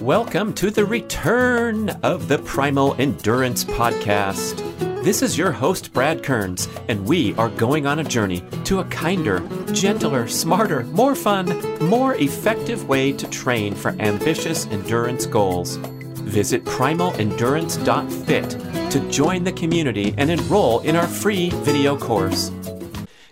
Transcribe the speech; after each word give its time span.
Welcome 0.00 0.54
to 0.54 0.70
the 0.70 0.86
return 0.86 1.90
of 2.02 2.26
the 2.26 2.38
Primal 2.38 2.96
Endurance 2.98 3.64
Podcast. 3.64 4.56
This 5.04 5.20
is 5.20 5.36
your 5.36 5.52
host, 5.52 5.92
Brad 5.92 6.22
Kearns, 6.22 6.68
and 6.88 7.04
we 7.04 7.34
are 7.34 7.50
going 7.50 7.86
on 7.86 7.98
a 7.98 8.04
journey 8.04 8.42
to 8.64 8.78
a 8.78 8.84
kinder, 8.84 9.40
gentler, 9.72 10.26
smarter, 10.26 10.84
more 10.84 11.14
fun, 11.14 11.84
more 11.84 12.14
effective 12.14 12.88
way 12.88 13.12
to 13.12 13.28
train 13.28 13.74
for 13.74 13.90
ambitious 14.00 14.66
endurance 14.68 15.26
goals. 15.26 15.76
Visit 15.76 16.64
primalendurance.fit 16.64 18.90
to 18.90 19.10
join 19.10 19.44
the 19.44 19.52
community 19.52 20.14
and 20.16 20.30
enroll 20.30 20.80
in 20.80 20.96
our 20.96 21.06
free 21.06 21.50
video 21.50 21.98
course. 21.98 22.50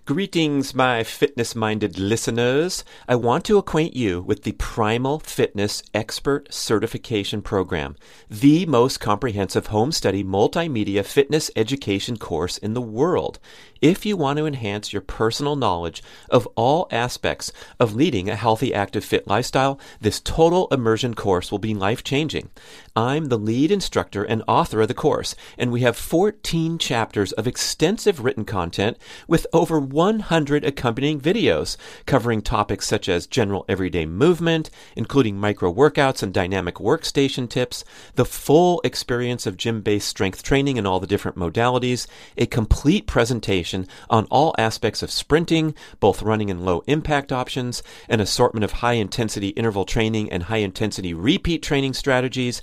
Greetings, 0.09 0.75
my 0.75 1.05
fitness 1.05 1.55
minded 1.55 1.99
listeners. 1.99 2.83
I 3.07 3.15
want 3.15 3.45
to 3.45 3.59
acquaint 3.59 3.95
you 3.95 4.23
with 4.23 4.43
the 4.43 4.53
Primal 4.53 5.19
Fitness 5.19 5.83
Expert 5.93 6.51
Certification 6.51 7.43
Program, 7.43 7.95
the 8.31 8.65
most 8.65 9.01
comprehensive 9.01 9.67
home 9.67 9.93
study 9.93 10.25
multimedia 10.25 11.05
fitness 11.05 11.51
education 11.55 12.17
course 12.17 12.57
in 12.57 12.73
the 12.73 12.81
world. 12.81 13.39
If 13.81 14.05
you 14.05 14.17
want 14.17 14.39
to 14.39 14.47
enhance 14.47 14.93
your 14.93 15.03
personal 15.03 15.55
knowledge 15.55 16.03
of 16.31 16.49
all 16.57 16.89
aspects 16.91 17.53
of 17.79 17.95
leading 17.95 18.29
a 18.29 18.35
healthy, 18.35 18.75
active, 18.75 19.05
fit 19.05 19.29
lifestyle, 19.29 19.79
this 20.01 20.19
total 20.19 20.67
immersion 20.73 21.15
course 21.15 21.53
will 21.53 21.61
be 21.61 21.75
life 21.75 22.03
changing. 22.03 22.51
I'm 22.97 23.27
the 23.27 23.39
lead 23.39 23.71
instructor 23.71 24.25
and 24.25 24.43
author 24.49 24.81
of 24.81 24.89
the 24.89 24.95
course, 24.95 25.37
and 25.57 25.71
we 25.71 25.83
have 25.83 25.97
14 25.97 26.79
chapters 26.79 27.31
of 27.33 27.47
extensive 27.47 28.25
written 28.25 28.45
content 28.45 28.99
with 29.29 29.47
over 29.53 29.79
100 29.79 30.65
accompanying 30.65 31.21
videos 31.21 31.77
covering 32.05 32.43
topics 32.43 32.89
such 32.89 33.09
as 33.09 33.29
general 33.29 33.65
everyday 33.69 34.07
movement, 34.07 34.71
including 34.97 35.39
micro 35.39 35.73
workouts 35.73 36.21
and 36.21 36.35
dynamic 36.35 36.77
workstation 36.77 37.49
tips, 37.49 37.85
the 38.17 38.25
full 38.25 38.81
experience 38.83 39.47
of 39.47 39.57
gym 39.57 39.83
based 39.83 40.09
strength 40.09 40.43
training 40.43 40.77
and 40.77 40.87
all 40.87 40.99
the 40.99 41.07
different 41.07 41.37
modalities, 41.37 42.09
a 42.37 42.47
complete 42.47 43.07
presentation 43.07 43.68
on 44.11 44.27
all 44.31 44.55
aspects 44.59 45.03
of 45.03 45.11
sprinting, 45.11 45.75
both 46.01 46.23
running 46.23 46.51
and 46.51 46.65
low 46.65 46.83
impact 46.87 47.33
options, 47.33 47.83
an 48.09 48.21
assortment 48.21 48.65
of 48.65 48.73
high 48.73 48.95
intensity 48.95 49.49
interval 49.49 49.85
training 49.85 50.31
and 50.33 50.45
high 50.45 50.59
intensity 50.59 51.15
repeat 51.15 51.63
training 51.63 51.95
strategies, 51.95 52.63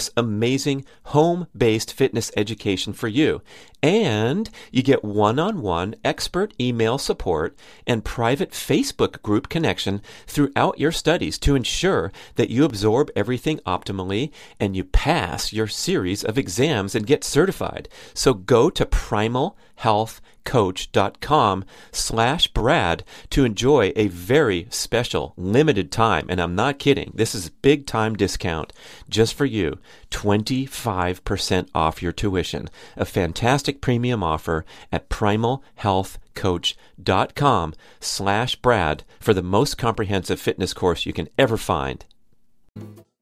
this 0.01 0.09
amazing 0.17 0.83
home 1.03 1.45
based 1.55 1.93
fitness 1.93 2.31
education 2.35 2.91
for 2.91 3.07
you. 3.07 3.39
And 3.83 4.49
you 4.71 4.81
get 4.81 5.03
one 5.03 5.37
on 5.37 5.61
one 5.61 5.95
expert 6.03 6.55
email 6.59 6.97
support 6.97 7.55
and 7.85 8.03
private 8.03 8.49
Facebook 8.51 9.21
group 9.21 9.47
connection 9.47 10.01
throughout 10.25 10.79
your 10.79 10.91
studies 10.91 11.37
to 11.39 11.53
ensure 11.53 12.11
that 12.35 12.49
you 12.49 12.65
absorb 12.65 13.11
everything 13.15 13.59
optimally 13.59 14.31
and 14.59 14.75
you 14.75 14.83
pass 14.83 15.53
your 15.53 15.67
series 15.67 16.23
of 16.23 16.37
exams 16.37 16.95
and 16.95 17.05
get 17.05 17.23
certified. 17.23 17.87
So 18.15 18.33
go 18.33 18.71
to 18.71 18.85
Primal 18.87 19.55
Health 19.75 20.21
coach.com 20.43 21.65
slash 21.91 22.47
Brad 22.47 23.03
to 23.29 23.45
enjoy 23.45 23.93
a 23.95 24.07
very 24.07 24.67
special 24.69 25.33
limited 25.37 25.91
time. 25.91 26.25
And 26.29 26.39
I'm 26.41 26.55
not 26.55 26.79
kidding. 26.79 27.11
This 27.13 27.35
is 27.35 27.49
big 27.49 27.85
time 27.85 28.15
discount 28.15 28.73
just 29.09 29.33
for 29.33 29.45
you. 29.45 29.79
25% 30.11 31.69
off 31.73 32.03
your 32.03 32.11
tuition. 32.11 32.69
A 32.95 33.05
fantastic 33.05 33.81
premium 33.81 34.21
offer 34.21 34.63
at 34.91 35.09
primalhealthcoach.com 35.09 37.73
slash 37.99 38.55
Brad 38.57 39.03
for 39.19 39.33
the 39.33 39.41
most 39.41 39.75
comprehensive 39.77 40.39
fitness 40.39 40.73
course 40.73 41.07
you 41.07 41.13
can 41.13 41.29
ever 41.37 41.57
find. 41.57 42.05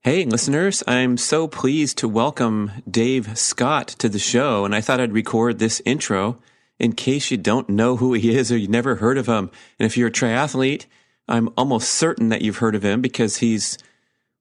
Hey, 0.01 0.23
listeners, 0.25 0.83
I'm 0.87 1.17
so 1.17 1.47
pleased 1.47 1.99
to 1.99 2.07
welcome 2.07 2.71
Dave 2.89 3.37
Scott 3.37 3.89
to 3.99 4.09
the 4.09 4.17
show, 4.17 4.65
and 4.65 4.73
I 4.73 4.81
thought 4.81 5.01
I'd 5.01 5.13
record 5.13 5.59
this 5.59 5.83
intro 5.85 6.39
in 6.79 6.93
case 6.93 7.29
you 7.29 7.37
don't 7.37 7.69
know 7.69 7.97
who 7.97 8.13
he 8.13 8.35
is 8.35 8.51
or 8.51 8.57
you've 8.57 8.69
never 8.69 8.95
heard 8.95 9.17
of 9.17 9.27
him. 9.27 9.51
And 9.77 9.85
if 9.85 9.97
you're 9.97 10.07
a 10.07 10.11
triathlete, 10.11 10.85
I'm 11.27 11.49
almost 11.57 11.91
certain 11.91 12.29
that 12.29 12.41
you've 12.41 12.57
heard 12.57 12.75
of 12.75 12.83
him 12.83 13.01
because 13.01 13.37
he's 13.37 13.77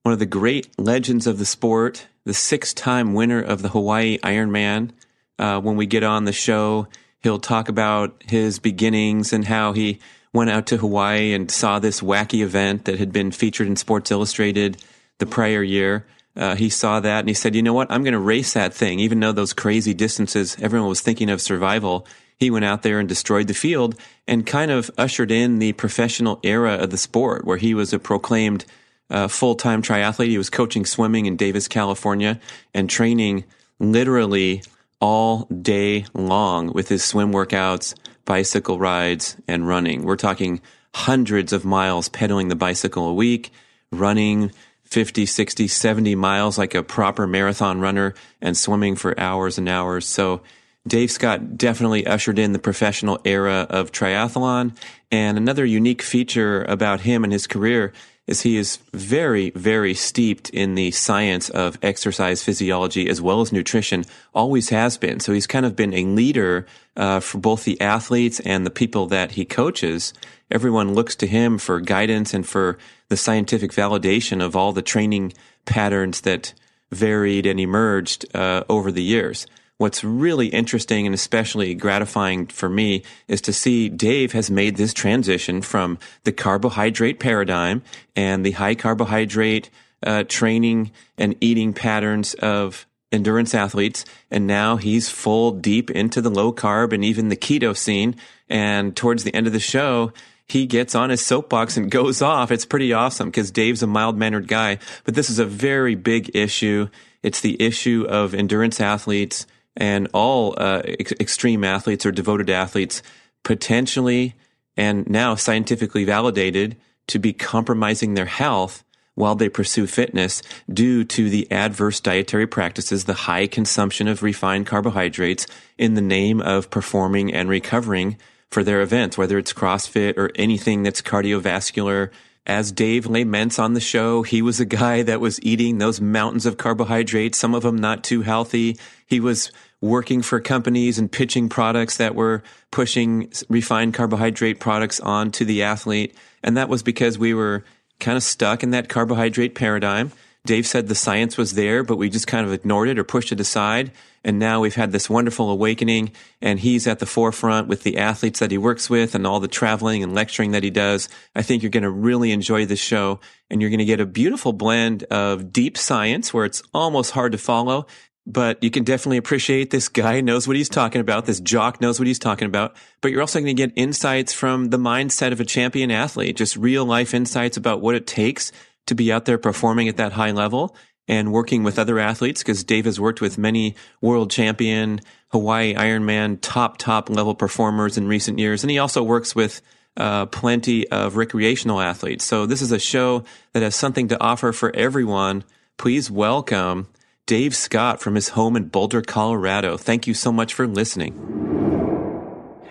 one 0.05 0.13
of 0.13 0.21
the 0.21 0.27
great 0.27 0.69
legends 0.79 1.27
of 1.27 1.39
the 1.39 1.45
sport, 1.45 2.07
the 2.29 2.35
six 2.35 2.75
time 2.75 3.15
winner 3.15 3.41
of 3.41 3.63
the 3.63 3.71
Hawaii 3.71 4.19
Ironman. 4.19 4.91
Uh, 5.39 5.59
when 5.61 5.77
we 5.77 5.87
get 5.87 6.05
on 6.05 6.27
the 6.27 6.33
show, 6.33 6.87
he'll 7.23 7.39
talk 7.39 7.71
about 7.71 8.23
his 8.29 8.59
beginnings 8.59 9.33
and 9.33 9.47
how 9.47 9.73
he 9.73 9.99
went 10.35 10.51
out 10.51 10.67
to 10.67 10.77
Hawaii 10.77 11.33
and 11.33 11.51
saw 11.51 11.79
this 11.79 12.03
wacky 12.03 12.43
event 12.43 12.85
that 12.85 12.99
had 12.99 13.13
been 13.13 13.31
featured 13.31 13.67
in 13.67 13.77
Sports 13.77 14.11
Illustrated 14.11 14.77
the 15.17 15.25
prior 15.25 15.63
year. 15.63 16.07
Uh, 16.37 16.55
he 16.55 16.69
saw 16.69 17.01
that 17.01 17.21
and 17.21 17.29
he 17.29 17.35
said, 17.35 17.57
you 17.57 17.63
know 17.63 17.73
what? 17.73 17.91
I'm 17.91 18.05
going 18.05 18.13
to 18.13 18.19
race 18.19 18.53
that 18.53 18.75
thing. 18.75 19.01
Even 19.01 19.21
though 19.21 19.33
those 19.33 19.55
crazy 19.55 19.95
distances, 19.95 20.55
everyone 20.61 20.91
was 20.91 21.01
thinking 21.01 21.31
of 21.31 21.41
survival 21.41 22.07
he 22.39 22.51
went 22.51 22.65
out 22.65 22.83
there 22.83 23.01
and 23.01 23.09
destroyed 23.09 23.49
the 23.49 23.55
field 23.55 23.97
and 24.27 24.47
kind 24.47 24.71
of 24.71 24.91
ushered 24.97 25.31
in 25.31 25.59
the 25.59 25.73
professional 25.73 26.39
era 26.43 26.75
of 26.75 26.91
the 26.91 26.99
sport 26.99 27.45
where 27.45 27.57
he 27.57 27.75
was 27.75 27.93
a 27.93 27.99
proclaimed 27.99 28.65
uh, 29.11 29.29
full 29.29 29.55
time 29.55 29.83
triathlete. 29.83 30.29
He 30.29 30.39
was 30.39 30.51
coaching 30.51 30.85
swimming 30.85 31.27
in 31.27 31.37
Davis, 31.37 31.69
California 31.69 32.41
and 32.75 32.89
training 32.89 33.45
literally 33.79 34.63
all 35.01 35.45
day 35.45 36.05
long 36.15 36.73
with 36.73 36.89
his 36.89 37.05
swim 37.05 37.33
workouts, 37.33 37.95
bicycle 38.25 38.79
rides, 38.79 39.37
and 39.47 39.67
running. 39.67 40.05
We're 40.05 40.17
talking 40.17 40.61
hundreds 40.95 41.53
of 41.53 41.65
miles 41.65 42.09
pedaling 42.09 42.49
the 42.49 42.57
bicycle 42.57 43.07
a 43.09 43.15
week, 43.15 43.51
running 43.93 44.51
50, 44.85 45.27
60, 45.27 45.69
70 45.69 46.15
miles 46.15 46.59
like 46.59 46.75
a 46.75 46.83
proper 46.83 47.27
marathon 47.27 47.81
runner, 47.81 48.15
and 48.41 48.57
swimming 48.57 48.97
for 48.97 49.19
hours 49.21 49.59
and 49.59 49.69
hours. 49.69 50.07
So 50.07 50.43
Dave 50.87 51.11
Scott 51.11 51.59
definitely 51.59 52.07
ushered 52.07 52.39
in 52.39 52.53
the 52.53 52.59
professional 52.59 53.21
era 53.25 53.67
of 53.69 53.93
triathlon. 53.93 54.77
And 55.11 55.37
another 55.37 55.65
unique 55.65 56.03
feature 56.03 56.65
about 56.65 57.03
him 57.03 57.25
and 57.25 57.33
his 57.33 57.47
career 57.47 57.93
is 58.29 58.43
he 58.43 58.59
is 58.59 58.77
very, 58.93 59.51
very 59.51 59.95
steeped 59.95 60.51
in 60.51 60.75
the 60.75 60.91
science 60.91 61.49
of 61.49 61.79
exercise 61.83 62.43
physiology 62.45 63.09
as 63.09 63.21
well 63.21 63.41
as 63.41 63.53
nutrition, 63.53 64.05
always 64.35 64.69
has 64.69 64.99
been. 64.99 65.19
So 65.19 65.33
he's 65.33 65.47
kind 65.47 65.65
of 65.65 65.75
been 65.75 65.95
a 65.95 66.05
leader 66.05 66.67
uh, 66.95 67.21
for 67.21 67.39
both 67.39 67.65
the 67.65 67.81
athletes 67.81 68.39
and 68.41 68.67
the 68.67 68.71
people 68.71 69.07
that 69.07 69.33
he 69.33 69.45
coaches. 69.47 70.13
Everyone 70.51 70.95
looks 70.95 71.17
to 71.17 71.27
him 71.27 71.57
for 71.57 71.81
guidance 71.81 72.35
and 72.35 72.47
for 72.47 72.79
the 73.09 73.17
scientific 73.17 73.73
validation 73.73 74.45
of 74.45 74.55
all 74.55 74.73
the 74.73 74.83
training 74.83 75.33
patterns 75.65 76.21
that 76.21 76.53
varied 76.91 77.47
and 77.47 77.59
emerged 77.59 78.27
uh, 78.37 78.63
over 78.69 78.93
the 78.93 79.03
years. 79.03 79.47
What's 79.79 80.03
really 80.03 80.49
interesting 80.49 81.07
and 81.07 81.15
especially 81.15 81.73
gratifying 81.73 82.49
for 82.49 82.69
me 82.69 83.05
is 83.29 83.41
to 83.43 83.53
see 83.53 83.89
Dave 83.89 84.33
has 84.33 84.51
made 84.51 84.77
this 84.77 84.93
transition 84.93 85.63
from 85.63 86.01
the 86.25 86.33
carbohydrate 86.33 87.21
paradigm 87.21 87.83
and 88.17 88.45
the 88.45 88.51
high 88.51 88.75
carbohydrate 88.75 89.71
uh, 90.03 90.25
training 90.25 90.91
and 91.17 91.37
eating 91.41 91.73
patterns 91.73 92.35
of 92.35 92.87
endurance 93.13 93.55
athletes. 93.55 94.05
And 94.33 94.49
now 94.49 94.79
he's 94.79 95.09
full 95.09 95.53
deep 95.53 95.93
into 95.93 96.21
the 96.21 96.31
low 96.31 96.53
carb 96.53 96.93
and 96.93 97.05
even 97.05 97.29
the 97.29 97.37
keto 97.37 97.77
scene. 97.77 98.17
And 98.49 98.97
towards 98.97 99.23
the 99.23 99.33
end 99.33 99.47
of 99.47 99.53
the 99.53 99.61
show, 99.61 100.13
he 100.49 100.67
gets 100.67 100.97
on 100.97 101.11
his 101.11 101.25
soapbox 101.25 101.77
and 101.77 101.89
goes 101.91 102.21
off. 102.21 102.51
It's 102.51 102.67
pretty 102.67 102.93
awesome 102.93 103.29
because 103.29 103.53
Dave's 103.53 103.85
a 103.85 103.87
mild 103.87 104.17
mannered 104.17 104.49
guy, 104.49 104.81
but 105.05 105.15
this 105.15 105.31
is 105.31 105.39
a 105.39 105.47
very 105.47 105.95
big 105.95 106.35
issue. 106.35 106.89
It's 107.23 107.41
the 107.41 107.63
issue 107.63 108.07
of 108.09 108.35
endurance 108.35 108.81
athletes 108.81 109.47
and 109.79 110.09
all 110.13 110.55
uh, 110.59 110.83
ex- 110.85 111.13
extreme 111.19 111.65
athletes 111.65 112.05
or 112.05 112.13
devoted 112.13 112.51
athletes 112.51 113.03
potentially 113.45 114.35
and 114.77 115.09
now 115.09 115.35
scientifically 115.35 116.05
validated 116.05 116.77
to 117.07 117.19
be 117.19 117.33
compromising 117.33 118.13
their 118.13 118.27
health 118.27 118.85
while 119.15 119.35
they 119.35 119.49
pursue 119.49 119.87
fitness 119.87 120.43
due 120.73 121.03
to 121.05 121.31
the 121.31 121.51
adverse 121.51 121.99
dietary 122.01 122.47
practices, 122.47 123.05
the 123.05 123.15
high 123.15 123.47
consumption 123.47 124.07
of 124.07 124.23
refined 124.23 124.67
carbohydrates 124.67 125.47
in 125.77 125.95
the 125.95 126.01
name 126.01 126.41
of 126.41 126.71
performing 126.71 127.33
and 127.33 127.49
recovering 127.49 128.17
for 128.51 128.63
their 128.63 128.81
events, 128.81 129.19
whether 129.19 129.39
it's 129.39 129.53
CrossFit 129.53 130.17
or 130.17 130.31
anything 130.37 130.83
that's 130.83 131.03
cardiovascular 131.03 132.11
as 132.49 132.73
Dave 132.73 133.07
laments 133.07 133.59
on 133.59 133.75
the 133.75 133.81
show, 133.81 134.23
he 134.23 134.41
was 134.41 134.59
a 134.59 134.65
guy 134.65 135.03
that 135.03 135.21
was 135.21 135.41
eating 135.43 135.77
those 135.77 136.01
mountains 136.01 136.47
of 136.47 136.57
carbohydrates, 136.57 137.37
some 137.37 137.55
of 137.55 137.63
them 137.63 137.77
not 137.77 138.03
too 138.03 138.23
healthy. 138.23 138.79
He 139.07 139.21
was 139.21 139.53
working 139.81 140.23
for 140.23 140.41
companies 140.41 140.99
and 140.99 141.11
pitching 141.11 141.49
products 141.49 141.97
that 141.99 142.15
were 142.15 142.43
pushing 142.71 143.31
refined 143.49 143.95
carbohydrate 143.95 144.59
products 144.59 144.99
onto 145.01 145.45
the 145.45 145.63
athlete. 145.63 146.15
And 146.43 146.57
that 146.57 146.69
was 146.69 146.83
because 146.83 147.19
we 147.19 147.35
were 147.35 147.65
kind 148.01 148.17
of 148.17 148.23
stuck 148.23 148.63
in 148.63 148.71
that 148.71 148.89
carbohydrate 148.89 149.55
paradigm. 149.55 150.13
Dave 150.47 150.67
said 150.67 150.89
the 150.89 150.95
science 150.95 151.37
was 151.37 151.55
there, 151.55 151.83
but 151.83 151.97
we 151.97 152.09
just 152.09 152.27
kind 152.27 152.47
of 152.47 152.53
ignored 152.53 152.89
it 152.89 152.99
or 152.99 153.05
pushed 153.05 153.33
it 153.33 153.41
aside. 153.41 153.93
And 154.25 154.39
now 154.39 154.61
we've 154.61 154.75
had 154.75 154.93
this 154.93 155.09
wonderful 155.09 155.51
awakening, 155.51 156.13
and 156.41 156.59
he's 156.59 156.87
at 156.87 156.99
the 156.99 157.07
forefront 157.07 157.69
with 157.69 157.83
the 157.83 157.99
athletes 157.99 158.41
that 158.41 158.51
he 158.51 158.59
works 158.59 158.91
with 158.91 159.15
and 159.15 159.27
all 159.27 159.41
the 159.41 159.49
traveling 159.49 160.03
and 160.03 160.15
lecturing 160.15 160.51
that 160.53 160.65
he 160.65 160.71
does. 160.71 161.09
I 161.35 161.43
think 161.43 161.63
you're 161.63 161.71
going 161.71 161.83
to 161.83 161.91
really 161.91 162.33
enjoy 162.33 162.67
this 162.67 162.81
show, 162.81 163.21
and 163.49 163.61
you're 163.61 163.71
going 163.71 163.79
to 163.79 163.85
get 163.85 164.01
a 164.01 164.07
beautiful 164.07 164.53
blend 164.53 165.05
of 165.05 165.53
deep 165.53 165.77
science 165.79 166.35
where 166.35 166.45
it's 166.45 166.63
almost 166.75 167.13
hard 167.13 167.33
to 167.33 167.39
follow, 167.39 167.87
but 168.29 168.63
you 168.63 168.71
can 168.71 168.85
definitely 168.85 169.17
appreciate 169.17 169.71
this 169.71 169.89
guy 169.89 170.21
knows 170.21 170.47
what 170.47 170.55
he's 170.55 170.69
talking 170.69 171.01
about. 171.01 171.25
This 171.25 171.41
jock 171.41 171.81
knows 171.81 171.99
what 171.99 172.07
he's 172.07 172.19
talking 172.19 172.45
about. 172.45 172.77
But 173.01 173.11
you're 173.11 173.23
also 173.23 173.41
going 173.41 173.57
to 173.57 173.67
get 173.67 173.73
insights 173.75 174.35
from 174.35 174.67
the 174.67 174.77
mindset 174.77 175.33
of 175.33 175.41
a 175.41 175.47
champion 175.47 175.91
athlete, 175.91 176.37
just 176.37 176.55
real 176.55 176.85
life 176.85 177.15
insights 177.15 177.57
about 177.57 177.81
what 177.81 177.95
it 177.95 178.07
takes 178.07 178.53
to 178.87 178.95
be 178.95 179.11
out 179.11 179.25
there 179.25 179.39
performing 179.39 179.89
at 179.89 179.97
that 179.97 180.13
high 180.13 180.33
level 180.33 180.77
and 181.09 181.33
working 181.33 181.63
with 181.63 181.79
other 181.79 181.99
athletes 181.99 182.43
because 182.43 182.63
Dave 182.65 182.85
has 182.85 183.01
worked 183.01 183.23
with 183.23 183.39
many 183.39 183.75
world 184.03 184.31
champion, 184.31 185.01
Hawaii 185.29 185.75
Ironman, 185.75 186.39
top, 186.43 186.77
top 186.77 187.09
level 187.09 187.35
performers 187.35 187.97
in 187.97 188.07
recent 188.07 188.39
years. 188.39 188.63
And 188.63 188.71
he 188.71 188.79
also 188.79 189.03
works 189.03 189.35
with 189.35 189.63
uh, 189.97 190.27
plenty 190.27 190.87
of 190.91 191.17
recreational 191.17 191.81
athletes. 191.81 192.27
So 192.27 192.45
this 192.45 192.61
is 192.61 192.73
a 192.73 192.79
show 192.79 193.25
that 193.55 193.63
has 193.63 193.75
something 193.75 194.09
to 194.09 194.21
offer 194.23 194.53
for 194.53 194.75
everyone. 194.77 195.45
Please 195.79 196.11
welcome 196.11 196.89
Dave 197.29 197.55
Scott 197.55 198.01
from 198.01 198.15
his 198.15 198.31
home 198.31 198.57
in 198.57 198.69
Boulder, 198.69 199.03
Colorado. 199.03 199.77
Thank 199.77 200.07
you 200.07 200.15
so 200.15 200.33
much 200.33 200.55
for 200.55 200.67
listening. 200.67 201.13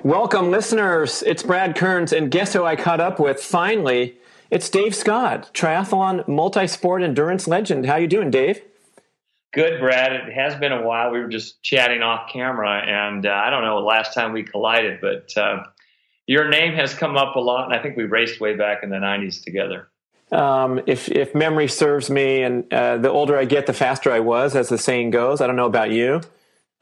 Welcome, 0.04 0.50
listeners. 0.50 1.22
It's 1.22 1.44
Brad 1.44 1.76
Kearns, 1.76 2.12
and 2.12 2.32
guess 2.32 2.54
who 2.54 2.66
I 2.66 2.76
caught 2.76 3.00
up 3.00 3.20
with 3.20 3.40
finally? 3.40 4.18
It's 4.50 4.68
Dave 4.72 4.96
Scott, 4.96 5.52
triathlon 5.54 6.28
multi-sport 6.28 7.04
endurance 7.04 7.48
legend. 7.48 7.86
How 7.86 7.98
you 7.98 8.08
doing, 8.08 8.32
Dave? 8.32 8.64
Good, 9.54 9.80
Brad. 9.80 10.14
It 10.14 10.34
has 10.34 10.56
been 10.56 10.72
a 10.72 10.82
while. 10.82 11.12
We 11.12 11.20
were 11.20 11.30
just 11.30 11.62
chatting 11.62 12.02
off 12.02 12.32
camera, 12.34 12.80
and 12.80 13.28
uh, 13.28 13.30
I 13.30 13.52
don't 13.52 13.62
know 13.62 13.80
the 13.80 13.86
last 13.86 14.16
time 14.16 14.34
we 14.34 14.42
collided, 14.42 15.02
but 15.02 15.38
uh, 15.38 15.66
your 16.26 16.50
name 16.50 16.74
has 16.74 16.96
come 16.96 17.16
up 17.16 17.36
a 17.36 17.40
lot, 17.40 17.66
and 17.66 17.80
I 17.80 17.84
think 17.84 17.96
we 17.96 18.06
raced 18.06 18.42
way 18.42 18.56
back 18.56 18.82
in 18.82 18.90
the 18.90 18.96
'90s 18.96 19.44
together 19.44 19.90
um, 20.32 20.82
if 20.88 21.10
if 21.10 21.34
memory 21.34 21.68
serves 21.68 22.10
me, 22.10 22.44
and 22.44 22.72
uh, 22.74 22.98
the 22.98 23.10
older 23.10 23.38
I 23.38 23.46
get, 23.46 23.66
the 23.66 23.74
faster 23.74 24.12
I 24.12 24.20
was, 24.20 24.56
as 24.56 24.70
the 24.70 24.78
saying 24.78 25.12
goes. 25.12 25.42
I 25.42 25.48
don't 25.48 25.56
know 25.56 25.66
about 25.66 25.92
you, 25.92 26.22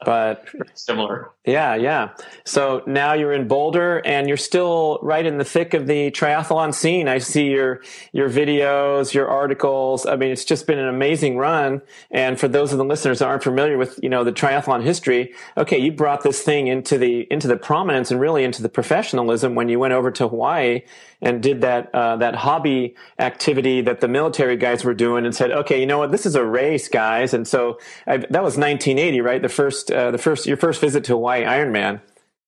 but 0.04 0.44
similar. 0.74 1.30
Yeah, 1.44 1.76
yeah. 1.76 2.10
So 2.44 2.82
now 2.88 3.12
you're 3.12 3.32
in 3.32 3.46
Boulder 3.46 4.04
and 4.04 4.26
you're 4.26 4.36
still 4.36 4.98
right 5.00 5.24
in 5.24 5.38
the 5.38 5.44
thick 5.44 5.74
of 5.74 5.86
the 5.86 6.10
triathlon 6.10 6.74
scene. 6.74 7.06
I 7.06 7.18
see 7.18 7.46
your 7.46 7.82
your 8.12 8.28
videos, 8.28 9.14
your 9.14 9.28
articles. 9.28 10.06
I 10.06 10.16
mean, 10.16 10.32
it's 10.32 10.44
just 10.44 10.66
been 10.66 10.80
an 10.80 10.88
amazing 10.88 11.36
run. 11.36 11.82
And 12.10 12.38
for 12.38 12.48
those 12.48 12.72
of 12.72 12.78
the 12.78 12.84
listeners 12.84 13.20
that 13.20 13.26
aren't 13.28 13.44
familiar 13.44 13.78
with, 13.78 14.00
you 14.02 14.08
know, 14.08 14.24
the 14.24 14.32
triathlon 14.32 14.82
history, 14.82 15.34
okay, 15.56 15.78
you 15.78 15.92
brought 15.92 16.22
this 16.22 16.42
thing 16.42 16.66
into 16.66 16.98
the 16.98 17.28
into 17.30 17.46
the 17.46 17.56
prominence 17.56 18.10
and 18.10 18.20
really 18.20 18.42
into 18.42 18.62
the 18.62 18.68
professionalism 18.68 19.54
when 19.54 19.68
you 19.68 19.78
went 19.78 19.94
over 19.94 20.10
to 20.10 20.26
Hawaii 20.26 20.82
and 21.22 21.42
did 21.42 21.62
that 21.62 21.94
uh, 21.94 22.16
that 22.16 22.34
hobby 22.34 22.94
activity 23.18 23.80
that 23.82 24.00
the 24.00 24.08
military 24.08 24.56
guys 24.56 24.84
were 24.84 24.94
doing 24.94 25.24
and 25.24 25.34
said, 25.34 25.50
okay, 25.50 25.80
you 25.80 25.86
know 25.86 25.98
what, 25.98 26.12
this 26.12 26.26
is 26.26 26.34
a 26.34 26.44
race, 26.44 26.88
guys. 26.88 27.32
And 27.32 27.46
so 27.46 27.78
I, 28.06 28.18
that 28.18 28.42
was 28.42 28.56
1980, 28.56 29.20
right? 29.20 29.42
The 29.42 29.48
first 29.48 29.90
uh, 29.90 30.10
the 30.10 30.18
first 30.18 30.46
your 30.46 30.56
first 30.56 30.80
visit 30.80 31.04
to 31.04 31.12
Hawaii 31.12 31.44
Ironman. 31.44 32.00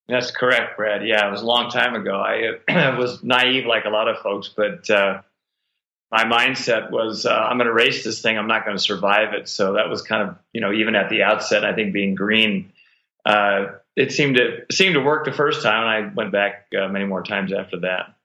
That's 0.07 0.31
correct, 0.31 0.75
Brad. 0.75 1.05
Yeah, 1.05 1.27
it 1.27 1.31
was 1.31 1.41
a 1.41 1.45
long 1.45 1.69
time 1.69 1.93
ago. 1.93 2.15
I 2.15 2.57
uh, 2.71 2.95
was 2.97 3.23
naive 3.23 3.65
like 3.65 3.85
a 3.85 3.89
lot 3.89 4.07
of 4.07 4.17
folks, 4.19 4.49
but 4.55 4.89
uh, 4.89 5.21
my 6.11 6.23
mindset 6.23 6.89
was 6.91 7.25
uh, 7.25 7.29
I'm 7.29 7.57
going 7.57 7.67
to 7.67 7.73
race 7.73 8.03
this 8.03 8.21
thing. 8.21 8.37
I'm 8.37 8.47
not 8.47 8.65
going 8.65 8.77
to 8.77 8.83
survive 8.83 9.33
it. 9.33 9.47
So 9.47 9.73
that 9.73 9.89
was 9.89 10.01
kind 10.01 10.29
of 10.29 10.35
you 10.53 10.61
know 10.61 10.71
even 10.71 10.95
at 10.95 11.09
the 11.09 11.23
outset. 11.23 11.65
I 11.65 11.73
think 11.73 11.93
being 11.93 12.15
green, 12.15 12.71
uh, 13.25 13.67
it 13.95 14.11
seemed 14.11 14.37
to 14.37 14.65
seemed 14.71 14.93
to 14.93 15.01
work 15.01 15.25
the 15.25 15.31
first 15.31 15.63
time, 15.63 15.81
and 15.81 15.89
I 15.89 16.13
went 16.13 16.31
back 16.31 16.67
uh, 16.79 16.87
many 16.87 17.05
more 17.05 17.23
times 17.23 17.51
after 17.51 17.79
that 17.81 18.15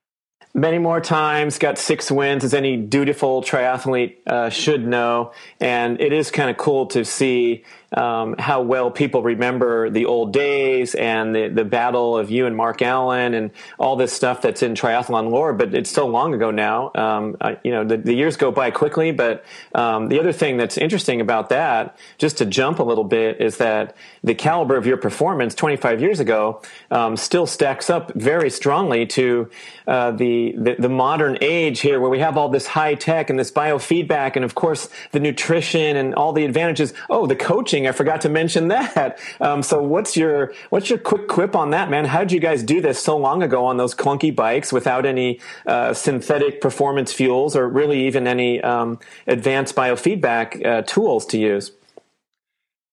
many 0.54 0.78
more 0.78 1.00
times, 1.00 1.58
got 1.58 1.78
six 1.78 2.10
wins, 2.10 2.44
as 2.44 2.54
any 2.54 2.76
dutiful 2.76 3.42
triathlete 3.42 4.16
uh, 4.26 4.48
should 4.48 4.86
know. 4.86 5.32
And 5.60 6.00
it 6.00 6.12
is 6.12 6.30
kind 6.30 6.48
of 6.48 6.56
cool 6.56 6.86
to 6.86 7.04
see 7.04 7.64
um, 7.94 8.34
how 8.38 8.62
well 8.62 8.90
people 8.90 9.22
remember 9.22 9.90
the 9.90 10.06
old 10.06 10.32
days 10.32 10.94
and 10.94 11.34
the, 11.34 11.48
the 11.48 11.64
battle 11.64 12.18
of 12.18 12.30
you 12.30 12.46
and 12.46 12.56
Mark 12.56 12.82
Allen 12.82 13.34
and 13.34 13.50
all 13.78 13.96
this 13.96 14.12
stuff 14.12 14.42
that's 14.42 14.62
in 14.62 14.74
triathlon 14.74 15.30
lore. 15.30 15.52
But 15.52 15.74
it's 15.74 15.90
so 15.90 16.06
long 16.06 16.34
ago 16.34 16.50
now. 16.50 16.90
Um, 16.94 17.36
I, 17.40 17.58
you 17.62 17.70
know, 17.70 17.84
the, 17.84 17.96
the, 17.96 18.14
years 18.14 18.36
go 18.36 18.50
by 18.50 18.70
quickly. 18.70 19.12
But 19.12 19.44
um, 19.74 20.08
the 20.08 20.18
other 20.20 20.32
thing 20.32 20.56
that's 20.56 20.76
interesting 20.76 21.20
about 21.20 21.48
that, 21.50 21.96
just 22.18 22.38
to 22.38 22.44
jump 22.44 22.78
a 22.78 22.82
little 22.82 23.04
bit, 23.04 23.40
is 23.40 23.58
that 23.58 23.96
the 24.22 24.34
caliber 24.34 24.76
of 24.76 24.86
your 24.86 24.96
performance 24.96 25.54
25 25.54 26.00
years 26.00 26.20
ago 26.20 26.62
um, 26.90 27.16
still 27.16 27.46
stacks 27.46 27.90
up 27.90 28.12
very 28.14 28.50
strongly 28.50 29.06
to 29.06 29.50
uh, 29.86 30.10
the, 30.12 30.54
the, 30.56 30.76
the 30.78 30.88
modern 30.88 31.38
age 31.40 31.80
here, 31.80 32.00
where 32.00 32.10
we 32.10 32.18
have 32.18 32.36
all 32.36 32.48
this 32.48 32.66
high 32.66 32.94
tech 32.94 33.30
and 33.30 33.38
this 33.38 33.50
biofeedback, 33.50 34.36
and 34.36 34.44
of 34.44 34.54
course 34.54 34.88
the 35.12 35.20
nutrition 35.20 35.96
and 35.96 36.14
all 36.14 36.32
the 36.32 36.44
advantages. 36.44 36.94
Oh, 37.10 37.26
the 37.26 37.36
coaching 37.36 37.83
I 37.86 37.92
forgot 37.92 38.20
to 38.22 38.28
mention 38.28 38.68
that. 38.68 39.18
Um, 39.40 39.62
so 39.62 39.82
what's 39.82 40.16
your 40.16 40.52
what's 40.70 40.88
your 40.88 40.98
quick 40.98 41.28
quip 41.28 41.56
on 41.56 41.70
that, 41.70 41.90
man? 41.90 42.04
How 42.04 42.20
did 42.20 42.32
you 42.32 42.40
guys 42.40 42.62
do 42.62 42.80
this 42.80 43.02
so 43.02 43.16
long 43.16 43.42
ago 43.42 43.66
on 43.66 43.76
those 43.76 43.94
clunky 43.94 44.34
bikes 44.34 44.72
without 44.72 45.06
any 45.06 45.40
uh, 45.66 45.92
synthetic 45.92 46.60
performance 46.60 47.12
fuels 47.12 47.56
or 47.56 47.68
really 47.68 48.06
even 48.06 48.26
any 48.26 48.60
um, 48.62 48.98
advanced 49.26 49.74
biofeedback 49.74 50.64
uh, 50.64 50.82
tools 50.82 51.26
to 51.26 51.38
use? 51.38 51.72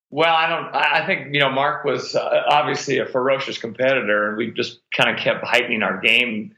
Well, 0.10 0.34
I 0.34 0.50
don't. 0.50 0.76
I 0.76 1.06
think 1.06 1.34
you 1.34 1.40
know 1.40 1.50
Mark 1.50 1.86
was 1.86 2.16
uh, 2.16 2.44
obviously 2.50 2.98
a 2.98 3.06
ferocious 3.06 3.58
competitor, 3.58 4.30
and 4.30 4.38
we 4.38 4.52
just 4.52 4.80
kind 4.96 5.10
of 5.10 5.24
kept 5.24 5.46
heightening 5.46 5.84
our 5.84 6.02
game 6.02 6.54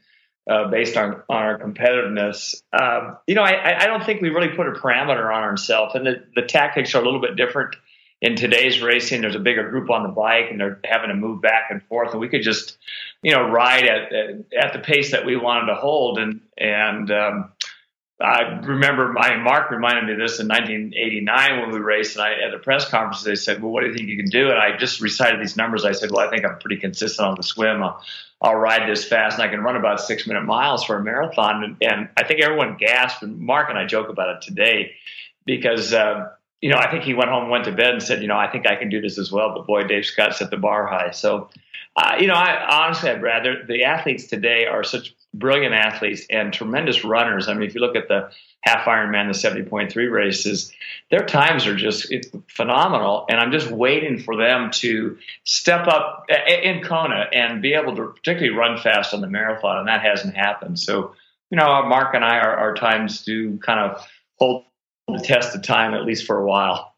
uh, 0.50 0.68
based 0.68 0.96
on, 0.96 1.22
on 1.28 1.36
our 1.36 1.58
competitiveness. 1.58 2.54
Um, 2.72 3.16
you 3.26 3.34
know, 3.34 3.42
I, 3.42 3.84
I 3.84 3.86
don't 3.86 4.04
think 4.04 4.20
we 4.20 4.30
really 4.30 4.54
put 4.54 4.68
a 4.68 4.72
parameter 4.72 5.32
on 5.32 5.42
ourselves, 5.42 5.94
and 5.94 6.06
the, 6.06 6.24
the 6.34 6.42
tactics 6.42 6.94
are 6.94 7.00
a 7.00 7.04
little 7.04 7.20
bit 7.20 7.36
different 7.36 7.76
in 8.20 8.36
today's 8.36 8.80
racing, 8.80 9.20
there's 9.20 9.34
a 9.34 9.40
bigger 9.40 9.68
group 9.68 9.90
on 9.90 10.02
the 10.02 10.08
bike 10.08 10.46
and 10.50 10.58
they're 10.58 10.80
having 10.84 11.08
to 11.08 11.14
move 11.14 11.42
back 11.42 11.64
and 11.70 11.82
forth, 11.84 12.12
and 12.12 12.20
we 12.20 12.28
could 12.28 12.42
just, 12.42 12.78
you 13.22 13.32
know, 13.32 13.48
ride 13.48 13.84
at 13.84 14.12
at 14.12 14.72
the 14.72 14.78
pace 14.78 15.10
that 15.12 15.26
we 15.26 15.36
wanted 15.36 15.66
to 15.66 15.74
hold. 15.74 16.18
And 16.18 16.40
and 16.56 17.10
um, 17.10 17.52
I 18.20 18.60
remember 18.62 19.12
my 19.12 19.36
Mark 19.36 19.70
reminded 19.70 20.06
me 20.06 20.12
of 20.12 20.18
this 20.18 20.40
in 20.40 20.48
1989 20.48 21.60
when 21.60 21.70
we 21.72 21.80
raced, 21.80 22.16
and 22.16 22.24
I 22.24 22.32
at 22.46 22.54
a 22.54 22.58
press 22.58 22.88
conference 22.88 23.24
they 23.24 23.34
said, 23.34 23.60
"Well, 23.62 23.72
what 23.72 23.82
do 23.82 23.88
you 23.88 23.94
think 23.94 24.08
you 24.08 24.16
can 24.16 24.30
do?" 24.30 24.50
And 24.50 24.58
I 24.58 24.76
just 24.76 25.00
recited 25.00 25.40
these 25.40 25.56
numbers. 25.56 25.84
I 25.84 25.92
said, 25.92 26.10
"Well, 26.10 26.26
I 26.26 26.30
think 26.30 26.44
I'm 26.44 26.58
pretty 26.58 26.78
consistent 26.78 27.28
on 27.28 27.34
the 27.34 27.42
swim. 27.42 27.82
I'll, 27.82 28.02
I'll 28.40 28.54
ride 28.54 28.88
this 28.88 29.04
fast, 29.04 29.38
and 29.38 29.42
I 29.42 29.48
can 29.48 29.60
run 29.60 29.76
about 29.76 30.00
six 30.00 30.26
minute 30.26 30.44
miles 30.44 30.84
for 30.84 30.96
a 30.96 31.04
marathon." 31.04 31.64
And, 31.64 31.76
and 31.82 32.08
I 32.16 32.24
think 32.24 32.40
everyone 32.40 32.76
gasped. 32.78 33.22
And 33.22 33.38
Mark 33.40 33.68
and 33.68 33.78
I 33.78 33.84
joke 33.84 34.08
about 34.08 34.36
it 34.36 34.42
today 34.42 34.92
because. 35.44 35.92
Uh, 35.92 36.30
you 36.64 36.70
know, 36.70 36.78
I 36.78 36.90
think 36.90 37.04
he 37.04 37.12
went 37.12 37.28
home, 37.28 37.50
went 37.50 37.66
to 37.66 37.72
bed, 37.72 37.92
and 37.92 38.02
said, 38.02 38.22
you 38.22 38.26
know, 38.26 38.38
I 38.38 38.50
think 38.50 38.66
I 38.66 38.74
can 38.74 38.88
do 38.88 38.98
this 38.98 39.18
as 39.18 39.30
well. 39.30 39.52
But 39.54 39.66
boy, 39.66 39.82
Dave 39.82 40.06
Scott 40.06 40.34
set 40.34 40.50
the 40.50 40.56
bar 40.56 40.86
high. 40.86 41.10
So, 41.10 41.50
uh, 41.94 42.16
you 42.18 42.26
know, 42.26 42.32
I 42.32 42.84
honestly, 42.86 43.10
I'd 43.10 43.20
rather 43.20 43.62
the 43.68 43.84
athletes 43.84 44.28
today 44.28 44.64
are 44.64 44.82
such 44.82 45.14
brilliant 45.34 45.74
athletes 45.74 46.24
and 46.30 46.54
tremendous 46.54 47.04
runners. 47.04 47.48
I 47.48 47.52
mean, 47.52 47.68
if 47.68 47.74
you 47.74 47.82
look 47.82 47.96
at 47.96 48.08
the 48.08 48.30
half 48.62 48.86
Ironman, 48.86 49.30
the 49.30 49.38
70.3 49.38 50.10
races, 50.10 50.72
their 51.10 51.26
times 51.26 51.66
are 51.66 51.76
just 51.76 52.10
phenomenal. 52.48 53.26
And 53.28 53.38
I'm 53.38 53.52
just 53.52 53.70
waiting 53.70 54.18
for 54.18 54.34
them 54.34 54.70
to 54.70 55.18
step 55.44 55.86
up 55.86 56.24
in 56.30 56.82
Kona 56.82 57.26
and 57.30 57.60
be 57.60 57.74
able 57.74 57.94
to 57.94 58.06
particularly 58.06 58.56
run 58.56 58.78
fast 58.78 59.12
on 59.12 59.20
the 59.20 59.28
marathon. 59.28 59.80
And 59.80 59.88
that 59.88 60.00
hasn't 60.00 60.34
happened. 60.34 60.80
So, 60.80 61.14
you 61.50 61.58
know, 61.58 61.82
Mark 61.82 62.14
and 62.14 62.24
I, 62.24 62.38
our, 62.38 62.56
our 62.56 62.74
times 62.74 63.22
do 63.22 63.58
kind 63.58 63.80
of 63.80 64.08
hold 64.38 64.64
the 65.08 65.20
test 65.20 65.54
of 65.54 65.62
time 65.62 65.94
at 65.94 66.04
least 66.04 66.26
for 66.26 66.38
a 66.38 66.46
while. 66.46 66.94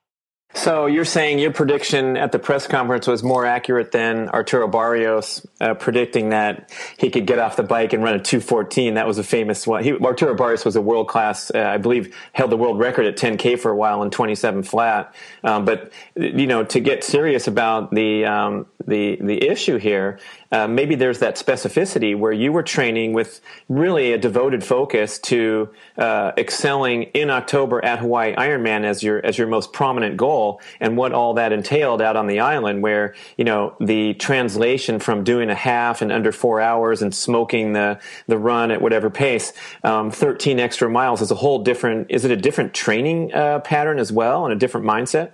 So 0.57 0.87
you're 0.87 1.05
saying 1.05 1.39
your 1.39 1.53
prediction 1.53 2.17
at 2.17 2.33
the 2.33 2.39
press 2.39 2.67
conference 2.67 3.07
was 3.07 3.23
more 3.23 3.45
accurate 3.45 3.93
than 3.93 4.31
Arturo 4.31 4.67
Barrios 4.67 5.47
uh, 5.61 5.75
predicting 5.75 6.31
that 6.31 6.73
he 6.97 7.11
could 7.11 7.27
get 7.27 7.39
off 7.39 7.57
the 7.57 7.63
bike 7.63 7.93
and 7.93 8.03
run 8.03 8.15
a 8.15 8.21
214. 8.21 8.95
That 8.95 9.07
was 9.07 9.19
a 9.19 9.23
famous 9.23 9.67
one. 9.67 9.85
He, 9.85 9.93
Arturo 9.93 10.35
Barrios 10.35 10.65
was 10.65 10.75
a 10.75 10.81
world 10.81 11.09
class, 11.09 11.51
uh, 11.55 11.59
I 11.59 11.77
believe, 11.77 12.17
held 12.33 12.51
the 12.51 12.57
world 12.57 12.79
record 12.79 13.05
at 13.05 13.19
10k 13.19 13.59
for 13.59 13.71
a 13.71 13.77
while 13.77 14.03
in 14.03 14.11
27 14.11 14.63
flat. 14.63 15.15
Um, 15.45 15.67
but 15.67 15.93
you 16.15 16.47
know, 16.47 16.65
to 16.65 16.81
get 16.81 17.05
serious 17.05 17.47
about 17.47 17.91
the 17.91 18.25
um, 18.25 18.67
the 18.87 19.19
the 19.21 19.47
issue 19.47 19.77
here. 19.77 20.19
Uh, 20.53 20.69
maybe 20.69 20.95
there's 20.95 21.19
that 21.19 21.37
specificity 21.37 22.17
where 22.19 22.33
you 22.33 22.53
were 22.53 22.63
training 22.63 23.13
with 23.13 23.41
really 23.69 24.13
a 24.13 24.19
devoted 24.19 24.63
focus 24.63 25.19
to 25.19 25.69
uh, 25.99 26.33
excelling 26.37 27.05
in 27.15 27.31
October 27.31 27.85
at 27.85 27.99
Hawaii 27.99 28.35
Ironman 28.35 28.85
as 28.85 29.03
your 29.03 29.25
as 29.25 29.39
your 29.39 29.47
most 29.47 29.73
prominent 29.73 30.17
goal, 30.17 30.61
and 30.81 30.97
what 30.97 31.13
all 31.13 31.35
that 31.35 31.53
entailed 31.53 32.01
out 32.01 32.17
on 32.17 32.27
the 32.27 32.41
island, 32.41 32.83
where 32.83 33.15
you 33.37 33.45
know 33.45 33.75
the 33.81 34.15
translation 34.15 34.99
from 34.99 35.25
doing 35.25 35.51
a 35.51 35.55
half 35.55 36.03
in 36.03 36.11
under 36.11 36.33
four 36.33 36.61
hours 36.61 37.03
and 37.03 37.15
smoking 37.15 37.73
the 37.73 37.99
the 38.27 38.39
run 38.39 38.71
at 38.71 38.81
whatever 38.81 39.11
pace, 39.11 39.53
um, 39.83 40.11
13 40.11 40.61
extra 40.61 40.89
miles 40.89 41.21
is 41.21 41.31
a 41.31 41.35
whole 41.37 41.63
different. 41.63 42.11
Is 42.11 42.25
it 42.25 42.31
a 42.31 42.37
different 42.37 42.75
training 42.75 43.33
uh, 43.33 43.61
pattern 43.61 43.99
as 43.99 44.13
well 44.13 44.45
and 44.45 44.53
a 44.53 44.57
different 44.57 44.87
mindset? 44.87 45.33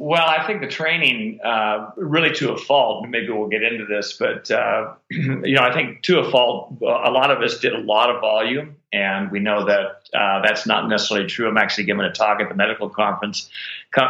Well, 0.00 0.26
I 0.26 0.44
think 0.44 0.60
the 0.60 0.68
training, 0.68 1.38
uh, 1.44 1.92
really 1.96 2.34
to 2.34 2.52
a 2.52 2.58
fault, 2.58 3.06
maybe 3.08 3.30
we'll 3.30 3.48
get 3.48 3.62
into 3.62 3.86
this, 3.86 4.14
but, 4.14 4.50
uh, 4.50 4.94
you 5.10 5.54
know, 5.54 5.62
I 5.62 5.72
think 5.72 6.02
to 6.02 6.18
a 6.18 6.30
fault, 6.30 6.78
a 6.82 7.10
lot 7.10 7.30
of 7.30 7.40
us 7.40 7.58
did 7.58 7.74
a 7.74 7.78
lot 7.78 8.10
of 8.10 8.20
volume, 8.20 8.76
and 8.92 9.30
we 9.30 9.38
know 9.38 9.66
that 9.66 10.02
uh, 10.12 10.42
that's 10.42 10.66
not 10.66 10.88
necessarily 10.88 11.28
true. 11.28 11.48
I'm 11.48 11.56
actually 11.58 11.84
giving 11.84 12.04
a 12.04 12.12
talk 12.12 12.40
at 12.40 12.48
the 12.48 12.56
medical 12.56 12.90
conference 12.90 13.48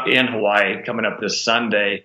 in 0.06 0.26
Hawaii 0.28 0.82
coming 0.84 1.04
up 1.04 1.20
this 1.20 1.42
Sunday. 1.42 2.04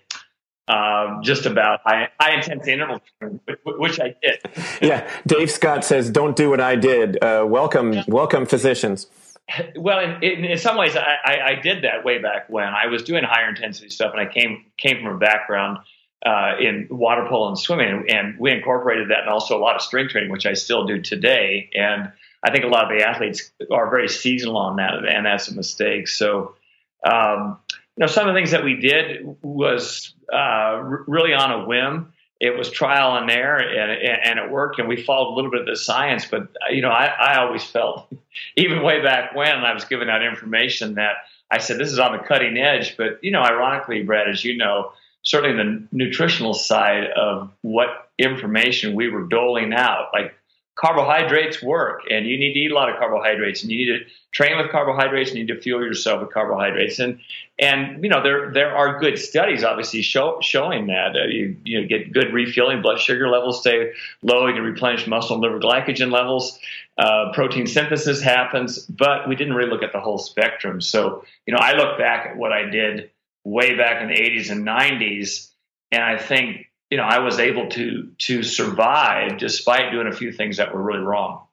Uh, 0.67 1.19
just 1.24 1.48
about 1.48 1.79
high, 1.83 2.09
high 2.19 2.36
intensity 2.36 2.74
interval 2.74 3.01
training, 3.19 3.39
which 3.65 4.00
I 4.00 4.13
did. 4.21 4.39
yeah, 4.83 5.09
Dave 5.25 5.50
Scott 5.50 5.83
says, 5.83 6.12
"Don't 6.12 6.36
do 6.36 6.51
what 6.51 6.62
I 6.62 6.75
did." 6.75 7.17
Uh, 7.24 7.43
welcome, 7.48 8.03
welcome, 8.07 8.45
physicians. 8.45 9.07
Well, 9.75 10.00
in, 10.00 10.24
in, 10.24 10.46
in 10.46 10.58
some 10.58 10.77
ways, 10.77 10.96
I, 10.96 11.15
I, 11.24 11.39
I, 11.51 11.56
did 11.56 11.84
that 11.84 12.03
way 12.03 12.20
back 12.20 12.50
when 12.50 12.68
I 12.68 12.88
was 12.88 13.03
doing 13.03 13.24
higher 13.24 13.50
intensity 13.50 13.89
stuff, 13.89 14.12
and 14.13 14.22
I 14.22 14.32
came 14.32 14.65
came 14.77 14.98
from 14.98 15.15
a 15.15 15.18
background 15.18 15.79
uh, 16.25 16.56
in 16.60 16.88
water 16.89 17.25
polo 17.27 17.48
and 17.48 17.58
swimming, 17.58 18.06
and 18.10 18.38
we 18.39 18.51
incorporated 18.51 19.10
that, 19.10 19.22
and 19.22 19.29
also 19.29 19.58
a 19.58 19.62
lot 19.62 19.75
of 19.75 19.82
strength 19.82 20.12
training, 20.12 20.32
which 20.32 20.46
I 20.46 20.53
still 20.53 20.86
do 20.86 21.01
today. 21.01 21.70
And 21.74 22.12
I 22.44 22.51
think 22.51 22.63
a 22.63 22.68
lot 22.68 22.91
of 22.91 22.98
the 22.98 23.06
athletes 23.06 23.51
are 23.72 23.89
very 23.89 24.10
seasonal 24.10 24.58
on 24.58 24.77
that, 24.77 24.94
and 25.06 25.25
that's 25.25 25.48
a 25.50 25.56
mistake. 25.56 26.08
So, 26.08 26.56
um, 27.10 27.58
you 27.70 28.01
know, 28.01 28.08
some 28.08 28.27
of 28.27 28.34
the 28.34 28.38
things 28.38 28.51
that 28.51 28.63
we 28.63 28.75
did 28.75 29.38
was 29.41 30.13
uh, 30.32 30.82
really 31.08 31.34
on 31.34 31.51
a 31.51 31.65
whim 31.65 32.13
it 32.39 32.58
was 32.58 32.72
trial 32.72 33.17
and 33.17 33.29
error 33.29 33.58
and, 33.58 33.91
and 33.91 34.39
it 34.39 34.50
worked 34.50 34.79
and 34.79 34.88
we 34.88 35.01
followed 35.03 35.34
a 35.34 35.36
little 35.36 35.51
bit 35.51 35.62
of 35.62 35.67
the 35.67 35.75
science 35.75 36.25
but 36.25 36.43
uh, 36.43 36.72
you 36.72 36.81
know 36.81 36.89
I, 36.89 37.05
I 37.05 37.39
always 37.39 37.63
felt 37.63 38.08
even 38.55 38.81
way 38.81 39.01
back 39.01 39.36
when 39.36 39.63
i 39.63 39.74
was 39.74 39.86
giving 39.86 40.10
out 40.10 40.24
information 40.24 40.96
that 40.96 41.13
i 41.51 41.58
said 41.58 41.77
this 41.77 41.91
is 41.91 42.00
on 42.00 42.13
the 42.13 42.24
cutting 42.24 42.58
edge 42.58 42.96
but 42.98 43.24
you 43.24 43.31
know 43.31 43.41
ironically 43.41 44.03
brad 44.03 44.29
as 44.29 44.43
you 44.43 44.58
know 44.58 44.91
certainly 45.24 45.55
the 45.55 45.88
nutritional 45.91 46.53
side 46.53 47.08
of 47.12 47.51
what 47.62 48.10
information 48.17 48.96
we 48.96 49.10
were 49.10 49.24
doling 49.24 49.74
out 49.74 50.10
like 50.13 50.34
carbohydrates 50.79 51.62
work 51.62 52.03
and 52.09 52.25
you 52.25 52.38
need 52.38 52.53
to 52.53 52.59
eat 52.59 52.71
a 52.71 52.75
lot 52.75 52.89
of 52.89 52.98
carbohydrates 52.98 53.63
and 53.63 53.71
you 53.71 53.77
need 53.77 54.00
to 54.00 54.05
train 54.31 54.57
with 54.57 54.71
carbohydrates 54.71 55.29
and 55.29 55.39
you 55.39 55.45
need 55.45 55.53
to 55.53 55.59
fuel 55.59 55.83
yourself 55.83 56.21
with 56.21 56.31
carbohydrates 56.31 57.00
and 57.00 57.19
and 57.59 58.01
you 58.01 58.09
know 58.09 58.24
there 58.24 58.51
there 58.53 58.74
are 58.74 58.98
good 58.98 59.19
studies 59.19 59.63
obviously 59.63 60.01
show, 60.01 60.39
showing 60.41 60.88
that 60.88 61.17
uh, 61.17 61.27
you 61.27 61.57
you 61.65 61.81
know, 61.81 61.88
get 61.88 62.13
good 62.13 62.33
refueling 62.33 62.81
blood 62.81 62.98
sugar 62.98 63.27
levels 63.27 63.59
stay 63.59 63.91
low 64.21 64.48
you 64.48 64.53
can 64.53 64.63
replenish 64.63 65.05
muscle 65.05 65.36
and 65.36 65.43
liver 65.43 65.59
glycogen 65.59 66.12
levels 66.13 66.57
uh, 66.98 67.31
protein 67.33 67.67
synthesis 67.67 68.21
happens 68.21 68.79
but 68.86 69.27
we 69.27 69.36
didn't 69.36 69.53
really 69.53 69.69
look 69.69 69.83
at 69.83 69.93
the 69.93 70.00
whole 70.00 70.17
spectrum. 70.17 70.79
So 70.79 71.25
you 71.45 71.53
know 71.53 71.59
I 71.59 71.74
look 71.74 71.98
back 71.98 72.27
at 72.27 72.38
what 72.38 72.53
I 72.53 72.69
did 72.69 73.12
way 73.43 73.75
back 73.75 74.01
in 74.01 74.07
the 74.07 74.15
80s 74.15 74.50
and 74.50 74.65
90s 74.65 75.50
and 75.91 76.03
I 76.03 76.17
think 76.17 76.68
you 76.89 76.98
know, 76.98 77.03
I 77.03 77.19
was 77.19 77.39
able 77.39 77.69
to 77.69 78.10
to 78.17 78.43
survive 78.43 79.38
despite 79.38 79.91
doing 79.91 80.08
a 80.08 80.12
few 80.12 80.31
things 80.31 80.58
that 80.58 80.74
were 80.74 80.81
really 80.81 81.03
wrong. 81.03 81.48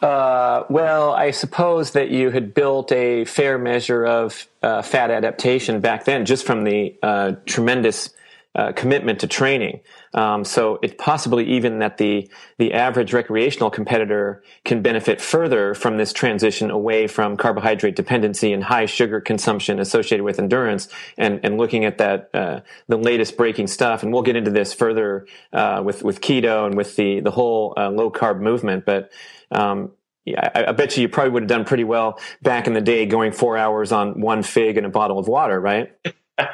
Uh, 0.00 0.64
well, 0.68 1.14
I 1.14 1.30
suppose 1.30 1.92
that 1.92 2.10
you 2.10 2.30
had 2.30 2.52
built 2.52 2.92
a 2.92 3.24
fair 3.24 3.56
measure 3.56 4.04
of 4.04 4.46
uh, 4.62 4.82
fat 4.82 5.10
adaptation 5.10 5.80
back 5.80 6.04
then, 6.04 6.26
just 6.26 6.44
from 6.44 6.64
the 6.64 6.94
uh, 7.02 7.32
tremendous 7.46 8.10
uh, 8.54 8.72
commitment 8.72 9.20
to 9.20 9.26
training. 9.26 9.80
Um, 10.16 10.44
so 10.44 10.78
it's 10.82 10.94
possibly 10.98 11.44
even 11.44 11.78
that 11.80 11.98
the 11.98 12.28
the 12.58 12.72
average 12.72 13.12
recreational 13.12 13.70
competitor 13.70 14.42
can 14.64 14.80
benefit 14.80 15.20
further 15.20 15.74
from 15.74 15.98
this 15.98 16.12
transition 16.12 16.70
away 16.70 17.06
from 17.06 17.36
carbohydrate 17.36 17.94
dependency 17.94 18.52
and 18.52 18.64
high 18.64 18.86
sugar 18.86 19.20
consumption 19.20 19.78
associated 19.78 20.24
with 20.24 20.38
endurance, 20.38 20.88
and 21.18 21.40
and 21.44 21.58
looking 21.58 21.84
at 21.84 21.98
that 21.98 22.30
uh, 22.32 22.60
the 22.88 22.96
latest 22.96 23.36
breaking 23.36 23.66
stuff. 23.66 24.02
And 24.02 24.12
we'll 24.12 24.22
get 24.22 24.36
into 24.36 24.50
this 24.50 24.72
further 24.72 25.26
uh, 25.52 25.82
with 25.84 26.02
with 26.02 26.22
keto 26.22 26.66
and 26.66 26.76
with 26.76 26.96
the 26.96 27.20
the 27.20 27.30
whole 27.30 27.74
uh, 27.76 27.90
low 27.90 28.10
carb 28.10 28.40
movement, 28.40 28.84
but. 28.84 29.12
Um, 29.52 29.92
yeah, 30.24 30.50
I, 30.56 30.64
I, 30.64 30.72
bet 30.72 30.96
you 30.96 31.02
you 31.02 31.08
probably 31.08 31.30
would 31.30 31.44
have 31.44 31.48
done 31.48 31.64
pretty 31.64 31.84
well 31.84 32.18
back 32.42 32.66
in 32.66 32.72
the 32.72 32.80
day 32.80 33.06
going 33.06 33.30
four 33.30 33.56
hours 33.56 33.92
on 33.92 34.20
one 34.20 34.42
fig 34.42 34.76
and 34.76 34.84
a 34.84 34.88
bottle 34.88 35.20
of 35.20 35.28
water, 35.28 35.60
right? 35.60 35.96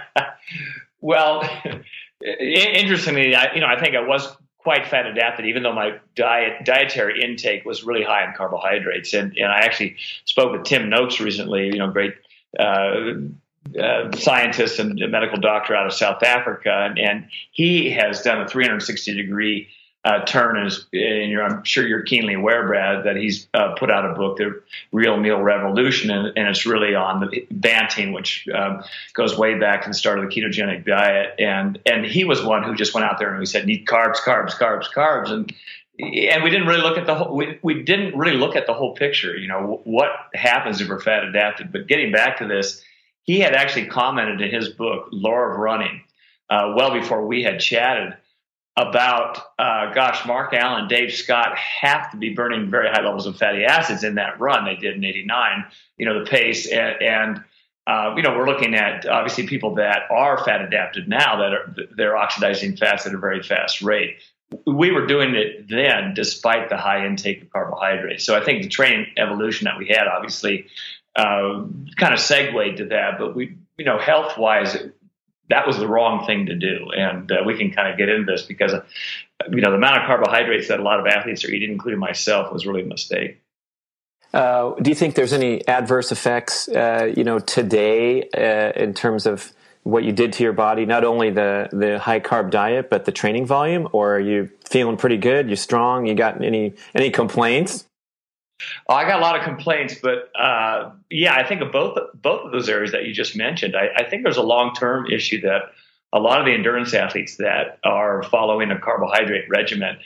Well, 1.03 1.43
interestingly, 2.43 3.35
I, 3.35 3.55
you 3.55 3.61
know, 3.61 3.67
I 3.67 3.79
think 3.81 3.97
I 3.97 4.01
was 4.01 4.37
quite 4.59 4.87
fat 4.87 5.07
adapted, 5.07 5.47
even 5.47 5.63
though 5.63 5.75
my 5.75 5.99
diet 6.15 6.65
dietary 6.65 7.23
intake 7.23 7.65
was 7.65 7.85
really 7.85 8.05
high 8.05 8.25
in 8.25 8.35
carbohydrates. 8.35 9.13
And 9.13 9.37
and 9.37 9.51
I 9.51 9.61
actually 9.61 9.97
spoke 10.25 10.53
with 10.53 10.65
Tim 10.65 10.89
Noakes 10.89 11.21
recently, 11.21 11.67
you 11.67 11.79
know, 11.79 11.91
great 11.91 12.15
uh, 12.59 13.13
uh, 13.81 14.13
scientist 14.17 14.79
and 14.79 15.01
medical 15.11 15.39
doctor 15.39 15.75
out 15.75 15.87
of 15.87 15.93
South 15.93 16.23
Africa, 16.23 16.71
and, 16.71 16.99
and 16.99 17.29
he 17.53 17.91
has 17.91 18.23
done 18.23 18.41
a 18.41 18.49
360 18.49 19.15
degree 19.15 19.69
uh, 20.05 20.25
turn 20.25 20.67
is, 20.67 20.87
and 20.93 21.41
I'm 21.41 21.63
sure 21.63 21.87
you're 21.87 22.03
keenly 22.03 22.35
aware, 22.35 22.67
Brad, 22.67 23.05
that 23.05 23.17
he's 23.17 23.47
uh, 23.55 23.75
put 23.75 23.89
out 23.89 24.11
a 24.11 24.15
book, 24.15 24.37
The 24.37 24.61
Real 24.91 25.17
Meal 25.17 25.41
Revolution, 25.41 26.11
and, 26.11 26.37
and 26.37 26.49
it's 26.49 26.67
really 26.67 26.97
on 26.97 27.21
the 27.21 27.47
Banting, 27.53 28.13
which 28.13 28.49
um, 28.53 28.83
goes 29.15 29.39
way 29.39 29.59
back 29.59 29.83
to 29.83 29.91
the 29.91 29.95
start 29.95 30.19
of 30.19 30.29
the 30.29 30.35
ketogenic 30.35 30.85
diet. 30.85 31.37
And 31.39 31.79
and 31.87 32.05
he 32.05 32.25
was 32.25 32.43
one 32.43 32.65
who 32.65 32.75
just 32.75 32.95
went 32.95 33.07
out 33.07 33.19
there 33.21 33.31
and 33.31 33.39
we 33.39 33.47
said, 33.47 33.65
need 33.65 33.87
carbs, 33.87 34.17
carbs, 34.17 34.53
carbs, 34.53 34.87
carbs, 34.93 35.31
and 35.31 35.53
and 36.01 36.43
we 36.43 36.51
didn't 36.51 36.67
really 36.67 36.83
look 36.83 36.99
at 36.99 37.07
the 37.07 37.15
whole. 37.15 37.37
We, 37.37 37.61
we 37.63 37.83
didn't 37.85 38.19
really 38.19 38.37
look 38.37 38.57
at 38.57 38.67
the 38.67 38.75
whole 38.75 38.95
picture. 38.95 39.37
You 39.37 39.47
know 39.47 39.83
what 39.85 40.11
happens 40.35 40.81
if 40.81 40.89
we're 40.89 41.01
fat 41.01 41.23
adapted. 41.23 41.71
But 41.71 41.87
getting 41.87 42.11
back 42.11 42.39
to 42.39 42.49
this, 42.49 42.83
he 43.23 43.39
had 43.39 43.55
actually 43.55 43.87
commented 43.87 44.41
in 44.41 44.51
his 44.51 44.69
book, 44.71 45.11
Lore 45.13 45.53
of 45.53 45.59
Running, 45.59 46.03
uh, 46.51 46.75
well 46.77 46.93
before 46.93 47.25
we 47.25 47.45
had 47.45 47.61
chatted 47.61 48.17
about, 48.77 49.39
uh, 49.59 49.93
gosh, 49.93 50.25
Mark 50.27 50.55
Allen, 50.55 50.89
Dave 50.89 51.13
Scott 51.13 51.57
have 51.59 52.11
to 52.11 52.17
be 52.17 52.33
burning 52.33 52.71
very 52.71 52.89
high 52.89 53.03
levels 53.03 53.27
of 53.27 53.37
fatty 53.37 53.65
acids 53.65 54.03
in 54.03 54.15
that 54.15 54.41
run 54.41 54.65
they 54.65 54.77
did 54.77 54.97
in 54.97 55.05
'89. 55.05 55.65
You 55.99 56.07
know 56.07 56.25
the 56.25 56.31
pace, 56.31 56.71
and, 56.71 57.03
and 57.03 57.45
uh, 57.87 58.15
you 58.17 58.23
know 58.23 58.37
we're 58.37 58.47
looking 58.47 58.75
at 58.75 59.07
obviously 59.07 59.47
people 59.47 59.75
that 59.75 60.03
are 60.11 60.43
fat 60.45 60.63
adapted 60.63 61.07
now 61.07 61.37
that 61.37 61.53
are 61.53 61.75
they're 61.97 62.17
oxidizing 62.17 62.77
fats 62.77 63.07
at 63.07 63.15
a 63.15 63.19
very 63.19 63.43
fast 63.43 63.83
rate. 63.83 64.17
We 64.67 64.91
were 64.91 65.07
doing 65.07 65.35
it 65.35 65.69
then 65.69 66.15
despite 66.15 66.69
the 66.69 66.77
high 66.77 67.07
intake 67.07 67.43
of 67.43 67.51
carbohydrates. 67.51 68.25
So 68.25 68.37
I 68.37 68.45
think 68.45 68.63
the 68.63 68.69
training 68.69 69.07
evolution 69.17 69.65
that 69.65 69.79
we 69.79 69.89
had 69.89 70.07
obviously 70.07 70.67
uh, 71.17 71.65
kind 71.97 72.13
of 72.13 72.21
segued 72.21 72.79
to 72.79 72.87
that, 72.87 73.19
but 73.19 73.37
we 73.37 73.59
you 73.77 73.85
know 73.85 73.99
health 73.99 74.39
wise 74.39 74.79
that 75.51 75.67
was 75.67 75.79
the 75.79 75.89
wrong 75.89 76.27
thing 76.27 76.47
to 76.47 76.55
do. 76.55 76.91
And 76.97 77.31
uh, 77.31 77.43
we 77.45 77.57
can 77.57 77.71
kind 77.71 77.91
of 77.91 77.99
get 77.99 78.09
into 78.09 78.31
this 78.31 78.43
because, 78.43 78.73
you 79.51 79.61
know, 79.61 79.71
the 79.71 79.77
amount 79.77 79.99
of 79.99 80.07
carbohydrates 80.07 80.69
that 80.69 80.81
a 80.81 80.83
lot 80.83 81.01
of 81.01 81.07
athletes 81.07 81.45
are 81.45 81.51
eating, 81.51 81.73
including 81.73 82.01
myself, 82.01 82.53
was 82.53 82.67
really 82.67 82.83
a 82.83 82.87
mistake. 82.87 83.41
Uh, 84.33 84.75
do 84.81 84.89
you 84.91 84.95
think 84.95 85.15
there's 85.15 85.33
any 85.33 85.67
adverse 85.69 86.11
effects, 86.11 86.69
uh, 86.69 87.13
you 87.15 87.23
know, 87.23 87.39
today 87.39 88.23
uh, 88.31 88.73
in 88.81 88.95
terms 88.95 89.27
of 89.27 89.53
what 89.83 90.05
you 90.05 90.13
did 90.13 90.33
to 90.35 90.43
your 90.43 90.55
body? 90.55 90.87
Not 90.87 91.05
only 91.05 91.31
the 91.31 91.69
the 91.71 91.99
high 91.99 92.21
carb 92.21 92.51
diet, 92.51 92.89
but 92.89 93.05
the 93.05 93.13
training 93.13 93.45
volume. 93.45 93.89
Or 93.93 94.17
are 94.17 94.21
you 94.21 94.49
feeling 94.65 94.97
pretty 94.97 95.19
good? 95.19 95.49
You're 95.49 95.57
strong? 95.57 96.07
You 96.07 96.15
got 96.15 96.43
any 96.43 96.75
any 96.95 97.11
complaints? 97.11 97.85
Oh, 98.89 98.95
I 98.95 99.05
got 99.05 99.19
a 99.19 99.23
lot 99.23 99.39
of 99.39 99.45
complaints, 99.45 99.95
but 100.01 100.31
uh, 100.39 100.91
yeah, 101.11 101.35
I 101.35 101.47
think 101.47 101.61
of 101.61 101.73
both 101.73 101.99
both 102.15 102.47
of 102.47 102.53
those 102.53 102.69
areas 102.69 102.93
that 102.93 103.05
you 103.05 103.15
just 103.15 103.37
mentioned. 103.37 103.77
I, 103.77 103.89
I 103.97 104.09
think 104.09 104.23
there's 104.23 104.37
a 104.37 104.43
long 104.43 104.75
term 104.75 105.07
issue 105.11 105.41
that 105.43 105.73
a 106.13 106.21
lot 106.21 106.41
of 106.41 106.47
the 106.47 106.53
endurance 106.53 106.93
athletes 106.93 107.37
that 107.37 107.79
are 107.85 108.23
following 108.25 108.71
a 108.71 108.79
carbohydrate 108.79 109.49
regimen 109.49 109.99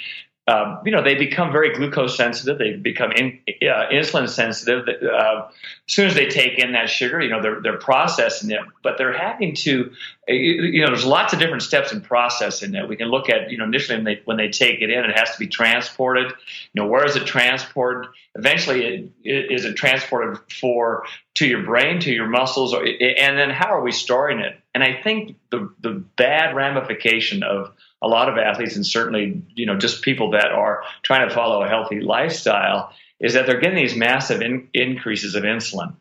uh, 0.47 0.81
you 0.85 0.93
know, 0.93 1.03
they 1.03 1.17
become 1.17 1.51
very 1.51 1.75
glucose 1.75 2.17
sensitive. 2.17 2.57
They 2.57 2.75
become 2.75 3.11
in, 3.11 3.41
uh, 3.49 3.89
insulin 3.91 4.29
sensitive. 4.29 4.87
Uh, 4.87 5.49
as 5.49 5.53
soon 5.89 6.07
as 6.07 6.15
they 6.15 6.29
take 6.29 6.61
in 6.61 6.73
that 6.73 6.89
sugar, 6.89 7.21
you 7.21 7.31
know, 7.31 7.43
they're, 7.43 7.61
they're 7.61 7.79
processing 7.79 8.53
it, 8.53 8.61
but 8.81 8.97
they're 8.97 9.17
having 9.17 9.57
to, 9.57 9.91
you 10.29 10.81
know, 10.83 10.87
there's 10.87 11.05
lots 11.05 11.33
of 11.33 11.41
different 11.41 11.65
steps 11.65 11.93
in 11.93 12.01
processing 12.01 12.77
it. 12.77 12.89
We 12.89 12.95
can 12.95 13.09
look 13.09 13.29
at, 13.29 13.51
you 13.51 13.59
know, 13.59 13.65
initially 13.65 13.99
when 13.99 14.05
they, 14.05 14.23
when 14.25 14.37
they 14.37 14.49
take 14.49 14.83
it 14.83 14.91
in, 14.91 15.05
it 15.05 15.19
has 15.19 15.33
to 15.33 15.39
be 15.41 15.49
transported. 15.49 16.27
You 16.73 16.83
know, 16.83 16.87
where 16.87 17.05
is 17.05 17.17
it 17.17 17.27
transported? 17.27 18.09
Eventually, 18.37 18.85
it, 18.85 19.11
it, 19.25 19.51
is 19.51 19.65
it 19.65 19.75
transported 19.75 20.39
for 20.61 21.07
to 21.35 21.47
your 21.47 21.65
brain, 21.65 21.99
to 22.01 22.13
your 22.13 22.29
muscles, 22.29 22.73
or, 22.73 22.87
and 22.87 23.37
then 23.37 23.51
how 23.51 23.75
are 23.75 23.83
we 23.83 23.91
storing 23.91 24.39
it? 24.39 24.57
And 24.75 24.85
I 24.85 25.01
think 25.03 25.37
the 25.51 25.73
the 25.81 26.05
bad 26.17 26.55
ramification 26.55 27.43
of 27.43 27.73
a 28.03 28.09
lot 28.09 28.29
of 28.29 28.39
athletes 28.39 28.77
and 28.77 28.87
certainly 28.87 29.43
you 29.55 29.67
know 29.67 29.77
just 29.77 30.03
people 30.03 30.31
that 30.31 30.53
are 30.53 30.83
trying 31.03 31.29
to 31.29 31.35
follow 31.35 31.63
a 31.63 31.69
healthy 31.69 32.01
lifestyle 32.01 32.93
is 33.21 33.35
that 33.35 33.47
they're 33.47 33.61
getting 33.61 33.77
these 33.77 33.97
massive 33.97 34.43
in, 34.43 34.69
increases 34.75 35.35
of 35.35 35.43
insulin. 35.43 35.95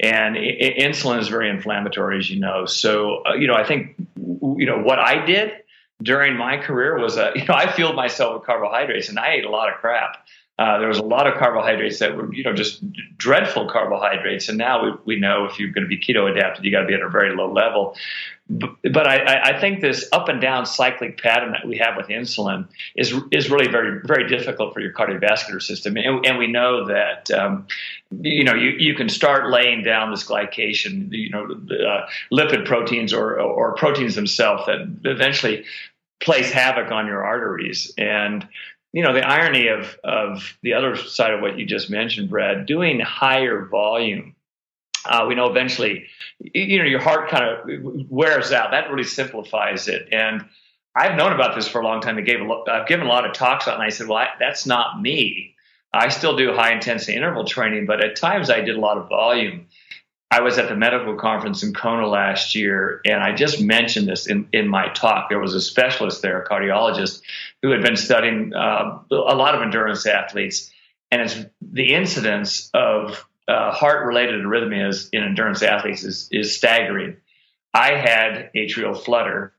And 0.00 0.36
I- 0.36 0.76
insulin 0.80 1.20
is 1.20 1.28
very 1.28 1.50
inflammatory 1.50 2.18
as 2.18 2.30
you 2.30 2.40
know. 2.40 2.64
So 2.66 3.22
uh, 3.26 3.34
you 3.34 3.46
know 3.46 3.54
i 3.54 3.64
think 3.64 3.96
you 4.16 4.66
know 4.66 4.78
what 4.78 4.98
i 4.98 5.24
did 5.24 5.52
during 6.02 6.36
my 6.36 6.58
career 6.58 6.98
was 6.98 7.16
uh, 7.16 7.32
you 7.36 7.44
know 7.44 7.54
i 7.54 7.70
fueled 7.70 7.96
myself 7.96 8.34
with 8.34 8.46
carbohydrates 8.46 9.08
and 9.08 9.18
i 9.18 9.32
ate 9.32 9.44
a 9.44 9.50
lot 9.50 9.72
of 9.72 9.76
crap 9.76 10.26
uh, 10.56 10.78
there 10.78 10.86
was 10.86 10.98
a 10.98 11.02
lot 11.02 11.26
of 11.26 11.34
carbohydrates 11.34 11.98
that 11.98 12.16
were, 12.16 12.32
you 12.32 12.44
know, 12.44 12.52
just 12.52 12.80
dreadful 13.18 13.68
carbohydrates. 13.68 14.48
And 14.48 14.56
now 14.56 14.84
we, 14.84 14.92
we 15.04 15.20
know 15.20 15.46
if 15.46 15.58
you're 15.58 15.70
going 15.70 15.82
to 15.82 15.88
be 15.88 15.98
keto 15.98 16.30
adapted, 16.30 16.64
you 16.64 16.70
got 16.70 16.82
to 16.82 16.86
be 16.86 16.94
at 16.94 17.02
a 17.02 17.08
very 17.08 17.34
low 17.34 17.52
level. 17.52 17.96
But, 18.48 18.76
but 18.92 19.08
I, 19.08 19.54
I, 19.54 19.60
think 19.60 19.80
this 19.80 20.06
up 20.12 20.28
and 20.28 20.40
down 20.40 20.66
cyclic 20.66 21.20
pattern 21.20 21.52
that 21.52 21.66
we 21.66 21.78
have 21.78 21.96
with 21.96 22.08
insulin 22.08 22.68
is 22.94 23.14
is 23.30 23.50
really 23.50 23.68
very 23.68 24.02
very 24.04 24.28
difficult 24.28 24.74
for 24.74 24.80
your 24.80 24.92
cardiovascular 24.92 25.62
system. 25.62 25.96
And, 25.96 26.26
and 26.26 26.38
we 26.38 26.46
know 26.46 26.86
that 26.86 27.30
um, 27.30 27.66
you 28.10 28.44
know 28.44 28.52
you, 28.52 28.72
you 28.78 28.94
can 28.94 29.08
start 29.08 29.50
laying 29.50 29.82
down 29.82 30.10
this 30.10 30.24
glycation, 30.24 31.08
you 31.10 31.30
know, 31.30 31.44
uh, 31.44 32.06
lipid 32.30 32.66
proteins 32.66 33.14
or 33.14 33.40
or 33.40 33.74
proteins 33.76 34.14
themselves 34.14 34.66
that 34.66 34.94
eventually 35.04 35.64
place 36.20 36.50
havoc 36.50 36.92
on 36.92 37.06
your 37.06 37.24
arteries 37.24 37.94
and 37.96 38.46
you 38.94 39.02
know, 39.02 39.12
the 39.12 39.26
irony 39.26 39.66
of, 39.66 39.98
of 40.04 40.56
the 40.62 40.74
other 40.74 40.94
side 40.94 41.32
of 41.34 41.40
what 41.40 41.58
you 41.58 41.66
just 41.66 41.90
mentioned, 41.90 42.30
Brad, 42.30 42.64
doing 42.64 43.00
higher 43.00 43.64
volume, 43.64 44.36
uh, 45.04 45.24
we 45.26 45.34
know 45.34 45.50
eventually, 45.50 46.06
you 46.38 46.78
know, 46.78 46.84
your 46.84 47.00
heart 47.00 47.28
kind 47.28 47.44
of 47.44 48.08
wears 48.08 48.52
out. 48.52 48.70
That 48.70 48.88
really 48.90 49.02
simplifies 49.02 49.88
it. 49.88 50.10
And 50.12 50.44
I've 50.94 51.16
known 51.16 51.32
about 51.32 51.56
this 51.56 51.66
for 51.66 51.80
a 51.80 51.84
long 51.84 52.02
time. 52.02 52.18
I 52.18 52.20
gave 52.20 52.40
a, 52.40 52.62
I've 52.70 52.86
given 52.86 53.06
a 53.06 53.08
lot 53.08 53.26
of 53.26 53.32
talks 53.32 53.66
on 53.66 53.72
it, 53.72 53.76
and 53.78 53.82
I 53.82 53.88
said, 53.88 54.06
well, 54.06 54.18
I, 54.18 54.28
that's 54.38 54.64
not 54.64 55.02
me. 55.02 55.56
I 55.92 56.08
still 56.08 56.36
do 56.36 56.54
high 56.54 56.72
intensity 56.72 57.16
interval 57.16 57.44
training, 57.44 57.86
but 57.86 58.02
at 58.02 58.14
times 58.14 58.48
I 58.48 58.60
did 58.60 58.76
a 58.76 58.80
lot 58.80 58.96
of 58.96 59.08
volume. 59.08 59.66
I 60.30 60.40
was 60.40 60.58
at 60.58 60.68
the 60.68 60.74
medical 60.74 61.14
conference 61.14 61.62
in 61.62 61.74
Kona 61.74 62.08
last 62.08 62.56
year, 62.56 63.00
and 63.04 63.22
I 63.22 63.32
just 63.32 63.60
mentioned 63.60 64.08
this 64.08 64.26
in, 64.26 64.48
in 64.52 64.68
my 64.68 64.88
talk. 64.88 65.28
There 65.28 65.38
was 65.38 65.54
a 65.54 65.60
specialist 65.60 66.22
there, 66.22 66.40
a 66.40 66.48
cardiologist, 66.48 67.22
who 67.64 67.70
had 67.70 67.80
been 67.80 67.96
studying 67.96 68.52
uh, 68.52 68.98
a 69.10 69.34
lot 69.34 69.54
of 69.54 69.62
endurance 69.62 70.04
athletes, 70.04 70.70
and 71.10 71.22
it's 71.22 71.34
the 71.62 71.94
incidence 71.94 72.68
of 72.74 73.24
uh, 73.48 73.72
heart-related 73.72 74.44
arrhythmias 74.44 75.08
in 75.14 75.22
endurance 75.22 75.62
athletes 75.62 76.04
is, 76.04 76.28
is 76.30 76.54
staggering. 76.54 77.16
I 77.72 77.94
had 77.94 78.50
atrial 78.54 79.02
flutter 79.02 79.54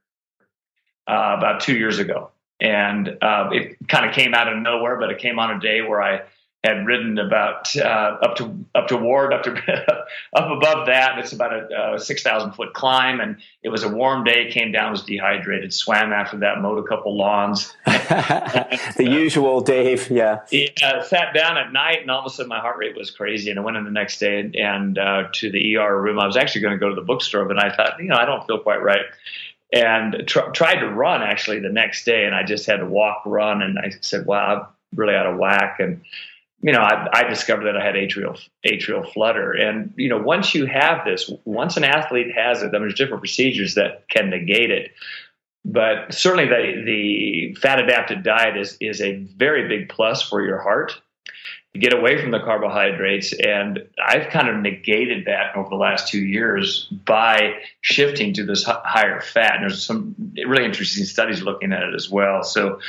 uh, 1.09 1.33
about 1.35 1.61
two 1.61 1.75
years 1.75 1.97
ago, 1.97 2.29
and 2.59 3.07
uh, 3.23 3.49
it 3.51 3.75
kind 3.87 4.07
of 4.07 4.13
came 4.13 4.35
out 4.35 4.53
of 4.53 4.61
nowhere, 4.61 4.99
but 4.99 5.09
it 5.09 5.17
came 5.17 5.39
on 5.39 5.57
a 5.57 5.59
day 5.59 5.81
where 5.81 5.99
I 5.99 6.21
had 6.65 6.85
ridden 6.85 7.17
about 7.17 7.75
uh, 7.75 8.17
up 8.21 8.35
to 8.37 8.65
up 8.73 8.87
to 8.87 8.97
Ward, 8.97 9.33
up 9.33 9.43
to 9.43 9.51
up 10.35 10.51
above 10.51 10.87
that. 10.87 11.19
It's 11.19 11.33
about 11.33 11.53
a, 11.53 11.93
a 11.95 11.99
six 11.99 12.23
thousand 12.23 12.53
foot 12.53 12.73
climb, 12.73 13.19
and 13.19 13.37
it 13.63 13.69
was 13.69 13.83
a 13.83 13.89
warm 13.89 14.23
day. 14.23 14.51
Came 14.51 14.71
down, 14.71 14.91
was 14.91 15.03
dehydrated, 15.03 15.73
swam 15.73 16.11
after 16.11 16.37
that, 16.37 16.61
mowed 16.61 16.83
a 16.83 16.87
couple 16.87 17.15
lawns. 17.17 17.73
the 17.85 19.07
usual, 19.09 19.61
Dave. 19.61 20.09
Yeah. 20.09 20.39
Uh, 20.83 21.03
sat 21.03 21.33
down 21.33 21.57
at 21.57 21.71
night, 21.71 22.01
and 22.01 22.11
all 22.11 22.19
of 22.19 22.25
a 22.25 22.29
sudden 22.29 22.49
my 22.49 22.59
heart 22.59 22.77
rate 22.77 22.97
was 22.97 23.11
crazy, 23.11 23.49
and 23.49 23.59
I 23.59 23.63
went 23.63 23.77
in 23.77 23.83
the 23.83 23.91
next 23.91 24.19
day 24.19 24.39
and, 24.39 24.55
and 24.55 24.97
uh, 24.97 25.23
to 25.33 25.51
the 25.51 25.77
ER 25.77 26.01
room. 26.01 26.19
I 26.19 26.25
was 26.25 26.37
actually 26.37 26.61
going 26.61 26.73
to 26.73 26.79
go 26.79 26.89
to 26.89 26.95
the 26.95 27.05
bookstore, 27.05 27.45
but 27.45 27.63
I 27.63 27.75
thought, 27.75 27.99
you 27.99 28.09
know, 28.09 28.17
I 28.17 28.25
don't 28.25 28.45
feel 28.47 28.59
quite 28.59 28.81
right 28.81 29.05
and 29.73 30.23
tr- 30.27 30.51
tried 30.53 30.79
to 30.79 30.87
run 30.87 31.21
actually 31.21 31.59
the 31.59 31.69
next 31.69 32.05
day 32.05 32.25
and 32.25 32.35
I 32.35 32.43
just 32.43 32.65
had 32.65 32.77
to 32.77 32.85
walk 32.85 33.23
run 33.25 33.61
and 33.61 33.77
I 33.79 33.91
said 34.01 34.25
wow 34.25 34.55
I'm 34.55 34.67
really 34.97 35.15
out 35.15 35.25
of 35.25 35.37
whack 35.37 35.77
and 35.79 36.01
you 36.61 36.71
know, 36.71 36.79
I, 36.79 37.07
I, 37.11 37.23
discovered 37.29 37.65
that 37.65 37.77
I 37.77 37.85
had 37.85 37.95
atrial 37.95 38.39
atrial 38.65 39.11
flutter, 39.11 39.51
and 39.51 39.93
you 39.97 40.09
know, 40.09 40.17
once 40.17 40.55
you 40.55 40.65
have 40.65 41.05
this, 41.05 41.29
once 41.43 41.77
an 41.77 41.83
athlete 41.83 42.33
has 42.35 42.61
it, 42.63 42.71
then 42.71 42.81
there's 42.81 42.95
different 42.95 43.21
procedures 43.21 43.75
that 43.75 44.07
can 44.09 44.29
negate 44.29 44.71
it. 44.71 44.91
But 45.63 46.13
certainly, 46.13 46.45
the 46.45 46.83
the 46.85 47.55
fat 47.59 47.79
adapted 47.79 48.23
diet 48.23 48.57
is 48.57 48.77
is 48.79 49.01
a 49.01 49.15
very 49.15 49.67
big 49.67 49.89
plus 49.89 50.21
for 50.21 50.43
your 50.43 50.59
heart. 50.59 50.99
You 51.73 51.81
get 51.81 51.93
away 51.93 52.21
from 52.21 52.31
the 52.31 52.39
carbohydrates, 52.39 53.33
and 53.33 53.85
I've 54.01 54.29
kind 54.29 54.47
of 54.47 54.55
negated 54.55 55.25
that 55.25 55.57
over 55.57 55.67
the 55.67 55.75
last 55.75 56.07
two 56.07 56.25
years 56.25 56.85
by 56.85 57.55
shifting 57.81 58.33
to 58.35 58.45
this 58.45 58.63
higher 58.63 59.19
fat. 59.19 59.55
And 59.55 59.63
there's 59.63 59.83
some 59.83 60.15
really 60.47 60.63
interesting 60.63 61.03
studies 61.03 61.41
looking 61.41 61.73
at 61.73 61.83
it 61.83 61.93
as 61.93 62.09
well. 62.09 62.43
So 62.43 62.79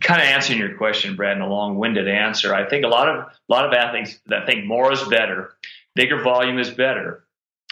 kind 0.00 0.20
of 0.20 0.28
answering 0.28 0.58
your 0.58 0.76
question, 0.76 1.16
Brad, 1.16 1.36
in 1.36 1.42
a 1.42 1.48
long-winded 1.48 2.08
answer, 2.08 2.54
I 2.54 2.68
think 2.68 2.84
a 2.84 2.88
lot 2.88 3.08
of 3.08 3.16
a 3.16 3.52
lot 3.52 3.66
of 3.66 3.72
athletes 3.72 4.18
that 4.26 4.46
think 4.46 4.66
more 4.66 4.92
is 4.92 5.02
better, 5.04 5.54
bigger 5.94 6.22
volume 6.22 6.58
is 6.58 6.70
better. 6.70 7.24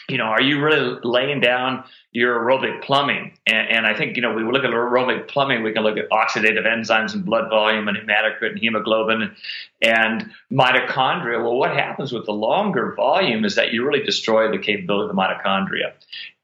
You 0.09 0.19
know, 0.19 0.25
are 0.25 0.41
you 0.41 0.62
really 0.62 1.01
laying 1.03 1.41
down 1.41 1.83
your 2.12 2.39
aerobic 2.39 2.85
plumbing? 2.85 3.37
And, 3.45 3.69
and 3.69 3.87
I 3.87 3.97
think 3.97 4.17
you 4.17 4.23
know 4.23 4.35
we 4.35 4.45
look 4.45 4.65
at 4.65 4.71
aerobic 4.71 5.29
plumbing, 5.29 5.62
we 5.62 5.73
can 5.73 5.83
look 5.83 5.99
at 5.99 6.09
oxidative 6.11 6.65
enzymes 6.65 7.12
and 7.15 7.25
blood 7.25 7.51
volume 7.51 7.89
and 7.89 7.97
hematocrit 7.97 8.51
and 8.51 8.59
hemoglobin 8.59 9.35
and 9.83 10.31
mitochondria. 10.53 11.43
Well, 11.43 11.57
what 11.57 11.75
happens 11.75 12.12
with 12.12 12.25
the 12.25 12.33
longer 12.33 12.95
volume 12.95 13.45
is 13.45 13.57
that 13.57 13.73
you 13.73 13.85
really 13.85 14.05
destroy 14.05 14.51
the 14.51 14.59
capability 14.59 15.11
of 15.11 15.17
the 15.17 15.21
mitochondria, 15.21 15.93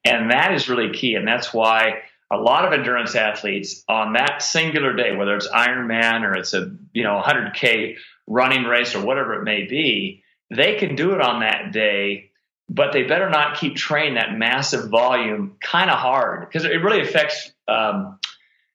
and 0.05 0.31
that 0.33 0.53
is 0.53 0.69
really 0.69 0.93
key. 0.93 1.15
And 1.15 1.27
that's 1.27 1.55
why 1.55 2.03
a 2.33 2.37
lot 2.39 2.65
of 2.65 2.73
endurance 2.73 3.15
athletes 3.15 3.85
on 3.89 4.15
that 4.15 4.43
singular 4.43 4.95
day, 4.97 5.15
whether 5.15 5.37
it's 5.37 5.49
Ironman 5.49 6.23
or 6.23 6.35
it's 6.35 6.55
a 6.55 6.75
you 6.93 7.05
know 7.05 7.21
100k 7.23 7.97
running 8.27 8.65
race 8.65 8.95
or 8.95 9.05
whatever 9.05 9.35
it 9.35 9.45
may 9.45 9.67
be, 9.67 10.23
they 10.51 10.77
can 10.77 10.97
do 10.97 11.13
it 11.13 11.21
on 11.21 11.41
that 11.41 11.73
day, 11.73 12.31
but 12.71 12.93
they 12.93 13.03
better 13.03 13.29
not 13.29 13.59
keep 13.59 13.77
training 13.77 14.15
that 14.15 14.37
massive 14.37 14.89
volume 14.89 15.57
kind 15.61 15.91
of 15.91 15.99
hard 15.99 16.49
because 16.49 16.65
it 16.65 16.83
really 16.83 17.03
affects. 17.03 17.53
Um, 17.69 18.19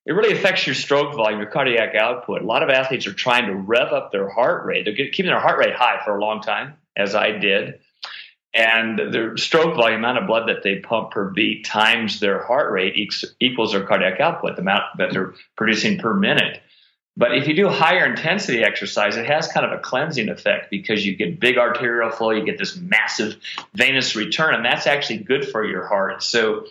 it 0.06 0.14
really 0.14 0.32
affects 0.32 0.66
your 0.66 0.74
stroke 0.74 1.16
volume, 1.16 1.42
your 1.42 1.50
cardiac 1.50 1.94
output. 1.94 2.42
A 2.42 2.46
lot 2.46 2.64
of 2.64 2.70
athletes 2.70 3.08
are 3.08 3.14
trying 3.14 3.48
to 3.48 3.54
rev 3.54 3.92
up 3.92 4.14
their 4.14 4.30
heart 4.30 4.66
rate. 4.66 4.86
They're 4.86 4.96
keeping 4.96 5.26
their 5.26 5.42
heart 5.42 5.60
rate 5.60 5.76
high 5.76 6.02
for 6.06 6.18
a 6.18 6.22
long 6.22 6.42
time, 6.42 6.76
as 6.96 7.14
I 7.14 7.32
did 7.32 7.82
and 8.54 8.98
the 8.98 9.34
stroke 9.36 9.76
volume 9.76 10.00
amount 10.00 10.18
of 10.18 10.28
blood 10.28 10.48
that 10.50 10.64
they 10.64 10.80
pump 10.80 11.12
per 11.12 11.30
beat 11.30 11.66
times 11.66 12.20
their 12.20 12.44
heart 12.44 12.72
rate 12.72 12.96
equals 13.40 13.72
their 13.72 13.86
cardiac 13.86 14.20
output, 14.20 14.56
the 14.56 14.62
amount 14.62 14.84
that 14.98 15.12
they're 15.12 15.34
producing 15.56 16.00
per 16.00 16.14
minute. 16.14 16.62
But 17.18 17.36
if 17.36 17.48
you 17.48 17.56
do 17.56 17.68
higher 17.68 18.06
intensity 18.06 18.64
exercise, 18.64 19.18
it 19.18 19.26
has 19.26 19.48
kind 19.48 19.66
of 19.66 19.72
a 19.72 19.82
cleansing 19.82 20.30
effect 20.30 20.70
because 20.70 21.04
you 21.04 21.16
get 21.16 21.40
big 21.40 21.58
arterial 21.58 22.12
flow, 22.12 22.30
you 22.30 22.46
get 22.46 22.60
this 22.60 22.76
massive 22.78 23.36
venous 23.74 24.16
return, 24.16 24.54
and 24.54 24.64
that's 24.64 24.86
actually 24.86 25.20
good 25.20 25.48
for 25.48 25.66
your 25.66 25.88
heart. 25.88 26.22
So 26.22 26.68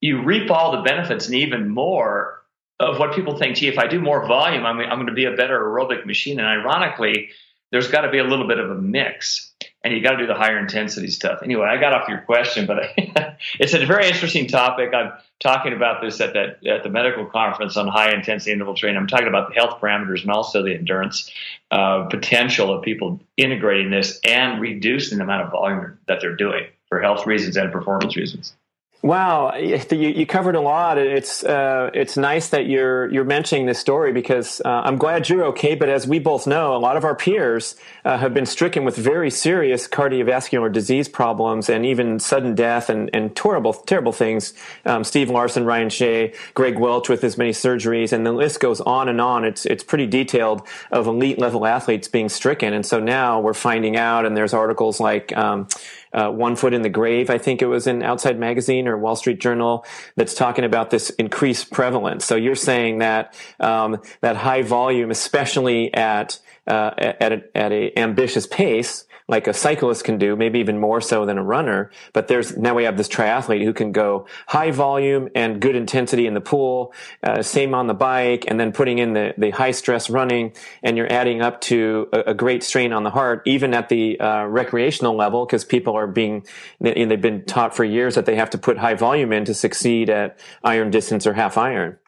you 0.00 0.22
reap 0.22 0.50
all 0.50 0.72
the 0.72 0.82
benefits 0.82 1.26
and 1.26 1.34
even 1.36 1.68
more 1.68 2.42
of 2.80 2.98
what 2.98 3.14
people 3.14 3.36
think, 3.36 3.56
gee, 3.56 3.68
if 3.68 3.78
I 3.78 3.86
do 3.86 4.00
more 4.00 4.26
volume, 4.26 4.64
I'm, 4.64 4.80
I'm 4.80 4.96
going 4.96 5.06
to 5.06 5.12
be 5.12 5.26
a 5.26 5.36
better 5.36 5.60
aerobic 5.60 6.06
machine. 6.06 6.40
And 6.40 6.48
ironically, 6.48 7.28
there's 7.70 7.88
got 7.88 8.00
to 8.00 8.10
be 8.10 8.18
a 8.18 8.24
little 8.24 8.48
bit 8.48 8.58
of 8.58 8.70
a 8.70 8.74
mix 8.74 9.51
and 9.84 9.92
you 9.92 10.02
got 10.02 10.12
to 10.12 10.18
do 10.18 10.26
the 10.26 10.34
higher 10.34 10.58
intensity 10.58 11.08
stuff. 11.08 11.40
Anyway, 11.42 11.66
I 11.66 11.76
got 11.78 11.92
off 11.92 12.08
your 12.08 12.20
question, 12.20 12.66
but 12.66 12.84
it's 13.58 13.74
a 13.74 13.84
very 13.84 14.06
interesting 14.06 14.46
topic. 14.46 14.94
I'm 14.94 15.12
talking 15.40 15.72
about 15.72 16.00
this 16.00 16.20
at 16.20 16.34
that 16.34 16.64
at 16.66 16.84
the 16.84 16.88
medical 16.88 17.26
conference 17.26 17.76
on 17.76 17.88
high 17.88 18.14
intensity 18.14 18.52
interval 18.52 18.74
training. 18.74 18.98
I'm 18.98 19.08
talking 19.08 19.28
about 19.28 19.48
the 19.48 19.54
health 19.54 19.80
parameters 19.80 20.22
and 20.22 20.30
also 20.30 20.62
the 20.62 20.74
endurance 20.74 21.30
uh, 21.70 22.04
potential 22.04 22.72
of 22.72 22.82
people 22.82 23.20
integrating 23.36 23.90
this 23.90 24.20
and 24.24 24.60
reducing 24.60 25.18
the 25.18 25.24
amount 25.24 25.42
of 25.42 25.50
volume 25.50 25.98
that 26.06 26.20
they're 26.20 26.36
doing 26.36 26.66
for 26.88 27.00
health 27.00 27.26
reasons 27.26 27.56
and 27.56 27.72
performance 27.72 28.16
reasons. 28.16 28.54
Wow, 29.02 29.56
you, 29.56 29.80
you, 29.90 30.24
covered 30.26 30.54
a 30.54 30.60
lot. 30.60 30.96
It's 30.96 31.42
uh, 31.42 31.90
it's 31.92 32.16
nice 32.16 32.50
that 32.50 32.66
you're 32.66 33.12
you're 33.12 33.24
mentioning 33.24 33.66
this 33.66 33.80
story 33.80 34.12
because 34.12 34.62
uh, 34.64 34.82
I'm 34.84 34.96
glad 34.96 35.28
you're 35.28 35.46
okay. 35.46 35.74
But 35.74 35.88
as 35.88 36.06
we 36.06 36.20
both 36.20 36.46
know, 36.46 36.76
a 36.76 36.78
lot 36.78 36.96
of 36.96 37.02
our 37.02 37.16
peers 37.16 37.74
uh, 38.04 38.16
have 38.16 38.32
been 38.32 38.46
stricken 38.46 38.84
with 38.84 38.94
very 38.94 39.28
serious 39.28 39.88
cardiovascular 39.88 40.72
disease 40.72 41.08
problems 41.08 41.68
and 41.68 41.84
even 41.84 42.20
sudden 42.20 42.54
death 42.54 42.88
and, 42.88 43.10
and 43.12 43.34
terrible 43.34 43.72
terrible 43.72 44.12
things. 44.12 44.54
Um, 44.84 45.02
Steve 45.02 45.30
Larsen, 45.30 45.64
Ryan 45.64 45.88
Shay, 45.88 46.34
Greg 46.54 46.78
Welch 46.78 47.08
with 47.08 47.24
as 47.24 47.36
many 47.36 47.50
surgeries, 47.50 48.12
and 48.12 48.24
the 48.24 48.30
list 48.30 48.60
goes 48.60 48.80
on 48.80 49.08
and 49.08 49.20
on. 49.20 49.44
It's 49.44 49.66
it's 49.66 49.82
pretty 49.82 50.06
detailed 50.06 50.62
of 50.92 51.08
elite 51.08 51.40
level 51.40 51.66
athletes 51.66 52.06
being 52.06 52.28
stricken, 52.28 52.72
and 52.72 52.86
so 52.86 53.00
now 53.00 53.40
we're 53.40 53.52
finding 53.52 53.96
out, 53.96 54.26
and 54.26 54.36
there's 54.36 54.54
articles 54.54 55.00
like. 55.00 55.36
Um, 55.36 55.66
uh, 56.12 56.30
One 56.30 56.56
Foot 56.56 56.74
in 56.74 56.82
the 56.82 56.88
Grave, 56.88 57.30
I 57.30 57.38
think 57.38 57.62
it 57.62 57.66
was 57.66 57.86
in 57.86 58.02
Outside 58.02 58.38
Magazine 58.38 58.88
or 58.88 58.98
Wall 58.98 59.16
Street 59.16 59.40
Journal, 59.40 59.84
that's 60.16 60.34
talking 60.34 60.64
about 60.64 60.90
this 60.90 61.10
increased 61.10 61.70
prevalence. 61.70 62.24
So 62.24 62.36
you're 62.36 62.54
saying 62.54 62.98
that 62.98 63.34
um, 63.60 64.00
that 64.20 64.36
high 64.36 64.62
volume, 64.62 65.10
especially 65.10 65.92
at 65.94 66.38
uh, 66.66 66.90
at, 66.96 67.32
a, 67.32 67.42
at 67.56 67.72
a 67.72 67.98
ambitious 67.98 68.46
pace, 68.46 69.04
like 69.28 69.46
a 69.46 69.52
cyclist 69.52 70.04
can 70.04 70.18
do, 70.18 70.36
maybe 70.36 70.58
even 70.58 70.78
more 70.78 71.00
so 71.00 71.24
than 71.26 71.38
a 71.38 71.42
runner. 71.42 71.90
But 72.12 72.28
there's 72.28 72.56
now 72.56 72.74
we 72.74 72.84
have 72.84 72.96
this 72.96 73.08
triathlete 73.08 73.64
who 73.64 73.72
can 73.72 73.92
go 73.92 74.26
high 74.46 74.70
volume 74.70 75.28
and 75.34 75.60
good 75.60 75.76
intensity 75.76 76.26
in 76.26 76.34
the 76.34 76.40
pool, 76.40 76.94
uh, 77.22 77.42
same 77.42 77.74
on 77.74 77.86
the 77.86 77.94
bike, 77.94 78.44
and 78.48 78.58
then 78.58 78.72
putting 78.72 78.98
in 78.98 79.12
the, 79.12 79.34
the 79.38 79.50
high 79.50 79.70
stress 79.70 80.10
running, 80.10 80.54
and 80.82 80.96
you're 80.96 81.12
adding 81.12 81.40
up 81.42 81.60
to 81.62 82.08
a, 82.12 82.20
a 82.30 82.34
great 82.34 82.62
strain 82.62 82.92
on 82.92 83.04
the 83.04 83.10
heart, 83.10 83.42
even 83.46 83.74
at 83.74 83.88
the 83.88 84.18
uh, 84.20 84.44
recreational 84.44 85.16
level, 85.16 85.46
because 85.46 85.64
people 85.64 85.96
are 85.96 86.06
being 86.06 86.46
and 86.80 87.10
they've 87.10 87.20
been 87.20 87.44
taught 87.44 87.74
for 87.74 87.84
years 87.84 88.14
that 88.14 88.26
they 88.26 88.36
have 88.36 88.50
to 88.50 88.58
put 88.58 88.78
high 88.78 88.94
volume 88.94 89.32
in 89.32 89.44
to 89.44 89.54
succeed 89.54 90.10
at 90.10 90.38
iron 90.62 90.90
distance 90.90 91.26
or 91.26 91.32
half 91.32 91.56
iron. 91.56 91.98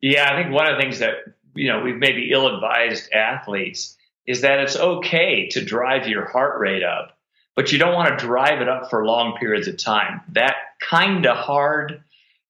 Yeah, 0.00 0.32
I 0.32 0.40
think 0.40 0.54
one 0.54 0.70
of 0.70 0.76
the 0.76 0.82
things 0.82 1.00
that 1.00 1.14
you 1.54 1.72
know 1.72 1.80
we've 1.80 1.96
maybe 1.96 2.30
ill 2.32 2.54
advised 2.54 3.12
athletes 3.12 3.97
is 4.28 4.42
that 4.42 4.60
it's 4.60 4.76
okay 4.76 5.48
to 5.48 5.64
drive 5.64 6.06
your 6.06 6.26
heart 6.26 6.60
rate 6.60 6.84
up, 6.84 7.16
but 7.56 7.72
you 7.72 7.78
don't 7.78 7.94
want 7.94 8.10
to 8.10 8.24
drive 8.24 8.60
it 8.60 8.68
up 8.68 8.90
for 8.90 9.04
long 9.04 9.38
periods 9.38 9.66
of 9.66 9.78
time. 9.78 10.20
That 10.28 10.54
kind 10.78 11.26
of 11.26 11.38
hard 11.38 12.04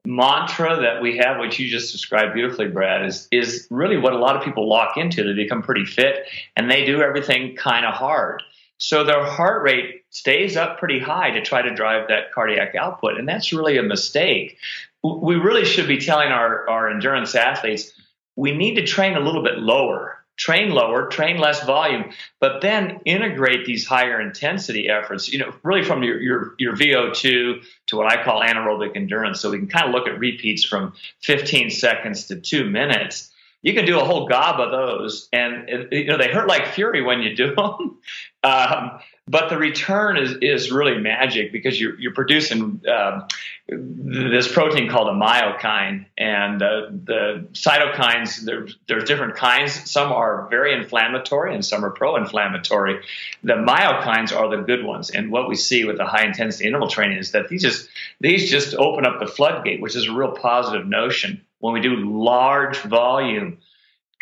mantra 0.04 0.80
that 0.80 1.00
we 1.00 1.18
have, 1.18 1.38
which 1.38 1.60
you 1.60 1.70
just 1.70 1.92
described 1.92 2.34
beautifully, 2.34 2.66
Brad, 2.66 3.06
is 3.06 3.28
is 3.30 3.68
really 3.70 3.96
what 3.96 4.12
a 4.12 4.18
lot 4.18 4.36
of 4.36 4.42
people 4.42 4.68
lock 4.68 4.96
into. 4.96 5.22
They 5.22 5.34
become 5.34 5.62
pretty 5.62 5.84
fit 5.84 6.26
and 6.56 6.68
they 6.68 6.84
do 6.84 7.00
everything 7.00 7.54
kind 7.54 7.86
of 7.86 7.94
hard. 7.94 8.42
So 8.78 9.04
their 9.04 9.24
heart 9.24 9.62
rate 9.62 10.02
stays 10.10 10.56
up 10.56 10.78
pretty 10.78 10.98
high 10.98 11.30
to 11.30 11.42
try 11.42 11.62
to 11.62 11.74
drive 11.74 12.08
that 12.08 12.32
cardiac 12.32 12.74
output. 12.74 13.18
And 13.18 13.28
that's 13.28 13.52
really 13.52 13.78
a 13.78 13.82
mistake. 13.82 14.58
We 15.02 15.36
really 15.36 15.64
should 15.64 15.86
be 15.86 15.98
telling 15.98 16.28
our, 16.28 16.68
our 16.68 16.90
endurance 16.90 17.34
athletes 17.36 17.92
we 18.38 18.52
need 18.52 18.76
to 18.76 18.86
train 18.86 19.16
a 19.16 19.20
little 19.20 19.42
bit 19.42 19.58
lower 19.58 20.17
train 20.38 20.70
lower, 20.70 21.08
train 21.08 21.36
less 21.36 21.64
volume, 21.64 22.10
but 22.40 22.62
then 22.62 23.00
integrate 23.04 23.66
these 23.66 23.86
higher 23.86 24.20
intensity 24.20 24.88
efforts, 24.88 25.30
you 25.30 25.38
know, 25.38 25.52
really 25.64 25.82
from 25.82 26.02
your, 26.02 26.20
your, 26.22 26.54
your 26.58 26.76
VO2 26.76 27.62
to 27.88 27.96
what 27.96 28.10
I 28.10 28.22
call 28.22 28.40
anaerobic 28.40 28.96
endurance. 28.96 29.40
So 29.40 29.50
we 29.50 29.58
can 29.58 29.68
kind 29.68 29.86
of 29.86 29.92
look 29.92 30.06
at 30.06 30.18
repeats 30.18 30.64
from 30.64 30.94
15 31.22 31.70
seconds 31.70 32.28
to 32.28 32.36
two 32.36 32.64
minutes. 32.64 33.30
You 33.62 33.74
can 33.74 33.84
do 33.84 33.98
a 33.98 34.04
whole 34.04 34.28
gob 34.28 34.60
of 34.60 34.70
those, 34.70 35.28
and 35.32 35.88
you 35.90 36.04
know 36.04 36.16
they 36.16 36.28
hurt 36.28 36.46
like 36.46 36.68
fury 36.68 37.02
when 37.02 37.22
you 37.22 37.34
do 37.34 37.56
them. 37.56 37.98
Um, 38.44 39.00
but 39.26 39.50
the 39.50 39.58
return 39.58 40.16
is, 40.16 40.36
is 40.40 40.70
really 40.70 40.98
magic 40.98 41.52
because 41.52 41.78
you're, 41.78 41.98
you're 42.00 42.14
producing 42.14 42.80
uh, 42.88 43.28
this 43.68 44.50
protein 44.50 44.88
called 44.88 45.08
a 45.08 45.12
myokine. 45.12 46.06
And 46.16 46.62
uh, 46.62 46.86
the 46.90 47.48
cytokines, 47.52 48.40
there, 48.40 48.68
there's 48.86 49.04
different 49.04 49.34
kinds. 49.34 49.90
Some 49.90 50.12
are 50.12 50.48
very 50.48 50.72
inflammatory 50.72 51.54
and 51.54 51.64
some 51.64 51.84
are 51.84 51.90
pro 51.90 52.16
inflammatory. 52.16 53.00
The 53.42 53.54
myokines 53.54 54.34
are 54.34 54.48
the 54.56 54.62
good 54.62 54.84
ones. 54.84 55.10
And 55.10 55.30
what 55.30 55.48
we 55.48 55.56
see 55.56 55.84
with 55.84 55.98
the 55.98 56.06
high 56.06 56.24
intensity 56.24 56.66
interval 56.66 56.88
training 56.88 57.18
is 57.18 57.32
that 57.32 57.48
these 57.48 57.62
just, 57.62 57.88
these 58.20 58.50
just 58.50 58.74
open 58.74 59.04
up 59.04 59.20
the 59.20 59.26
floodgate, 59.26 59.82
which 59.82 59.96
is 59.96 60.08
a 60.08 60.12
real 60.12 60.32
positive 60.32 60.86
notion. 60.86 61.44
When 61.58 61.74
we 61.74 61.80
do 61.80 61.96
large 61.96 62.78
volume, 62.78 63.58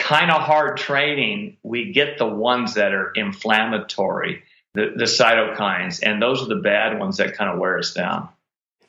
kind 0.06 0.30
of 0.30 0.40
hard 0.40 0.76
training, 0.76 1.56
we 1.64 1.92
get 1.92 2.16
the 2.16 2.26
ones 2.26 2.74
that 2.74 2.92
are 2.92 3.10
inflammatory 3.16 4.44
the, 4.74 4.92
the 4.94 5.04
cytokines, 5.04 6.00
and 6.02 6.22
those 6.22 6.42
are 6.42 6.46
the 6.46 6.60
bad 6.62 6.98
ones 6.98 7.16
that 7.16 7.34
kind 7.34 7.50
of 7.50 7.58
wear 7.58 7.78
us 7.78 7.92
down. 7.92 8.28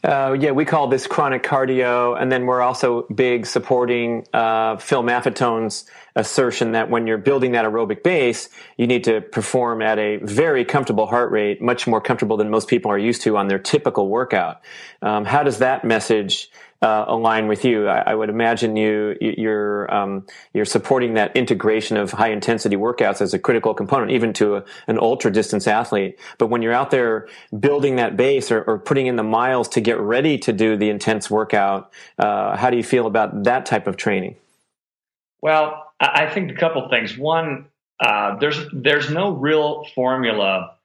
Uh, 0.03 0.37
yeah, 0.39 0.51
we 0.51 0.63
call 0.63 0.87
this 0.87 1.07
chronic 1.07 1.41
cardio, 1.41 2.21
and 2.21 2.31
then 2.31 2.45
we're 2.45 2.61
also 2.61 3.07
big 3.15 3.47
supporting 3.47 4.27
uh, 4.31 4.77
Phil 4.77 5.01
Maffetone's 5.01 5.85
assertion 6.15 6.73
that 6.73 6.89
when 6.91 7.07
you're 7.07 7.17
building 7.17 7.53
that 7.53 7.65
aerobic 7.65 8.03
base, 8.03 8.49
you 8.77 8.85
need 8.85 9.03
to 9.05 9.21
perform 9.21 9.81
at 9.81 9.97
a 9.97 10.17
very 10.17 10.63
comfortable 10.65 11.07
heart 11.07 11.31
rate, 11.31 11.63
much 11.63 11.87
more 11.87 11.99
comfortable 11.99 12.37
than 12.37 12.49
most 12.51 12.67
people 12.67 12.91
are 12.91 12.97
used 12.97 13.23
to 13.23 13.37
on 13.37 13.47
their 13.47 13.59
typical 13.59 14.07
workout. 14.07 14.61
Um, 15.01 15.25
how 15.25 15.41
does 15.41 15.57
that 15.59 15.83
message 15.83 16.51
uh, 16.81 17.05
align 17.07 17.47
with 17.47 17.65
you. 17.65 17.87
I, 17.87 18.11
I, 18.11 18.15
would 18.15 18.29
imagine 18.29 18.75
you 18.75 19.15
you're 19.19 19.93
um, 19.93 20.25
you're 20.53 20.65
supporting 20.65 21.15
that 21.15 21.35
integration 21.35 21.97
of 21.97 22.11
high 22.11 22.29
intensity 22.29 22.75
workouts 22.75 23.21
as 23.21 23.33
a 23.33 23.39
critical 23.39 23.73
component, 23.73 24.11
even 24.11 24.33
to 24.33 24.57
a, 24.57 24.65
an 24.87 24.99
ultra 24.99 25.31
distance 25.31 25.67
athlete. 25.67 26.19
But 26.37 26.47
when 26.47 26.61
you're 26.61 26.73
out 26.73 26.91
there 26.91 27.27
building 27.59 27.95
that 27.95 28.15
base 28.15 28.51
or, 28.51 28.63
or, 28.63 28.77
putting 28.77 29.07
in 29.07 29.15
the 29.15 29.23
miles 29.23 29.67
to 29.69 29.81
get 29.81 29.99
ready 29.99 30.37
to 30.39 30.53
do 30.53 30.77
the 30.77 30.89
intense 30.89 31.31
workout, 31.31 31.91
uh, 32.19 32.55
how 32.55 32.69
do 32.69 32.77
you 32.77 32.83
feel 32.83 33.07
about 33.07 33.43
that 33.43 33.65
type 33.65 33.87
of 33.87 33.97
training? 33.97 34.35
Well, 35.41 35.91
I 35.99 36.27
think 36.27 36.51
a 36.51 36.55
couple 36.55 36.87
things. 36.89 37.17
One, 37.17 37.67
uh, 37.99 38.37
there's 38.37 38.59
there's 38.71 39.09
no 39.09 39.31
real 39.31 39.85
formula 39.95 40.76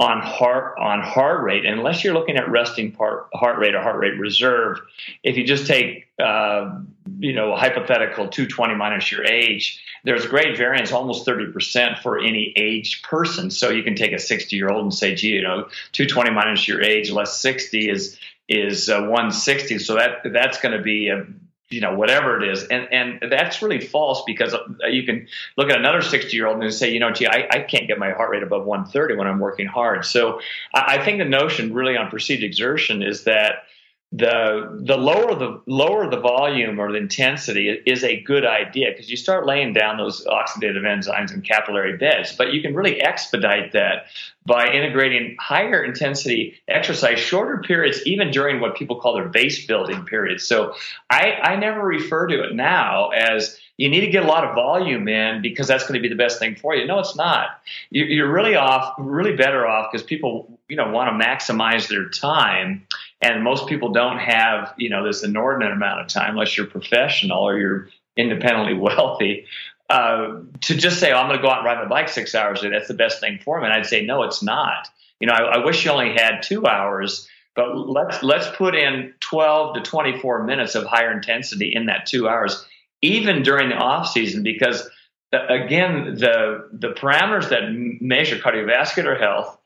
on 0.00 0.22
heart 0.22 0.78
on 0.78 1.02
heart 1.02 1.44
rate 1.44 1.66
unless 1.66 2.02
you're 2.02 2.14
looking 2.14 2.38
at 2.38 2.50
resting 2.50 2.90
part, 2.90 3.28
heart 3.34 3.58
rate 3.58 3.74
or 3.74 3.82
heart 3.82 3.98
rate 3.98 4.18
reserve 4.18 4.80
if 5.22 5.36
you 5.36 5.44
just 5.44 5.66
take 5.66 6.08
uh, 6.18 6.80
you 7.18 7.34
know 7.34 7.54
hypothetical 7.54 8.26
220 8.26 8.74
minus 8.74 9.12
your 9.12 9.24
age 9.26 9.84
there's 10.04 10.26
great 10.26 10.56
variance 10.56 10.90
almost 10.90 11.26
30% 11.26 11.98
for 11.98 12.18
any 12.18 12.54
age 12.56 13.02
person. 13.02 13.50
So 13.50 13.68
you 13.68 13.82
can 13.82 13.94
take 13.94 14.12
a 14.12 14.18
60 14.18 14.56
year 14.56 14.70
old 14.70 14.84
and 14.84 14.94
say 14.94 15.14
gee 15.14 15.28
you 15.28 15.42
know 15.42 15.68
220 15.92 16.30
minus 16.30 16.66
your 16.66 16.82
age 16.82 17.10
less 17.10 17.38
60 17.40 17.90
is 17.90 18.18
is 18.48 18.88
uh, 18.88 19.00
160 19.02 19.78
so 19.78 19.94
that 19.94 20.22
that's 20.32 20.60
going 20.60 20.76
to 20.76 20.82
be 20.82 21.08
a 21.08 21.26
you 21.70 21.80
know 21.80 21.94
whatever 21.94 22.42
it 22.42 22.48
is. 22.48 22.64
And 22.64 22.88
and 22.92 23.30
that's 23.30 23.62
really 23.62 23.80
false 23.80 24.22
because 24.26 24.52
uh, 24.54 24.86
you 24.88 25.04
can 25.04 25.26
look 25.56 25.70
at 25.70 25.78
another 25.78 26.02
60 26.02 26.36
year 26.36 26.46
old 26.46 26.62
and 26.62 26.74
say 26.74 26.92
you 26.92 27.00
know 27.00 27.12
gee 27.12 27.26
I, 27.26 27.46
I 27.50 27.60
can't 27.60 27.86
get 27.86 27.98
my 27.98 28.10
heart 28.10 28.30
rate 28.30 28.42
above 28.42 28.64
130 28.64 29.16
when 29.16 29.26
i'm 29.26 29.38
working 29.38 29.66
hard. 29.66 30.04
So 30.04 30.40
I, 30.74 30.98
I 30.98 31.04
think 31.04 31.18
the 31.18 31.24
notion 31.24 31.72
really 31.72 31.96
on 31.96 32.10
perceived 32.10 32.42
exertion 32.42 33.02
is 33.02 33.24
that 33.24 33.64
the 34.12 34.82
the 34.86 34.96
lower 34.96 35.36
the 35.36 35.62
lower 35.66 36.10
the 36.10 36.18
volume 36.18 36.80
or 36.80 36.90
the 36.90 36.98
intensity 36.98 37.68
is 37.86 38.02
a 38.02 38.20
good 38.22 38.44
idea 38.44 38.90
because 38.90 39.08
you 39.08 39.16
start 39.16 39.46
laying 39.46 39.72
down 39.72 39.98
those 39.98 40.26
oxidative 40.26 40.82
enzymes 40.82 41.32
and 41.32 41.44
capillary 41.44 41.96
beds. 41.96 42.34
But 42.36 42.52
you 42.52 42.60
can 42.60 42.74
really 42.74 43.00
expedite 43.00 43.72
that 43.72 44.06
by 44.44 44.72
integrating 44.72 45.36
higher 45.38 45.84
intensity 45.84 46.60
exercise 46.66 47.20
shorter 47.20 47.58
periods 47.58 48.04
even 48.04 48.32
during 48.32 48.60
what 48.60 48.74
people 48.74 49.00
call 49.00 49.14
their 49.14 49.28
base 49.28 49.64
building 49.64 50.04
periods. 50.04 50.44
So 50.44 50.74
i 51.08 51.34
i 51.42 51.54
never 51.54 51.80
refer 51.80 52.26
to 52.26 52.42
it 52.42 52.54
now 52.54 53.10
as 53.10 53.60
you 53.80 53.88
need 53.88 54.00
to 54.00 54.08
get 54.08 54.22
a 54.22 54.26
lot 54.26 54.44
of 54.44 54.54
volume 54.54 55.08
in 55.08 55.40
because 55.40 55.66
that's 55.66 55.84
going 55.84 55.94
to 55.94 56.00
be 56.00 56.08
the 56.10 56.14
best 56.14 56.38
thing 56.38 56.54
for 56.54 56.76
you. 56.76 56.86
No, 56.86 56.98
it's 56.98 57.16
not. 57.16 57.62
You're 57.88 58.30
really 58.30 58.54
off, 58.54 58.94
really 58.98 59.34
better 59.34 59.66
off 59.66 59.90
because 59.90 60.06
people, 60.06 60.60
you 60.68 60.76
know, 60.76 60.90
want 60.90 61.08
to 61.08 61.26
maximize 61.26 61.88
their 61.88 62.10
time 62.10 62.86
and 63.22 63.42
most 63.42 63.66
people 63.68 63.90
don't 63.90 64.18
have, 64.18 64.74
you 64.76 64.90
know, 64.90 65.02
this 65.02 65.24
inordinate 65.24 65.72
amount 65.72 66.02
of 66.02 66.08
time 66.08 66.32
unless 66.32 66.58
you're 66.58 66.66
professional 66.66 67.40
or 67.40 67.58
you're 67.58 67.88
independently 68.18 68.74
wealthy. 68.78 69.46
Uh, 69.88 70.40
to 70.60 70.74
just 70.74 71.00
say, 71.00 71.12
oh, 71.12 71.16
I'm 71.16 71.28
going 71.28 71.38
to 71.38 71.42
go 71.42 71.48
out 71.48 71.60
and 71.60 71.64
ride 71.64 71.78
my 71.78 71.88
bike 71.88 72.10
six 72.10 72.34
hours, 72.34 72.60
that's 72.60 72.86
the 72.86 72.92
best 72.92 73.18
thing 73.18 73.38
for 73.42 73.58
me. 73.60 73.64
And 73.64 73.72
I'd 73.72 73.86
say, 73.86 74.04
no, 74.04 74.24
it's 74.24 74.42
not. 74.42 74.88
You 75.20 75.26
know, 75.26 75.32
I, 75.32 75.54
I 75.54 75.64
wish 75.64 75.86
you 75.86 75.90
only 75.90 76.12
had 76.12 76.42
two 76.42 76.66
hours, 76.66 77.26
but 77.56 77.74
let's 77.74 78.22
let's 78.22 78.54
put 78.56 78.74
in 78.74 79.14
12 79.20 79.76
to 79.76 79.80
24 79.80 80.44
minutes 80.44 80.74
of 80.74 80.84
higher 80.84 81.10
intensity 81.10 81.74
in 81.74 81.86
that 81.86 82.04
two 82.04 82.28
hours, 82.28 82.66
even 83.02 83.42
during 83.42 83.68
the 83.68 83.76
off 83.76 84.08
season, 84.08 84.42
because 84.42 84.88
again, 85.32 86.16
the 86.16 86.68
the 86.72 86.88
parameters 86.88 87.50
that 87.50 87.62
measure 88.00 88.36
cardiovascular 88.36 89.18
health 89.18 89.56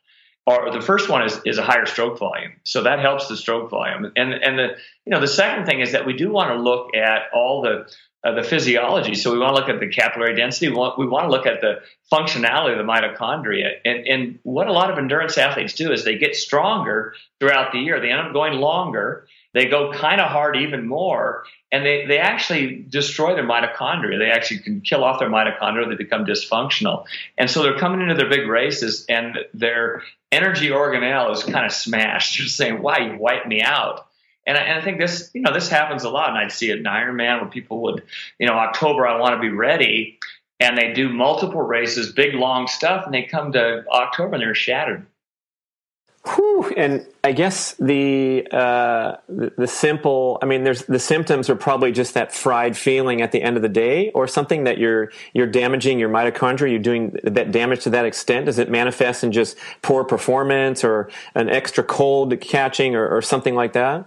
or 0.47 0.71
the 0.71 0.81
first 0.81 1.09
one 1.09 1.25
is, 1.25 1.41
is 1.47 1.59
a 1.59 1.63
higher 1.63 1.87
stroke 1.87 2.19
volume. 2.19 2.53
So 2.65 2.83
that 2.83 2.99
helps 2.99 3.29
the 3.29 3.37
stroke 3.37 3.71
volume. 3.71 4.13
And, 4.15 4.35
and 4.35 4.59
the, 4.59 4.77
you 5.07 5.11
know, 5.11 5.21
the 5.21 5.27
second 5.27 5.65
thing 5.65 5.81
is 5.81 5.93
that 5.93 6.05
we 6.05 6.13
do 6.13 6.31
want 6.31 6.51
to 6.51 6.57
look 6.57 6.95
at 6.95 7.23
all 7.33 7.63
the 7.63 7.91
uh, 8.25 8.33
the 8.33 8.43
physiology. 8.43 9.15
So 9.15 9.33
we 9.33 9.39
want 9.39 9.55
to 9.55 9.61
look 9.61 9.69
at 9.69 9.81
the 9.81 9.89
capillary 9.89 10.35
density. 10.35 10.71
We 10.71 10.77
want, 10.77 10.99
we 10.99 11.07
want 11.07 11.27
to 11.27 11.31
look 11.31 11.45
at 11.45 11.61
the 11.61 11.81
functionality 12.11 12.73
of 12.73 12.79
the 12.79 12.91
mitochondria. 12.91 13.73
And, 13.85 14.07
and 14.07 14.39
what 14.45 14.67
a 14.67 14.73
lot 14.73 14.91
of 14.91 14.97
endurance 14.97 15.37
athletes 15.37 15.75
do 15.75 15.93
is 15.93 16.05
they 16.05 16.17
get 16.17 16.35
stronger 16.35 17.15
throughout 17.39 17.73
the 17.73 17.81
year. 17.81 18.01
They 18.01 18.11
end 18.11 18.23
up 18.23 18.33
going 18.33 18.55
longer. 18.55 19.27
They 19.55 19.67
go 19.67 19.93
kind 19.93 20.21
of 20.21 20.31
hard 20.31 20.57
even 20.57 20.87
more, 20.87 21.45
and 21.71 21.87
they, 21.87 22.07
they 22.07 22.19
actually 22.19 22.85
destroy 22.89 23.37
their 23.37 23.47
mitochondria. 23.47 24.19
They 24.19 24.31
actually 24.31 24.59
can 24.59 24.81
kill 24.81 25.05
off 25.05 25.21
their 25.21 25.31
mitochondria. 25.31 25.89
They 25.89 25.95
become 25.95 26.27
dysfunctional. 26.27 27.05
And 27.39 27.49
so 27.49 27.63
they're 27.63 27.79
coming 27.79 28.01
into 28.01 28.15
their 28.15 28.29
big 28.29 28.49
races, 28.49 29.07
and 29.09 29.39
their 29.55 30.03
energy 30.33 30.69
organelle 30.69 31.33
is 31.33 31.45
kind 31.45 31.65
of 31.65 31.73
smashed. 31.73 32.37
They're 32.39 32.49
saying, 32.49 32.83
Why, 32.83 32.99
you 32.99 33.19
wiped 33.19 33.47
me 33.47 33.63
out. 33.63 34.07
And 34.47 34.59
I, 34.59 34.61
and 34.63 34.81
I, 34.81 34.85
think 34.85 34.99
this, 34.99 35.31
you 35.33 35.41
know, 35.41 35.55
this 35.55 35.69
happens 35.69 36.03
a 36.03 36.11
lot, 36.11 36.31
and 36.31 36.39
I'd 36.39 36.53
see 36.53 36.71
it 36.71 36.79
in 36.79 36.85
Ironman 36.85 37.41
where 37.41 37.51
people 37.51 37.81
would, 37.85 38.03
you 38.39 38.47
know, 38.47 38.55
October 38.55 39.07
I 39.07 39.19
want 39.19 39.37
to 39.37 39.41
be 39.41 39.55
ready, 39.55 40.19
and 40.59 40.77
they 40.77 40.93
do 40.93 41.09
multiple 41.09 41.63
races, 41.63 42.13
big 42.13 42.35
long 42.35 42.67
stuff, 42.67 43.07
and 43.07 43.15
they 43.15 43.23
come 43.23 43.53
to 43.53 43.85
October 43.89 44.35
and 44.35 44.43
they're 44.43 44.55
shattered. 44.55 45.07
Whew. 46.27 46.73
And 46.75 47.07
I 47.23 47.33
guess 47.33 47.75
the, 47.75 48.49
uh, 48.51 49.17
the, 49.29 49.53
the 49.59 49.67
simple, 49.67 50.39
I 50.41 50.47
mean, 50.47 50.65
there's 50.65 50.85
the 50.87 50.99
symptoms 50.99 51.51
are 51.51 51.55
probably 51.55 51.93
just 51.93 52.15
that 52.15 52.35
fried 52.35 52.79
feeling 52.79 53.21
at 53.21 53.31
the 53.31 53.43
end 53.43 53.57
of 53.57 53.63
the 53.63 53.69
day, 53.69 54.11
or 54.13 54.27
something 54.27 54.65
that 54.65 54.79
you're 54.79 55.13
you're 55.35 55.47
damaging 55.47 55.99
your 55.99 56.09
mitochondria. 56.09 56.71
You're 56.71 56.79
doing 56.79 57.19
that 57.25 57.53
damage 57.53 57.83
to 57.85 57.91
that 57.91 58.07
extent. 58.07 58.47
Does 58.47 58.59
it 58.59 58.71
manifest 58.71 59.23
in 59.23 59.33
just 59.33 59.59
poor 59.83 60.03
performance, 60.03 60.83
or 60.83 61.11
an 61.35 61.51
extra 61.51 61.85
cold 61.85 62.41
catching, 62.41 62.95
or, 62.95 63.07
or 63.07 63.21
something 63.21 63.55
like 63.55 63.75
that? 63.75 64.07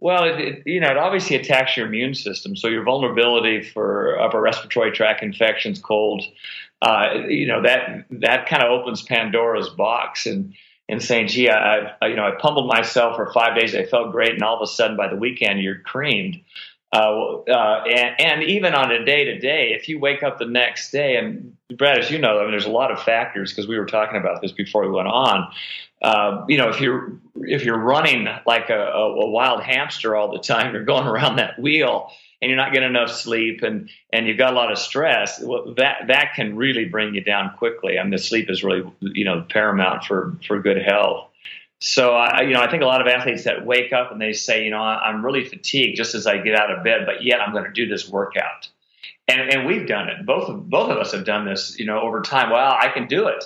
Well, 0.00 0.24
it, 0.24 0.40
it, 0.40 0.62
you 0.64 0.80
know, 0.80 0.90
it 0.90 0.96
obviously 0.96 1.36
attacks 1.36 1.76
your 1.76 1.88
immune 1.88 2.14
system. 2.14 2.56
So 2.56 2.68
your 2.68 2.84
vulnerability 2.84 3.62
for 3.62 4.18
upper 4.18 4.40
respiratory 4.40 4.92
tract 4.92 5.22
infections, 5.22 5.78
cold, 5.78 6.24
uh, 6.80 7.10
you 7.28 7.46
know, 7.46 7.60
that 7.62 8.06
that 8.12 8.48
kind 8.48 8.62
of 8.62 8.70
opens 8.70 9.02
Pandora's 9.02 9.68
box 9.68 10.24
and 10.24 10.54
and 10.88 11.02
saying, 11.02 11.28
"Gee, 11.28 11.48
I, 11.48 11.94
I, 12.00 12.06
you 12.06 12.16
know, 12.16 12.26
I 12.26 12.32
pummeled 12.40 12.66
myself 12.68 13.16
for 13.16 13.32
five 13.32 13.58
days. 13.58 13.74
I 13.74 13.84
felt 13.84 14.12
great, 14.12 14.32
and 14.32 14.42
all 14.42 14.56
of 14.56 14.62
a 14.62 14.66
sudden, 14.66 14.96
by 14.96 15.08
the 15.08 15.16
weekend, 15.16 15.60
you're 15.60 15.80
creamed." 15.80 16.40
Uh, 16.90 17.40
uh, 17.42 17.84
and, 17.84 18.18
and, 18.18 18.42
even 18.44 18.74
on 18.74 18.90
a 18.90 19.04
day 19.04 19.24
to 19.24 19.38
day, 19.38 19.72
if 19.78 19.90
you 19.90 20.00
wake 20.00 20.22
up 20.22 20.38
the 20.38 20.46
next 20.46 20.90
day, 20.90 21.16
and 21.16 21.54
Brad, 21.76 21.98
as 21.98 22.10
you 22.10 22.18
know, 22.18 22.38
I 22.38 22.42
mean, 22.42 22.52
there's 22.52 22.64
a 22.64 22.70
lot 22.70 22.90
of 22.90 23.02
factors 23.02 23.52
because 23.52 23.68
we 23.68 23.78
were 23.78 23.84
talking 23.84 24.18
about 24.18 24.40
this 24.40 24.52
before 24.52 24.86
we 24.86 24.90
went 24.90 25.08
on. 25.08 25.52
Uh, 26.00 26.44
you 26.48 26.56
know, 26.56 26.70
if 26.70 26.80
you're 26.80 27.18
if 27.36 27.62
you're 27.64 27.78
running 27.78 28.26
like 28.46 28.70
a, 28.70 28.78
a, 28.78 29.28
wild 29.28 29.62
hamster 29.62 30.16
all 30.16 30.32
the 30.32 30.38
time, 30.38 30.72
you're 30.72 30.84
going 30.84 31.06
around 31.06 31.36
that 31.36 31.58
wheel, 31.58 32.10
and 32.40 32.48
you're 32.48 32.56
not 32.56 32.72
getting 32.72 32.88
enough 32.88 33.10
sleep, 33.10 33.62
and 33.62 33.90
and 34.12 34.26
you've 34.26 34.38
got 34.38 34.52
a 34.52 34.56
lot 34.56 34.70
of 34.70 34.78
stress. 34.78 35.40
Well, 35.40 35.74
that 35.76 36.06
that 36.08 36.34
can 36.34 36.56
really 36.56 36.84
bring 36.84 37.14
you 37.14 37.22
down 37.22 37.54
quickly. 37.56 37.98
I 37.98 38.02
mean, 38.02 38.12
the 38.12 38.18
sleep 38.18 38.50
is 38.50 38.62
really 38.62 38.90
you 39.00 39.24
know 39.24 39.44
paramount 39.48 40.04
for 40.04 40.36
for 40.46 40.60
good 40.60 40.82
health. 40.82 41.28
So 41.80 42.12
I, 42.12 42.42
you 42.42 42.54
know, 42.54 42.60
I 42.60 42.70
think 42.70 42.82
a 42.82 42.86
lot 42.86 43.00
of 43.00 43.06
athletes 43.06 43.44
that 43.44 43.64
wake 43.64 43.92
up 43.92 44.10
and 44.10 44.20
they 44.20 44.32
say, 44.32 44.64
you 44.64 44.70
know, 44.70 44.78
I'm 44.78 45.24
really 45.24 45.44
fatigued 45.44 45.96
just 45.96 46.14
as 46.14 46.26
I 46.26 46.38
get 46.38 46.56
out 46.56 46.72
of 46.72 46.82
bed, 46.82 47.02
but 47.06 47.22
yet 47.22 47.40
I'm 47.40 47.52
going 47.52 47.64
to 47.64 47.70
do 47.70 47.86
this 47.86 48.08
workout. 48.08 48.68
And, 49.28 49.52
and 49.52 49.66
we've 49.66 49.86
done 49.86 50.08
it. 50.08 50.26
Both 50.26 50.48
of, 50.48 50.68
both 50.68 50.90
of 50.90 50.96
us 50.96 51.12
have 51.12 51.24
done 51.24 51.44
this, 51.44 51.78
you 51.78 51.86
know, 51.86 52.00
over 52.00 52.20
time. 52.22 52.50
Well, 52.50 52.76
I 52.76 52.88
can 52.88 53.06
do 53.06 53.28
it. 53.28 53.44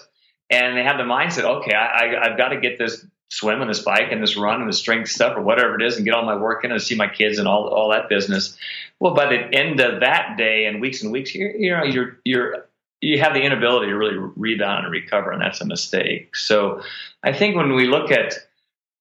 And 0.48 0.76
they 0.76 0.82
have 0.82 0.96
the 0.96 1.04
mindset, 1.04 1.44
okay, 1.44 1.74
I, 1.74 1.86
I, 1.86 2.30
I've 2.30 2.38
got 2.38 2.48
to 2.48 2.60
get 2.60 2.78
this 2.78 3.04
swim 3.32 3.62
and 3.62 3.70
this 3.70 3.80
bike 3.80 4.08
and 4.10 4.22
this 4.22 4.36
run 4.36 4.60
and 4.60 4.68
the 4.68 4.74
strength 4.74 5.08
stuff 5.08 5.34
or 5.34 5.40
whatever 5.40 5.74
it 5.74 5.82
is 5.82 5.96
and 5.96 6.04
get 6.04 6.12
all 6.12 6.22
my 6.24 6.36
work 6.36 6.64
in 6.64 6.70
and 6.70 6.82
see 6.82 6.94
my 6.94 7.08
kids 7.08 7.38
and 7.38 7.48
all, 7.48 7.66
all 7.68 7.90
that 7.90 8.10
business. 8.10 8.58
Well, 9.00 9.14
by 9.14 9.24
the 9.24 9.38
end 9.58 9.80
of 9.80 10.00
that 10.00 10.36
day 10.36 10.66
and 10.66 10.82
weeks 10.82 11.02
and 11.02 11.10
weeks, 11.10 11.34
you're, 11.34 11.56
you 11.56 11.70
know, 11.70 11.82
you're, 11.82 12.18
you're, 12.24 12.66
you 13.00 13.20
have 13.20 13.32
the 13.32 13.40
inability 13.40 13.86
to 13.86 13.96
really 13.96 14.18
rebound 14.36 14.84
and 14.84 14.92
recover, 14.92 15.32
and 15.32 15.40
that's 15.40 15.62
a 15.62 15.64
mistake. 15.64 16.36
So 16.36 16.82
I 17.22 17.32
think 17.32 17.56
when 17.56 17.74
we 17.74 17.86
look 17.86 18.10
at 18.10 18.34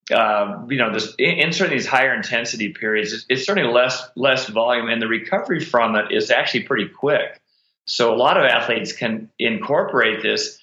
uh, 0.10 0.66
you 0.70 0.78
know, 0.78 0.94
this 0.94 1.14
in 1.20 1.52
certain 1.52 1.76
these 1.76 1.86
higher 1.86 2.14
intensity 2.14 2.70
periods, 2.70 3.14
it's, 3.14 3.26
it's, 3.30 3.46
certainly 3.46 3.72
less 3.72 4.10
less 4.16 4.48
volume, 4.48 4.90
and 4.90 5.02
the 5.02 5.08
recovery 5.08 5.60
from 5.60 5.96
it 5.96 6.12
is 6.12 6.32
actually 6.32 6.64
pretty 6.64 6.88
quick. 6.88 7.40
So 7.86 8.14
a 8.14 8.18
lot 8.18 8.38
of 8.38 8.46
athletes 8.46 8.94
can 8.94 9.30
incorporate 9.40 10.22
this. 10.22 10.58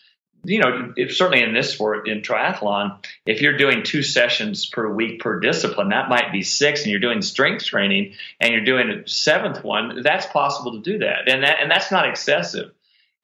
You 0.44 0.61
know, 0.61 0.92
if, 0.96 1.14
certainly 1.16 1.42
in 1.42 1.53
this 1.53 1.72
sport, 1.72 2.09
in 2.09 2.22
triathlon, 2.22 3.05
if 3.27 3.42
you're 3.42 3.57
doing 3.57 3.83
two 3.83 4.03
sessions 4.03 4.66
per 4.66 4.88
week 4.88 5.20
per 5.20 5.40
discipline, 5.40 5.88
that 5.90 6.09
might 6.09 6.33
be 6.33 6.42
six, 6.42 6.83
and 6.83 6.90
you're 6.90 7.01
doing 7.01 7.22
strength 7.22 7.64
training, 7.64 8.14
and 8.40 8.53
you're 8.53 8.64
doing 8.64 8.88
a 8.90 9.09
seventh 9.09 9.64
one. 9.64 10.03
That's 10.03 10.27
possible 10.27 10.72
to 10.72 10.81
do 10.81 10.98
that, 10.98 11.29
and 11.29 11.42
that 11.42 11.59
and 11.61 11.70
that's 11.70 11.90
not 11.90 12.09
excessive 12.09 12.72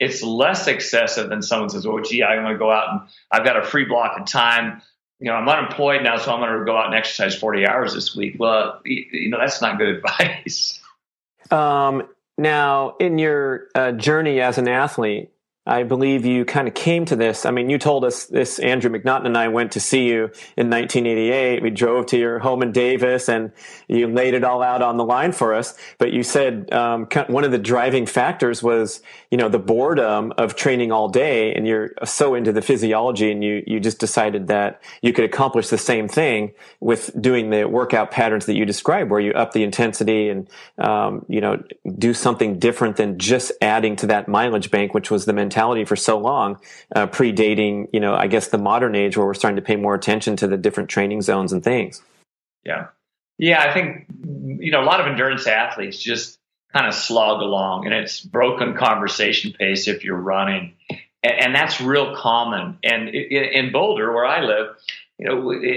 it's 0.00 0.22
less 0.22 0.66
excessive 0.66 1.28
than 1.28 1.42
someone 1.42 1.70
says, 1.70 1.86
"Oh, 1.86 2.00
gee, 2.00 2.22
I'm 2.22 2.42
going 2.42 2.52
to 2.52 2.58
go 2.58 2.70
out 2.70 2.88
and 2.90 3.00
I've 3.30 3.44
got 3.44 3.56
a 3.56 3.64
free 3.64 3.84
block 3.84 4.18
of 4.18 4.26
time. 4.26 4.82
You 5.20 5.30
know, 5.30 5.36
I'm 5.36 5.48
unemployed 5.48 6.02
now, 6.02 6.16
so 6.16 6.32
I'm 6.32 6.40
going 6.40 6.58
to 6.58 6.64
go 6.64 6.76
out 6.76 6.86
and 6.86 6.94
exercise 6.94 7.34
40 7.34 7.66
hours 7.66 7.94
this 7.94 8.14
week." 8.14 8.36
Well, 8.38 8.80
you 8.84 9.30
know, 9.30 9.38
that's 9.38 9.62
not 9.62 9.78
good 9.78 9.88
advice. 9.96 10.80
Um, 11.50 12.08
now, 12.36 12.96
in 12.98 13.18
your 13.18 13.68
uh, 13.74 13.92
journey 13.92 14.40
as 14.40 14.58
an 14.58 14.68
athlete, 14.68 15.30
I 15.66 15.82
believe 15.82 16.26
you 16.26 16.44
kind 16.44 16.68
of 16.68 16.74
came 16.74 17.06
to 17.06 17.16
this. 17.16 17.46
I 17.46 17.50
mean, 17.50 17.70
you 17.70 17.78
told 17.78 18.04
us 18.04 18.26
this. 18.26 18.58
Andrew 18.58 18.90
MacNaughton 18.90 19.24
and 19.24 19.38
I 19.38 19.48
went 19.48 19.72
to 19.72 19.80
see 19.80 20.06
you 20.06 20.24
in 20.58 20.68
1988. 20.68 21.62
We 21.62 21.70
drove 21.70 22.04
to 22.06 22.18
your 22.18 22.38
home 22.38 22.62
in 22.62 22.70
Davis, 22.70 23.30
and 23.30 23.50
you 23.88 24.06
laid 24.06 24.34
it 24.34 24.44
all 24.44 24.62
out 24.62 24.82
on 24.82 24.98
the 24.98 25.04
line 25.04 25.32
for 25.32 25.54
us. 25.54 25.74
But 25.96 26.12
you 26.12 26.22
said 26.22 26.70
um, 26.70 27.08
one 27.28 27.44
of 27.44 27.50
the 27.50 27.58
driving 27.58 28.04
factors 28.04 28.62
was, 28.62 29.00
you 29.30 29.38
know, 29.38 29.48
the 29.48 29.58
boredom 29.58 30.34
of 30.36 30.54
training 30.54 30.92
all 30.92 31.08
day, 31.08 31.54
and 31.54 31.66
you're 31.66 31.92
so 32.04 32.34
into 32.34 32.52
the 32.52 32.62
physiology, 32.62 33.32
and 33.32 33.42
you 33.42 33.62
you 33.66 33.80
just 33.80 33.98
decided 33.98 34.48
that 34.48 34.82
you 35.00 35.14
could 35.14 35.24
accomplish 35.24 35.68
the 35.68 35.78
same 35.78 36.08
thing 36.08 36.52
with 36.80 37.10
doing 37.18 37.48
the 37.48 37.64
workout 37.64 38.10
patterns 38.10 38.44
that 38.46 38.54
you 38.54 38.66
described, 38.66 39.10
where 39.10 39.20
you 39.20 39.32
up 39.32 39.52
the 39.52 39.62
intensity 39.62 40.28
and 40.28 40.46
um, 40.76 41.24
you 41.26 41.40
know 41.40 41.62
do 41.98 42.12
something 42.12 42.58
different 42.58 42.96
than 42.96 43.18
just 43.18 43.50
adding 43.62 43.96
to 43.96 44.06
that 44.08 44.28
mileage 44.28 44.70
bank, 44.70 44.92
which 44.92 45.10
was 45.10 45.24
the 45.24 45.32
mentality 45.32 45.53
mentality 45.54 45.84
for 45.84 45.96
so 45.96 46.18
long, 46.18 46.58
uh, 46.94 47.06
predating, 47.06 47.88
you 47.92 48.00
know, 48.00 48.14
I 48.14 48.26
guess 48.26 48.48
the 48.48 48.58
modern 48.58 48.94
age 48.94 49.16
where 49.16 49.26
we're 49.26 49.34
starting 49.34 49.56
to 49.56 49.62
pay 49.62 49.76
more 49.76 49.94
attention 49.94 50.36
to 50.36 50.48
the 50.48 50.56
different 50.56 50.88
training 50.88 51.22
zones 51.22 51.52
and 51.52 51.62
things. 51.62 52.02
Yeah. 52.64 52.88
Yeah. 53.38 53.62
I 53.62 53.72
think, 53.72 54.06
you 54.58 54.72
know, 54.72 54.82
a 54.82 54.86
lot 54.86 55.00
of 55.00 55.06
endurance 55.06 55.46
athletes 55.46 56.02
just 56.02 56.38
kind 56.72 56.86
of 56.86 56.94
slog 56.94 57.40
along 57.40 57.86
and 57.86 57.94
it's 57.94 58.20
broken 58.20 58.74
conversation 58.74 59.52
pace 59.52 59.86
if 59.86 60.04
you're 60.04 60.16
running. 60.16 60.74
And, 61.22 61.34
and 61.40 61.54
that's 61.54 61.80
real 61.80 62.16
common. 62.16 62.78
And 62.82 63.08
in 63.08 63.70
Boulder, 63.70 64.12
where 64.12 64.26
I 64.26 64.40
live, 64.40 64.76
you 65.18 65.26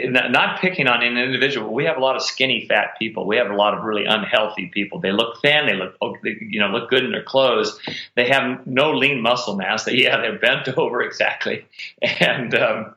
know, 0.09 0.27
not 0.29 0.59
picking 0.59 0.87
on 0.87 1.03
an 1.03 1.15
individual. 1.15 1.71
We 1.71 1.85
have 1.85 1.97
a 1.97 1.99
lot 1.99 2.15
of 2.15 2.23
skinny, 2.23 2.65
fat 2.67 2.97
people. 2.97 3.27
We 3.27 3.37
have 3.37 3.51
a 3.51 3.55
lot 3.55 3.77
of 3.77 3.83
really 3.83 4.05
unhealthy 4.05 4.67
people. 4.73 4.99
They 4.99 5.11
look 5.11 5.41
thin. 5.41 5.67
They 5.67 5.75
look, 5.75 5.95
oh, 6.01 6.15
you 6.23 6.59
know, 6.59 6.69
look 6.69 6.89
good 6.89 7.03
in 7.03 7.11
their 7.11 7.23
clothes. 7.23 7.79
They 8.15 8.29
have 8.29 8.65
no 8.65 8.93
lean 8.93 9.21
muscle 9.21 9.55
mass. 9.55 9.83
They, 9.83 9.93
yeah, 10.03 10.17
they're 10.21 10.39
bent 10.39 10.67
over 10.77 11.01
exactly, 11.01 11.65
and 12.01 12.55
um, 12.55 12.95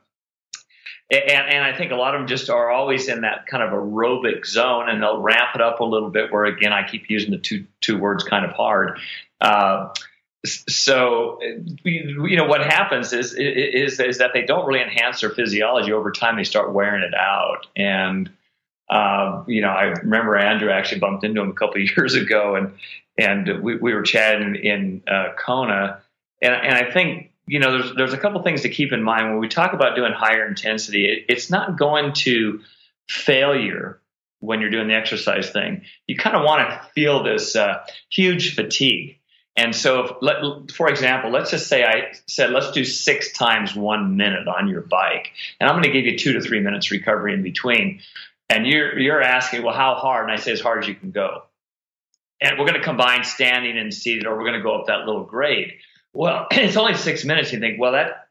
and 1.11 1.47
and 1.47 1.63
I 1.63 1.77
think 1.77 1.91
a 1.91 1.95
lot 1.95 2.15
of 2.15 2.21
them 2.21 2.27
just 2.27 2.49
are 2.49 2.71
always 2.71 3.07
in 3.07 3.21
that 3.21 3.45
kind 3.45 3.61
of 3.61 3.69
aerobic 3.69 4.47
zone, 4.47 4.89
and 4.89 5.01
they'll 5.01 5.21
ramp 5.21 5.53
it 5.53 5.61
up 5.61 5.79
a 5.79 5.85
little 5.85 6.09
bit. 6.09 6.31
Where 6.31 6.45
again, 6.45 6.73
I 6.73 6.87
keep 6.87 7.07
using 7.07 7.29
the 7.29 7.37
two 7.37 7.65
two 7.81 7.99
words 7.99 8.23
kind 8.23 8.45
of 8.45 8.51
hard. 8.51 8.97
Uh, 9.39 9.89
so 10.45 11.39
you 11.83 12.35
know 12.35 12.45
what 12.45 12.61
happens 12.61 13.13
is, 13.13 13.33
is 13.33 13.99
is 13.99 14.17
that 14.17 14.31
they 14.33 14.41
don't 14.41 14.65
really 14.65 14.81
enhance 14.81 15.21
their 15.21 15.29
physiology 15.29 15.91
over 15.91 16.11
time. 16.11 16.35
They 16.35 16.43
start 16.43 16.73
wearing 16.73 17.03
it 17.03 17.13
out. 17.13 17.67
And 17.75 18.29
um, 18.89 19.45
you 19.47 19.61
know 19.61 19.69
i 19.69 19.83
remember 19.83 20.35
andrew 20.35 20.69
actually 20.69 20.99
bumped 20.99 21.23
into 21.23 21.41
him 21.41 21.49
a 21.49 21.53
couple 21.53 21.81
of 21.81 21.89
years 21.97 22.15
ago 22.15 22.55
and 22.55 22.73
and 23.17 23.61
we, 23.61 23.75
we 23.77 23.93
were 23.93 24.01
chatting 24.01 24.55
in 24.55 25.03
uh, 25.07 25.33
kona. 25.37 26.01
And, 26.41 26.53
and 26.53 26.73
i 26.73 26.91
think 26.91 27.31
you 27.45 27.59
know 27.59 27.71
there's 27.71 27.95
there's 27.95 28.13
a 28.13 28.17
couple 28.17 28.41
things 28.41 28.63
to 28.63 28.69
keep 28.69 28.91
in 28.91 29.03
mind. 29.03 29.29
When 29.29 29.39
we 29.39 29.47
talk 29.47 29.73
about 29.73 29.95
doing 29.95 30.11
higher 30.11 30.47
intensity 30.47 31.05
it, 31.05 31.25
it's 31.29 31.49
not 31.51 31.77
going 31.77 32.13
to 32.13 32.61
failure 33.07 33.99
when 34.39 34.59
you're 34.59 34.71
doing 34.71 34.87
the 34.87 34.95
exercise 34.95 35.51
thing. 35.51 35.83
You 36.07 36.17
kind 36.17 36.35
of 36.35 36.43
want 36.43 36.67
to 36.67 36.89
feel 36.95 37.23
this 37.23 37.55
uh, 37.55 37.83
huge 38.09 38.55
fatigue 38.55 39.19
and 39.57 39.75
so, 39.75 40.05
if, 40.05 40.11
let, 40.21 40.71
for 40.71 40.89
example, 40.89 41.29
let's 41.29 41.51
just 41.51 41.67
say 41.67 41.83
I 41.83 42.13
said, 42.25 42.51
let's 42.51 42.71
do 42.71 42.85
six 42.85 43.33
times 43.33 43.75
one 43.75 44.15
minute 44.15 44.47
on 44.47 44.69
your 44.69 44.81
bike, 44.81 45.31
and 45.59 45.69
I'm 45.69 45.75
going 45.75 45.83
to 45.83 45.91
give 45.91 46.05
you 46.05 46.17
two 46.17 46.33
to 46.33 46.41
three 46.41 46.61
minutes 46.61 46.89
recovery 46.89 47.33
in 47.33 47.43
between. 47.43 48.01
And 48.49 48.65
you're 48.65 48.97
you're 48.97 49.21
asking, 49.21 49.63
well, 49.63 49.75
how 49.75 49.95
hard? 49.95 50.29
And 50.29 50.31
I 50.31 50.37
say, 50.37 50.51
as 50.51 50.61
hard 50.61 50.83
as 50.83 50.87
you 50.87 50.95
can 50.95 51.11
go. 51.11 51.43
And 52.41 52.57
we're 52.57 52.65
going 52.65 52.79
to 52.79 52.83
combine 52.83 53.23
standing 53.23 53.77
and 53.77 53.93
seated, 53.93 54.25
or 54.25 54.37
we're 54.37 54.45
going 54.45 54.57
to 54.57 54.63
go 54.63 54.79
up 54.79 54.87
that 54.87 55.05
little 55.05 55.25
grade. 55.25 55.73
Well, 56.13 56.47
it's 56.51 56.77
only 56.77 56.95
six 56.95 57.25
minutes. 57.25 57.51
You 57.51 57.59
think, 57.59 57.79
well, 57.79 57.91
that 57.91 58.29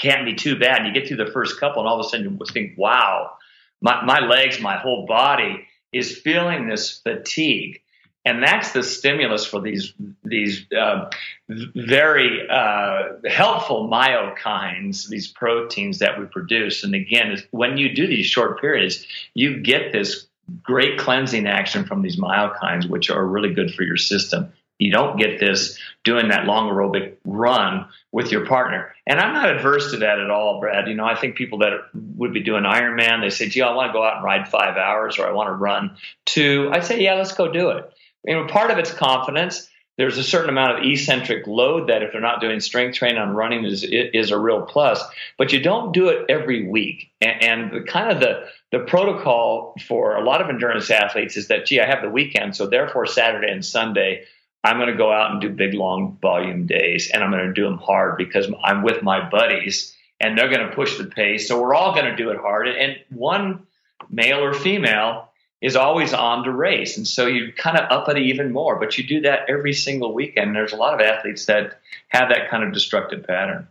can't 0.00 0.24
be 0.24 0.34
too 0.34 0.58
bad. 0.58 0.78
And 0.78 0.86
you 0.86 0.94
get 0.94 1.08
through 1.08 1.24
the 1.24 1.32
first 1.32 1.58
couple, 1.58 1.82
and 1.82 1.88
all 1.88 1.98
of 2.00 2.06
a 2.06 2.08
sudden 2.08 2.38
you 2.38 2.46
think, 2.46 2.78
wow, 2.78 3.32
my, 3.80 4.04
my 4.04 4.20
legs, 4.20 4.60
my 4.60 4.76
whole 4.76 5.06
body 5.06 5.66
is 5.92 6.16
feeling 6.16 6.68
this 6.68 7.00
fatigue 7.00 7.80
and 8.24 8.42
that's 8.42 8.72
the 8.72 8.82
stimulus 8.82 9.46
for 9.46 9.60
these 9.60 9.94
these 10.24 10.66
uh, 10.72 11.10
very 11.48 12.46
uh, 12.48 13.14
helpful 13.28 13.88
myokines, 13.88 15.08
these 15.08 15.28
proteins 15.28 16.00
that 16.00 16.18
we 16.18 16.26
produce. 16.26 16.84
And 16.84 16.94
again, 16.94 17.42
when 17.50 17.78
you 17.78 17.94
do 17.94 18.06
these 18.06 18.26
short 18.26 18.60
periods, 18.60 19.06
you 19.34 19.60
get 19.62 19.92
this 19.92 20.26
great 20.62 20.98
cleansing 20.98 21.46
action 21.46 21.84
from 21.84 22.02
these 22.02 22.18
myokines, 22.20 22.88
which 22.88 23.08
are 23.08 23.24
really 23.24 23.54
good 23.54 23.72
for 23.72 23.84
your 23.84 23.96
system. 23.96 24.52
You 24.78 24.90
don't 24.90 25.18
get 25.18 25.38
this 25.38 25.78
doing 26.04 26.28
that 26.28 26.46
long 26.46 26.70
aerobic 26.70 27.16
run 27.24 27.86
with 28.12 28.32
your 28.32 28.46
partner. 28.46 28.94
And 29.06 29.20
I'm 29.20 29.34
not 29.34 29.54
adverse 29.54 29.90
to 29.92 29.98
that 29.98 30.18
at 30.18 30.30
all, 30.30 30.58
Brad. 30.58 30.88
You 30.88 30.94
know, 30.94 31.04
I 31.04 31.14
think 31.14 31.36
people 31.36 31.58
that 31.58 31.72
would 32.16 32.32
be 32.32 32.42
doing 32.42 32.64
Ironman, 32.64 33.20
they 33.20 33.28
say, 33.28 33.48
gee, 33.48 33.60
I 33.60 33.74
want 33.74 33.90
to 33.90 33.92
go 33.92 34.02
out 34.02 34.16
and 34.16 34.24
ride 34.24 34.48
five 34.48 34.76
hours 34.76 35.18
or 35.18 35.26
I 35.26 35.32
want 35.32 35.48
to 35.48 35.52
run 35.52 35.96
two. 36.24 36.70
I 36.72 36.80
say, 36.80 37.02
yeah, 37.02 37.14
let's 37.14 37.32
go 37.32 37.52
do 37.52 37.70
it. 37.70 37.92
You 38.24 38.34
know, 38.34 38.46
part 38.46 38.70
of 38.70 38.78
it's 38.78 38.92
confidence. 38.92 39.68
There's 39.96 40.18
a 40.18 40.24
certain 40.24 40.48
amount 40.48 40.78
of 40.78 40.84
eccentric 40.84 41.46
load 41.46 41.88
that 41.88 42.02
if 42.02 42.12
they're 42.12 42.20
not 42.20 42.40
doing 42.40 42.60
strength 42.60 42.96
training 42.96 43.18
on 43.18 43.34
running 43.34 43.64
is 43.64 43.84
is 43.84 44.30
a 44.30 44.38
real 44.38 44.62
plus. 44.62 45.02
But 45.36 45.52
you 45.52 45.60
don't 45.62 45.92
do 45.92 46.08
it 46.08 46.26
every 46.30 46.66
week. 46.66 47.10
And, 47.20 47.42
and 47.42 47.72
the 47.72 47.82
kind 47.82 48.10
of 48.10 48.20
the 48.20 48.46
the 48.72 48.84
protocol 48.84 49.74
for 49.86 50.16
a 50.16 50.24
lot 50.24 50.40
of 50.40 50.48
endurance 50.48 50.90
athletes 50.90 51.36
is 51.36 51.48
that, 51.48 51.66
gee, 51.66 51.80
I 51.80 51.86
have 51.86 52.02
the 52.02 52.08
weekend, 52.08 52.56
so 52.56 52.66
therefore 52.66 53.04
Saturday 53.06 53.50
and 53.50 53.64
Sunday 53.64 54.24
I'm 54.62 54.76
going 54.76 54.90
to 54.90 54.96
go 54.96 55.12
out 55.12 55.32
and 55.32 55.40
do 55.40 55.48
big, 55.48 55.74
long 55.74 56.18
volume 56.20 56.66
days, 56.66 57.10
and 57.10 57.24
I'm 57.24 57.30
going 57.30 57.46
to 57.46 57.52
do 57.52 57.64
them 57.64 57.78
hard 57.78 58.18
because 58.18 58.50
I'm 58.62 58.82
with 58.82 59.02
my 59.02 59.28
buddies, 59.28 59.96
and 60.20 60.36
they're 60.36 60.50
going 60.50 60.68
to 60.68 60.74
push 60.74 60.98
the 60.98 61.04
pace. 61.04 61.48
So 61.48 61.60
we're 61.60 61.74
all 61.74 61.94
going 61.94 62.06
to 62.06 62.16
do 62.16 62.30
it 62.30 62.38
hard. 62.38 62.68
And 62.68 62.96
one 63.08 63.66
male 64.10 64.44
or 64.44 64.52
female 64.52 65.29
is 65.60 65.76
always 65.76 66.14
on 66.14 66.44
to 66.44 66.50
race, 66.50 66.96
and 66.96 67.06
so 67.06 67.26
you 67.26 67.52
kind 67.52 67.76
of 67.76 67.90
up 67.90 68.08
it 68.08 68.18
even 68.18 68.52
more. 68.52 68.78
But 68.78 68.96
you 68.96 69.06
do 69.06 69.20
that 69.22 69.40
every 69.48 69.72
single 69.72 70.14
weekend. 70.14 70.54
There's 70.54 70.72
a 70.72 70.76
lot 70.76 70.94
of 70.94 71.00
athletes 71.00 71.46
that 71.46 71.78
have 72.08 72.30
that 72.30 72.48
kind 72.48 72.64
of 72.64 72.72
destructive 72.72 73.26
pattern. 73.26 73.68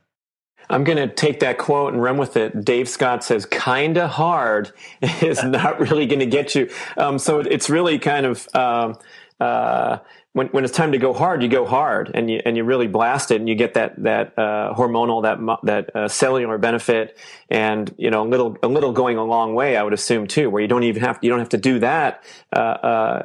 I'm 0.70 0.84
going 0.84 0.98
to 0.98 1.08
take 1.08 1.40
that 1.40 1.58
quote 1.58 1.94
and 1.94 2.02
run 2.02 2.18
with 2.18 2.38
it. 2.38 2.64
Dave 2.64 2.88
Scott 2.88 3.24
says, 3.24 3.46
"Kinda 3.46 4.08
hard 4.08 4.72
is 5.22 5.44
not 5.44 5.80
really 5.80 6.06
going 6.06 6.20
to 6.20 6.28
get 6.28 6.54
you." 6.54 6.70
Um, 6.96 7.18
so 7.18 7.40
it's 7.40 7.70
really 7.70 7.98
kind 7.98 8.26
of 8.26 8.48
um, 8.54 8.98
uh, 9.40 9.98
when, 10.34 10.48
when 10.48 10.64
it's 10.64 10.74
time 10.74 10.92
to 10.92 10.98
go 10.98 11.14
hard, 11.14 11.42
you 11.42 11.50
go 11.50 11.66
hard 11.66 12.12
and 12.14 12.30
you 12.30 12.40
and 12.46 12.56
you 12.56 12.64
really 12.64 12.88
blast 12.88 13.32
it, 13.32 13.38
and 13.38 13.50
you 13.50 13.56
get 13.56 13.74
that 13.74 14.02
that 14.04 14.38
uh, 14.38 14.74
hormonal 14.76 15.24
that 15.24 15.40
that 15.64 15.96
uh, 15.96 16.08
cellular 16.08 16.58
benefit, 16.58 17.18
and 17.50 17.94
you 17.98 18.12
know 18.12 18.24
a 18.24 18.30
little 18.30 18.56
a 18.62 18.68
little 18.68 18.92
going 18.92 19.18
a 19.18 19.24
long 19.24 19.56
way. 19.56 19.76
I 19.76 19.84
would 19.84 19.94
assume 19.94 20.28
too, 20.28 20.50
where 20.50 20.62
you 20.62 20.68
don't 20.68 20.84
even 20.84 21.02
have 21.02 21.20
you 21.22 21.30
don't 21.30 21.40
have 21.40 21.50
to 21.50 21.58
do 21.58 21.80
that 21.80 22.24
uh, 22.56 22.60
uh 22.60 23.22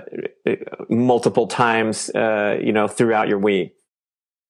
multiple 0.89 1.47
times, 1.47 2.11
uh, 2.11 2.59
you 2.63 2.73
know, 2.73 2.89
throughout 2.89 3.29
your 3.29 3.39
week. 3.39 3.75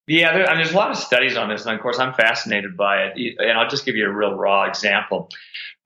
Yeah, 0.07 0.33
there, 0.35 0.47
I 0.47 0.51
mean, 0.51 0.63
there's 0.63 0.75
a 0.75 0.77
lot 0.77 0.91
of 0.91 0.99
studies 0.99 1.37
on 1.37 1.49
this, 1.49 1.65
and 1.65 1.75
of 1.75 1.81
course, 1.81 1.99
I'm 1.99 2.13
fascinated 2.13 2.77
by 2.77 3.05
it. 3.05 3.37
And 3.39 3.59
I'll 3.59 3.69
just 3.69 3.87
give 3.87 3.97
you 3.97 4.07
a 4.07 4.13
real 4.13 4.35
raw 4.35 4.65
example. 4.65 5.31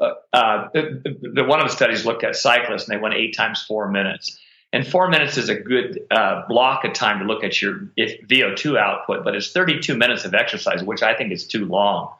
Uh, 0.00 0.12
uh, 0.32 0.68
the, 0.74 1.30
the, 1.34 1.44
one 1.44 1.60
of 1.60 1.68
the 1.68 1.74
studies 1.74 2.04
looked 2.04 2.24
at 2.24 2.34
cyclists, 2.36 2.88
and 2.88 2.96
they 2.96 3.00
went 3.00 3.14
eight 3.14 3.36
times 3.36 3.62
four 3.62 3.88
minutes. 3.88 4.38
And 4.72 4.86
four 4.86 5.08
minutes 5.08 5.38
is 5.38 5.48
a 5.48 5.54
good 5.54 6.00
uh, 6.10 6.46
block 6.46 6.84
of 6.84 6.92
time 6.92 7.20
to 7.20 7.24
look 7.24 7.42
at 7.42 7.60
your 7.62 7.88
VO2 7.98 8.78
output, 8.78 9.24
but 9.24 9.34
it's 9.34 9.50
32 9.50 9.96
minutes 9.96 10.26
of 10.26 10.34
exercise, 10.34 10.82
which 10.82 11.02
I 11.02 11.14
think 11.14 11.32
is 11.32 11.46
too 11.46 11.64
long. 11.64 12.12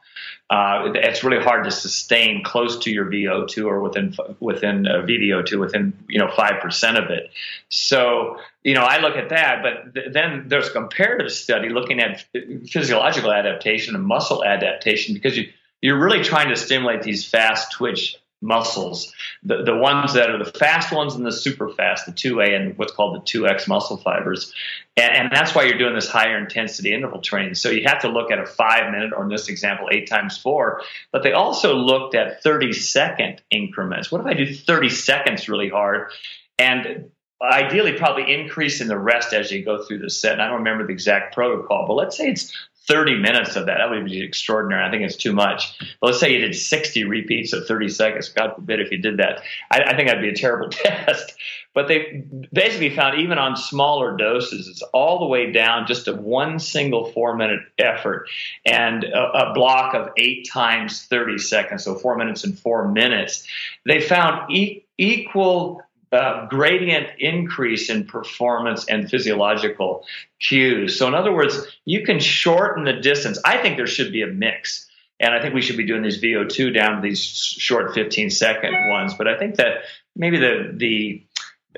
Uh, 0.49 0.91
it's 0.95 1.23
really 1.23 1.43
hard 1.43 1.63
to 1.65 1.71
sustain 1.71 2.43
close 2.43 2.79
to 2.79 2.91
your 2.91 3.05
VO2 3.05 3.65
or 3.65 3.81
within 3.81 4.15
within 4.39 4.87
uh, 4.87 5.05
VDO2 5.05 5.59
within 5.59 5.93
you 6.07 6.17
know 6.17 6.27
five 6.35 6.59
percent 6.59 6.97
of 6.97 7.11
it. 7.11 7.29
So 7.69 8.37
you 8.63 8.73
know 8.73 8.81
I 8.81 8.99
look 8.99 9.15
at 9.15 9.29
that, 9.29 9.61
but 9.61 9.93
th- 9.93 10.11
then 10.11 10.45
there's 10.47 10.69
a 10.69 10.71
comparative 10.71 11.31
study 11.31 11.69
looking 11.69 11.99
at 11.99 12.25
physiological 12.67 13.31
adaptation 13.31 13.93
and 13.93 14.03
muscle 14.03 14.43
adaptation 14.43 15.13
because 15.13 15.37
you 15.37 15.49
you're 15.83 15.99
really 15.99 16.23
trying 16.23 16.49
to 16.49 16.55
stimulate 16.55 17.03
these 17.03 17.25
fast 17.25 17.71
twitch 17.73 18.18
muscles, 18.41 19.13
the, 19.43 19.63
the 19.63 19.75
ones 19.75 20.13
that 20.13 20.29
are 20.29 20.43
the 20.43 20.51
fast 20.51 20.93
ones 20.93 21.15
and 21.15 21.25
the 21.25 21.31
super 21.31 21.69
fast, 21.69 22.05
the 22.05 22.11
2A 22.11 22.55
and 22.55 22.77
what's 22.77 22.93
called 22.93 23.15
the 23.15 23.19
2X 23.19 23.67
muscle 23.67 23.97
fibers. 23.97 24.53
And, 24.95 25.15
and, 25.15 25.31
that's 25.31 25.53
why 25.53 25.63
you're 25.63 25.77
doing 25.77 25.95
this 25.95 26.09
higher 26.09 26.37
intensity 26.37 26.93
interval 26.93 27.21
training. 27.21 27.55
So 27.55 27.69
you 27.69 27.83
have 27.85 28.01
to 28.01 28.09
look 28.09 28.31
at 28.31 28.39
a 28.39 28.45
five 28.45 28.91
minute, 28.91 29.11
or 29.15 29.23
in 29.23 29.29
this 29.29 29.49
example, 29.49 29.89
eight 29.91 30.09
times 30.09 30.37
four. 30.37 30.81
But 31.11 31.23
they 31.23 31.33
also 31.33 31.75
looked 31.75 32.15
at 32.15 32.41
30 32.43 32.73
second 32.73 33.41
increments. 33.51 34.11
What 34.11 34.21
if 34.21 34.27
I 34.27 34.33
do 34.33 34.53
30 34.53 34.89
seconds 34.89 35.49
really 35.49 35.69
hard? 35.69 36.11
And 36.57 37.11
ideally 37.41 37.93
probably 37.93 38.33
increase 38.33 38.81
in 38.81 38.87
the 38.87 38.97
rest 38.97 39.33
as 39.33 39.51
you 39.51 39.63
go 39.63 39.83
through 39.83 39.99
the 39.99 40.09
set. 40.09 40.33
And 40.33 40.41
I 40.41 40.47
don't 40.47 40.57
remember 40.57 40.85
the 40.85 40.93
exact 40.93 41.33
protocol, 41.33 41.85
but 41.87 41.93
let's 41.93 42.17
say 42.17 42.29
it's 42.29 42.53
30 42.89 43.19
minutes 43.19 43.55
of 43.55 43.67
that. 43.67 43.77
That 43.77 43.91
would 43.91 44.05
be 44.05 44.21
extraordinary. 44.21 44.83
I 44.83 44.89
think 44.89 45.03
it's 45.03 45.15
too 45.15 45.31
much. 45.31 45.77
But 46.01 46.07
let's 46.07 46.19
say 46.19 46.33
you 46.33 46.39
did 46.39 46.55
60 46.55 47.03
repeats 47.03 47.53
of 47.53 47.67
30 47.67 47.87
seconds. 47.89 48.29
God 48.29 48.55
forbid 48.55 48.79
if 48.79 48.91
you 48.91 48.97
did 48.97 49.17
that. 49.17 49.43
I, 49.71 49.83
I 49.83 49.95
think 49.95 50.09
that'd 50.09 50.23
be 50.23 50.29
a 50.29 50.35
terrible 50.35 50.69
test. 50.71 51.35
But 51.75 51.87
they 51.87 52.23
basically 52.51 52.95
found 52.95 53.19
even 53.19 53.37
on 53.37 53.55
smaller 53.55 54.17
doses, 54.17 54.67
it's 54.67 54.81
all 54.91 55.19
the 55.19 55.27
way 55.27 55.51
down 55.51 55.85
just 55.85 56.05
to 56.05 56.13
one 56.13 56.57
single 56.57 57.11
four 57.11 57.35
minute 57.35 57.59
effort 57.77 58.27
and 58.65 59.03
a, 59.03 59.49
a 59.49 59.53
block 59.53 59.93
of 59.93 60.09
eight 60.17 60.49
times 60.49 61.05
30 61.05 61.37
seconds. 61.37 61.83
So 61.83 61.93
four 61.93 62.17
minutes 62.17 62.43
and 62.43 62.57
four 62.57 62.87
minutes. 62.87 63.47
They 63.85 64.01
found 64.01 64.51
e- 64.51 64.83
equal 64.97 65.83
uh, 66.11 66.47
gradient 66.47 67.07
increase 67.19 67.89
in 67.89 68.05
performance 68.05 68.85
and 68.87 69.09
physiological 69.09 70.05
cues. 70.39 70.97
So, 70.97 71.07
in 71.07 71.13
other 71.13 71.33
words, 71.33 71.67
you 71.85 72.03
can 72.03 72.19
shorten 72.19 72.83
the 72.83 72.93
distance. 72.93 73.39
I 73.45 73.57
think 73.57 73.77
there 73.77 73.87
should 73.87 74.11
be 74.11 74.21
a 74.21 74.27
mix. 74.27 74.87
And 75.19 75.33
I 75.33 75.41
think 75.41 75.53
we 75.53 75.61
should 75.61 75.77
be 75.77 75.85
doing 75.85 76.01
these 76.01 76.21
VO2 76.21 76.73
down 76.73 76.95
to 76.95 77.01
these 77.01 77.21
short 77.21 77.93
15 77.93 78.29
second 78.29 78.73
ones. 78.89 79.13
But 79.13 79.27
I 79.27 79.37
think 79.37 79.55
that 79.55 79.83
maybe 80.15 80.37
the, 80.37 80.73
the, 80.75 81.25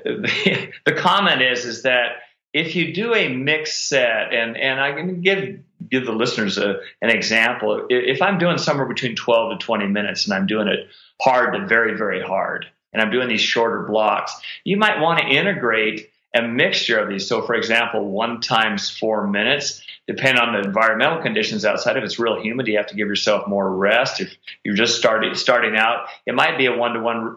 the, 0.86 0.92
comment 0.92 1.42
is, 1.42 1.64
is 1.64 1.82
that 1.82 2.18
if 2.54 2.76
you 2.76 2.94
do 2.94 3.14
a 3.14 3.28
mixed 3.28 3.88
set, 3.88 4.32
and, 4.32 4.56
and 4.56 4.80
I 4.80 4.92
can 4.92 5.22
give, 5.22 5.58
give 5.90 6.06
the 6.06 6.12
listeners 6.12 6.56
a, 6.56 6.76
an 7.00 7.10
example. 7.10 7.86
If 7.90 8.22
I'm 8.22 8.38
doing 8.38 8.58
somewhere 8.58 8.86
between 8.86 9.16
12 9.16 9.58
to 9.58 9.66
20 9.66 9.86
minutes 9.88 10.24
and 10.24 10.34
I'm 10.34 10.46
doing 10.46 10.68
it 10.68 10.88
hard 11.20 11.54
to 11.54 11.66
very, 11.66 11.96
very 11.96 12.22
hard, 12.22 12.66
and 12.92 13.02
I'm 13.02 13.10
doing 13.10 13.28
these 13.28 13.40
shorter 13.40 13.82
blocks, 13.82 14.34
you 14.64 14.76
might 14.76 15.00
want 15.00 15.20
to 15.20 15.26
integrate 15.26 16.10
a 16.34 16.42
mixture 16.42 16.98
of 16.98 17.08
these. 17.08 17.26
So, 17.28 17.42
for 17.42 17.54
example, 17.54 18.08
one 18.08 18.40
times 18.40 18.90
four 18.90 19.26
minutes, 19.26 19.82
depending 20.06 20.42
on 20.42 20.54
the 20.54 20.60
environmental 20.60 21.20
conditions 21.20 21.64
outside. 21.64 21.96
If 21.96 22.04
it's 22.04 22.18
real 22.18 22.40
humid, 22.40 22.66
you 22.68 22.76
have 22.78 22.86
to 22.88 22.96
give 22.96 23.08
yourself 23.08 23.46
more 23.46 23.70
rest. 23.70 24.20
If 24.20 24.34
you're 24.64 24.74
just 24.74 24.96
starting 24.96 25.34
starting 25.34 25.76
out, 25.76 26.06
it 26.26 26.34
might 26.34 26.56
be 26.56 26.66
a 26.66 26.76
one 26.76 26.94
to 26.94 27.00
one 27.00 27.36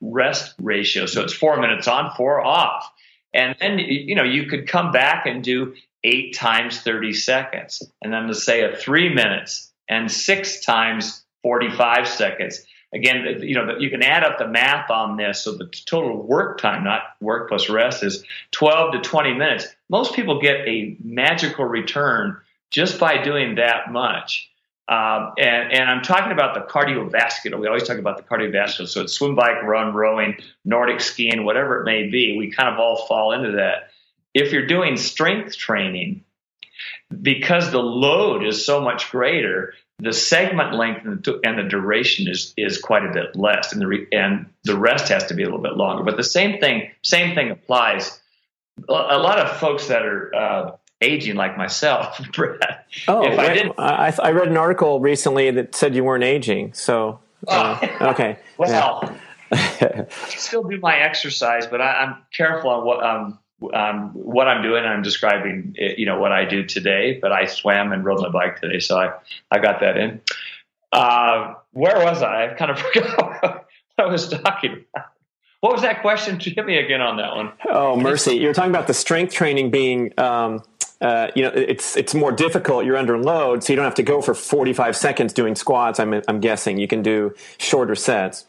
rest 0.00 0.54
ratio. 0.60 1.06
So 1.06 1.22
it's 1.22 1.34
four 1.34 1.60
minutes 1.60 1.86
on, 1.86 2.14
four 2.16 2.44
off, 2.44 2.90
and 3.34 3.54
then 3.60 3.78
you 3.78 4.14
know 4.14 4.24
you 4.24 4.46
could 4.46 4.66
come 4.66 4.90
back 4.90 5.26
and 5.26 5.44
do 5.44 5.74
eight 6.02 6.34
times 6.34 6.80
30 6.80 7.12
seconds, 7.12 7.82
and 8.00 8.12
then 8.12 8.26
to 8.28 8.34
say 8.34 8.62
a 8.62 8.74
three 8.74 9.12
minutes 9.12 9.70
and 9.88 10.10
six 10.10 10.60
times 10.60 11.24
45 11.42 12.08
seconds 12.08 12.64
again, 12.92 13.40
you 13.40 13.54
know, 13.54 13.78
you 13.78 13.90
can 13.90 14.02
add 14.02 14.24
up 14.24 14.38
the 14.38 14.48
math 14.48 14.90
on 14.90 15.16
this. 15.16 15.42
So 15.42 15.52
the 15.52 15.66
total 15.86 16.22
work 16.22 16.60
time, 16.60 16.84
not 16.84 17.02
work 17.20 17.48
plus 17.48 17.68
rest, 17.68 18.02
is 18.02 18.24
12 18.52 18.92
to 18.94 19.00
20 19.00 19.34
minutes. 19.34 19.66
Most 19.88 20.14
people 20.14 20.40
get 20.40 20.66
a 20.66 20.96
magical 21.02 21.64
return 21.64 22.38
just 22.70 22.98
by 22.98 23.22
doing 23.22 23.56
that 23.56 23.92
much. 23.92 24.50
Um, 24.88 25.34
and, 25.38 25.72
and, 25.72 25.88
I'm 25.88 26.02
talking 26.02 26.32
about 26.32 26.54
the 26.54 26.62
cardiovascular. 26.62 27.60
We 27.60 27.68
always 27.68 27.86
talk 27.86 27.98
about 27.98 28.16
the 28.16 28.24
cardiovascular. 28.24 28.88
So 28.88 29.02
it's 29.02 29.12
swim, 29.12 29.36
bike, 29.36 29.62
run, 29.62 29.94
rowing, 29.94 30.38
Nordic 30.64 31.00
skiing, 31.00 31.44
whatever 31.44 31.80
it 31.80 31.84
may 31.84 32.08
be. 32.08 32.36
We 32.36 32.50
kind 32.50 32.68
of 32.68 32.80
all 32.80 33.06
fall 33.06 33.30
into 33.30 33.52
that. 33.52 33.90
If 34.34 34.52
you're 34.52 34.66
doing 34.66 34.96
strength 34.96 35.56
training, 35.56 36.24
because 37.22 37.70
the 37.70 37.78
load 37.78 38.44
is 38.44 38.66
so 38.66 38.80
much 38.80 39.12
greater, 39.12 39.74
the 40.00 40.12
segment 40.12 40.74
length 40.74 41.04
and 41.04 41.58
the 41.58 41.66
duration 41.68 42.28
is 42.28 42.54
is 42.56 42.78
quite 42.78 43.04
a 43.04 43.12
bit 43.12 43.36
less, 43.36 43.72
and 43.72 43.80
the 43.80 43.86
re, 43.86 44.06
and 44.12 44.46
the 44.64 44.76
rest 44.76 45.08
has 45.08 45.26
to 45.26 45.34
be 45.34 45.42
a 45.42 45.46
little 45.46 45.62
bit 45.62 45.76
longer. 45.76 46.02
But 46.02 46.16
the 46.16 46.24
same 46.24 46.60
thing 46.60 46.90
same 47.02 47.34
thing 47.34 47.50
applies. 47.50 48.20
A 48.88 49.18
lot 49.18 49.38
of 49.38 49.58
folks 49.58 49.88
that 49.88 50.02
are 50.02 50.34
uh, 50.34 50.76
aging 51.00 51.36
like 51.36 51.56
myself, 51.56 52.20
Brett. 52.32 52.86
Oh, 53.08 53.24
if 53.24 53.38
I, 53.38 53.54
did 53.54 53.72
I, 53.76 54.14
I, 54.18 54.30
read 54.30 54.48
an 54.48 54.56
article 54.56 55.00
recently 55.00 55.50
that 55.50 55.74
said 55.74 55.94
you 55.94 56.02
weren't 56.02 56.24
aging. 56.24 56.72
So 56.72 57.20
uh, 57.46 57.78
okay, 58.00 58.38
well, 58.56 59.14
I 59.52 60.06
still 60.28 60.62
do 60.62 60.78
my 60.78 60.98
exercise, 60.98 61.66
but 61.66 61.80
I, 61.80 62.04
am 62.04 62.16
careful 62.32 62.70
on 62.70 62.86
what 62.86 63.04
um, 63.04 63.38
um, 63.72 64.10
what 64.14 64.48
I'm 64.48 64.62
doing, 64.62 64.84
I'm 64.84 65.02
describing, 65.02 65.74
you 65.76 66.06
know, 66.06 66.18
what 66.18 66.32
I 66.32 66.44
do 66.44 66.64
today, 66.64 67.18
but 67.20 67.32
I 67.32 67.46
swam 67.46 67.92
and 67.92 68.04
rode 68.04 68.20
my 68.20 68.30
bike 68.30 68.60
today. 68.60 68.78
So 68.78 68.98
I, 68.98 69.12
I 69.50 69.58
got 69.58 69.80
that 69.80 69.96
in. 69.96 70.20
Uh, 70.92 71.54
where 71.72 72.04
was 72.04 72.22
I? 72.22 72.46
I 72.46 72.54
kind 72.54 72.70
of 72.70 72.78
forgot 72.92 73.42
what 73.42 73.66
I 73.98 74.06
was 74.06 74.28
talking 74.28 74.84
about. 74.94 75.06
What 75.60 75.72
was 75.72 75.82
that 75.82 76.00
question? 76.00 76.40
Hit 76.40 76.64
me 76.64 76.78
again 76.78 77.00
on 77.00 77.18
that 77.18 77.36
one. 77.36 77.52
Oh, 77.68 77.96
mercy! 77.96 78.36
You're 78.36 78.54
talking 78.54 78.70
about 78.70 78.86
the 78.86 78.94
strength 78.94 79.32
training 79.32 79.70
being. 79.70 80.18
Um, 80.18 80.62
uh, 81.00 81.30
you 81.34 81.42
know, 81.42 81.50
it's 81.50 81.96
it's 81.96 82.14
more 82.14 82.32
difficult. 82.32 82.84
You're 82.84 82.96
under 82.96 83.18
load, 83.18 83.62
so 83.62 83.72
you 83.72 83.76
don't 83.76 83.84
have 83.84 83.94
to 83.96 84.02
go 84.02 84.20
for 84.20 84.34
45 84.34 84.96
seconds 84.96 85.32
doing 85.32 85.54
squats. 85.54 86.00
I'm 86.00 86.22
I'm 86.28 86.40
guessing 86.40 86.78
you 86.78 86.88
can 86.88 87.02
do 87.02 87.34
shorter 87.58 87.94
sets. 87.94 88.46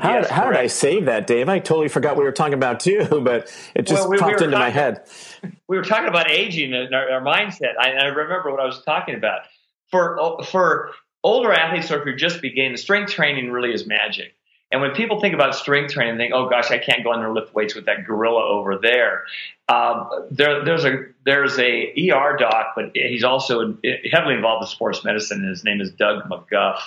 How, 0.00 0.14
yes, 0.14 0.26
did, 0.26 0.32
how 0.32 0.44
did 0.46 0.56
I 0.56 0.66
save 0.66 1.06
that, 1.06 1.26
Dave? 1.26 1.48
I 1.48 1.58
totally 1.58 1.88
forgot 1.88 2.16
what 2.16 2.20
we 2.20 2.24
were 2.24 2.32
talking 2.32 2.54
about 2.54 2.80
too, 2.80 3.06
but 3.24 3.52
it 3.74 3.86
just 3.86 4.02
well, 4.02 4.10
we, 4.10 4.18
popped 4.18 4.40
we 4.40 4.46
into 4.46 4.58
my 4.58 4.70
head. 4.70 5.06
We 5.68 5.76
were 5.76 5.84
talking 5.84 6.08
about 6.08 6.30
aging 6.30 6.74
and 6.74 6.94
our, 6.94 7.10
our 7.10 7.20
mindset. 7.20 7.74
I, 7.78 7.90
I, 7.92 8.04
remember 8.06 8.50
what 8.50 8.60
I 8.60 8.66
was 8.66 8.82
talking 8.82 9.14
about. 9.14 9.42
For 9.90 10.42
for 10.44 10.90
older 11.22 11.52
athletes, 11.52 11.90
or 11.90 12.00
if 12.00 12.06
you're 12.06 12.16
just 12.16 12.40
beginning, 12.40 12.76
strength 12.76 13.12
training 13.12 13.50
really 13.50 13.72
is 13.72 13.86
magic. 13.86 14.34
And 14.72 14.80
when 14.80 14.92
people 14.92 15.20
think 15.20 15.34
about 15.34 15.54
strength 15.54 15.92
training, 15.92 16.18
they 16.18 16.24
think, 16.24 16.34
"Oh 16.34 16.48
gosh, 16.48 16.70
I 16.70 16.78
can't 16.78 17.04
go 17.04 17.12
in 17.12 17.20
there 17.20 17.26
and 17.26 17.34
lift 17.34 17.54
weights 17.54 17.74
with 17.76 17.86
that 17.86 18.04
gorilla 18.06 18.44
over 18.44 18.78
there." 18.78 19.24
Um, 19.68 20.08
there, 20.30 20.64
there's 20.64 20.84
a 20.84 21.04
there's 21.24 21.58
a 21.58 22.10
ER 22.10 22.36
doc, 22.38 22.72
but 22.74 22.90
he's 22.94 23.24
also 23.24 23.76
heavily 24.10 24.34
involved 24.34 24.62
with 24.62 24.70
sports 24.70 25.04
medicine. 25.04 25.40
And 25.40 25.48
his 25.48 25.62
name 25.62 25.80
is 25.80 25.92
Doug 25.92 26.28
McGuff, 26.28 26.78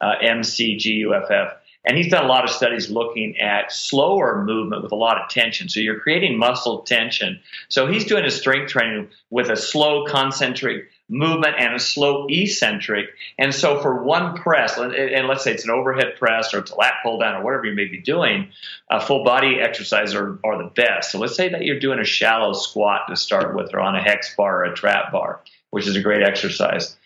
uh, 0.00 0.14
M 0.20 0.44
C 0.44 0.76
G 0.76 0.92
U 0.94 1.14
F 1.14 1.30
F 1.30 1.54
and 1.84 1.96
he's 1.96 2.10
done 2.10 2.24
a 2.24 2.28
lot 2.28 2.44
of 2.44 2.50
studies 2.50 2.90
looking 2.90 3.38
at 3.38 3.72
slower 3.72 4.42
movement 4.42 4.82
with 4.82 4.92
a 4.92 4.96
lot 4.96 5.20
of 5.20 5.28
tension. 5.28 5.68
So 5.68 5.80
you're 5.80 6.00
creating 6.00 6.38
muscle 6.38 6.80
tension. 6.80 7.40
So 7.68 7.86
he's 7.86 8.04
doing 8.04 8.24
his 8.24 8.36
strength 8.36 8.70
training 8.70 9.08
with 9.30 9.50
a 9.50 9.56
slow 9.56 10.04
concentric 10.06 10.88
movement 11.08 11.56
and 11.58 11.74
a 11.74 11.78
slow 11.78 12.26
eccentric. 12.30 13.10
And 13.38 13.54
so 13.54 13.82
for 13.82 14.02
one 14.02 14.36
press, 14.36 14.78
and 14.78 15.28
let's 15.28 15.44
say 15.44 15.52
it's 15.52 15.64
an 15.64 15.70
overhead 15.70 16.14
press 16.18 16.54
or 16.54 16.60
it's 16.60 16.70
a 16.70 16.76
lat 16.76 16.94
pull 17.02 17.18
down 17.18 17.34
or 17.34 17.44
whatever 17.44 17.66
you 17.66 17.74
may 17.74 17.86
be 17.86 18.00
doing, 18.00 18.48
a 18.90 19.04
full 19.04 19.22
body 19.22 19.60
exercise 19.60 20.14
are, 20.14 20.38
are 20.42 20.62
the 20.62 20.70
best. 20.74 21.12
So 21.12 21.18
let's 21.18 21.36
say 21.36 21.50
that 21.50 21.64
you're 21.64 21.80
doing 21.80 21.98
a 21.98 22.04
shallow 22.04 22.54
squat 22.54 23.02
to 23.08 23.16
start 23.16 23.54
with 23.54 23.74
or 23.74 23.80
on 23.80 23.94
a 23.94 24.02
hex 24.02 24.34
bar 24.34 24.60
or 24.60 24.64
a 24.64 24.74
trap 24.74 25.12
bar, 25.12 25.40
which 25.70 25.86
is 25.86 25.96
a 25.96 26.00
great 26.00 26.22
exercise 26.22 26.96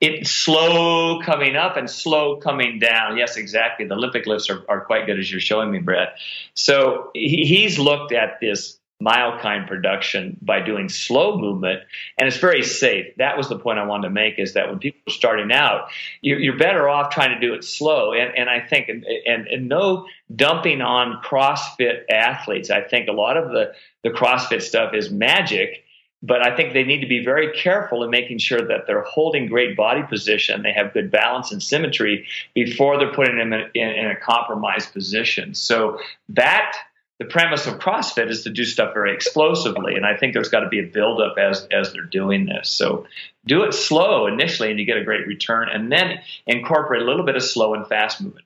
it's 0.00 0.30
slow 0.30 1.20
coming 1.22 1.56
up 1.56 1.76
and 1.76 1.88
slow 1.88 2.36
coming 2.36 2.78
down. 2.78 3.16
Yes, 3.16 3.36
exactly. 3.36 3.86
The 3.86 3.94
Olympic 3.94 4.26
lifts 4.26 4.50
are, 4.50 4.62
are 4.68 4.84
quite 4.84 5.06
good 5.06 5.18
as 5.18 5.30
you're 5.30 5.40
showing 5.40 5.70
me, 5.70 5.78
Brett. 5.78 6.16
So 6.54 7.10
he, 7.14 7.44
he's 7.46 7.78
looked 7.78 8.12
at 8.12 8.38
this 8.40 8.78
myokine 9.02 9.66
production 9.66 10.38
by 10.40 10.60
doing 10.60 10.88
slow 10.88 11.36
movement 11.36 11.82
and 12.16 12.26
it's 12.26 12.38
very 12.38 12.62
safe 12.62 13.14
that 13.18 13.36
was 13.36 13.46
the 13.50 13.58
point 13.58 13.78
i 13.78 13.84
wanted 13.84 14.08
to 14.08 14.10
make 14.10 14.38
is 14.38 14.54
that 14.54 14.70
when 14.70 14.78
people 14.78 14.98
are 15.06 15.12
starting 15.12 15.52
out 15.52 15.90
you're, 16.22 16.38
you're 16.38 16.56
better 16.56 16.88
off 16.88 17.12
trying 17.12 17.38
to 17.38 17.38
do 17.38 17.52
it 17.52 17.62
slow 17.62 18.14
and, 18.14 18.34
and 18.34 18.48
i 18.48 18.58
think 18.58 18.88
and, 18.88 19.04
and, 19.26 19.48
and 19.48 19.68
no 19.68 20.06
dumping 20.34 20.80
on 20.80 21.20
crossfit 21.22 22.04
athletes 22.10 22.70
i 22.70 22.80
think 22.80 23.06
a 23.06 23.12
lot 23.12 23.36
of 23.36 23.50
the 23.50 23.70
the 24.02 24.08
crossfit 24.08 24.62
stuff 24.62 24.94
is 24.94 25.10
magic 25.10 25.84
but 26.22 26.46
I 26.46 26.56
think 26.56 26.72
they 26.72 26.84
need 26.84 27.00
to 27.00 27.06
be 27.06 27.24
very 27.24 27.52
careful 27.52 28.02
in 28.02 28.10
making 28.10 28.38
sure 28.38 28.60
that 28.60 28.86
they're 28.86 29.02
holding 29.02 29.46
great 29.46 29.76
body 29.76 30.02
position, 30.02 30.62
they 30.62 30.72
have 30.72 30.92
good 30.92 31.10
balance 31.10 31.52
and 31.52 31.62
symmetry 31.62 32.26
before 32.54 32.98
they're 32.98 33.12
putting 33.12 33.36
them 33.36 33.52
in, 33.52 33.70
in, 33.74 33.88
in 33.88 34.06
a 34.06 34.16
compromised 34.16 34.92
position. 34.92 35.54
So 35.54 35.98
that 36.30 36.74
the 37.18 37.24
premise 37.24 37.66
of 37.66 37.78
CrossFit 37.78 38.30
is 38.30 38.42
to 38.44 38.50
do 38.50 38.64
stuff 38.64 38.92
very 38.92 39.14
explosively, 39.14 39.94
and 39.94 40.04
I 40.04 40.16
think 40.16 40.34
there's 40.34 40.48
got 40.48 40.60
to 40.60 40.68
be 40.68 40.80
a 40.80 40.86
buildup 40.86 41.38
as 41.38 41.66
as 41.70 41.92
they're 41.92 42.02
doing 42.02 42.46
this. 42.46 42.68
So 42.68 43.06
do 43.46 43.62
it 43.64 43.72
slow 43.72 44.26
initially, 44.26 44.70
and 44.70 44.78
you 44.78 44.84
get 44.84 44.98
a 44.98 45.04
great 45.04 45.26
return, 45.26 45.68
and 45.70 45.90
then 45.90 46.18
incorporate 46.46 47.02
a 47.02 47.04
little 47.04 47.24
bit 47.24 47.36
of 47.36 47.42
slow 47.42 47.74
and 47.74 47.86
fast 47.86 48.20
movement. 48.20 48.44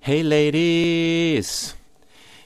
Hey, 0.00 0.22
ladies. 0.22 1.74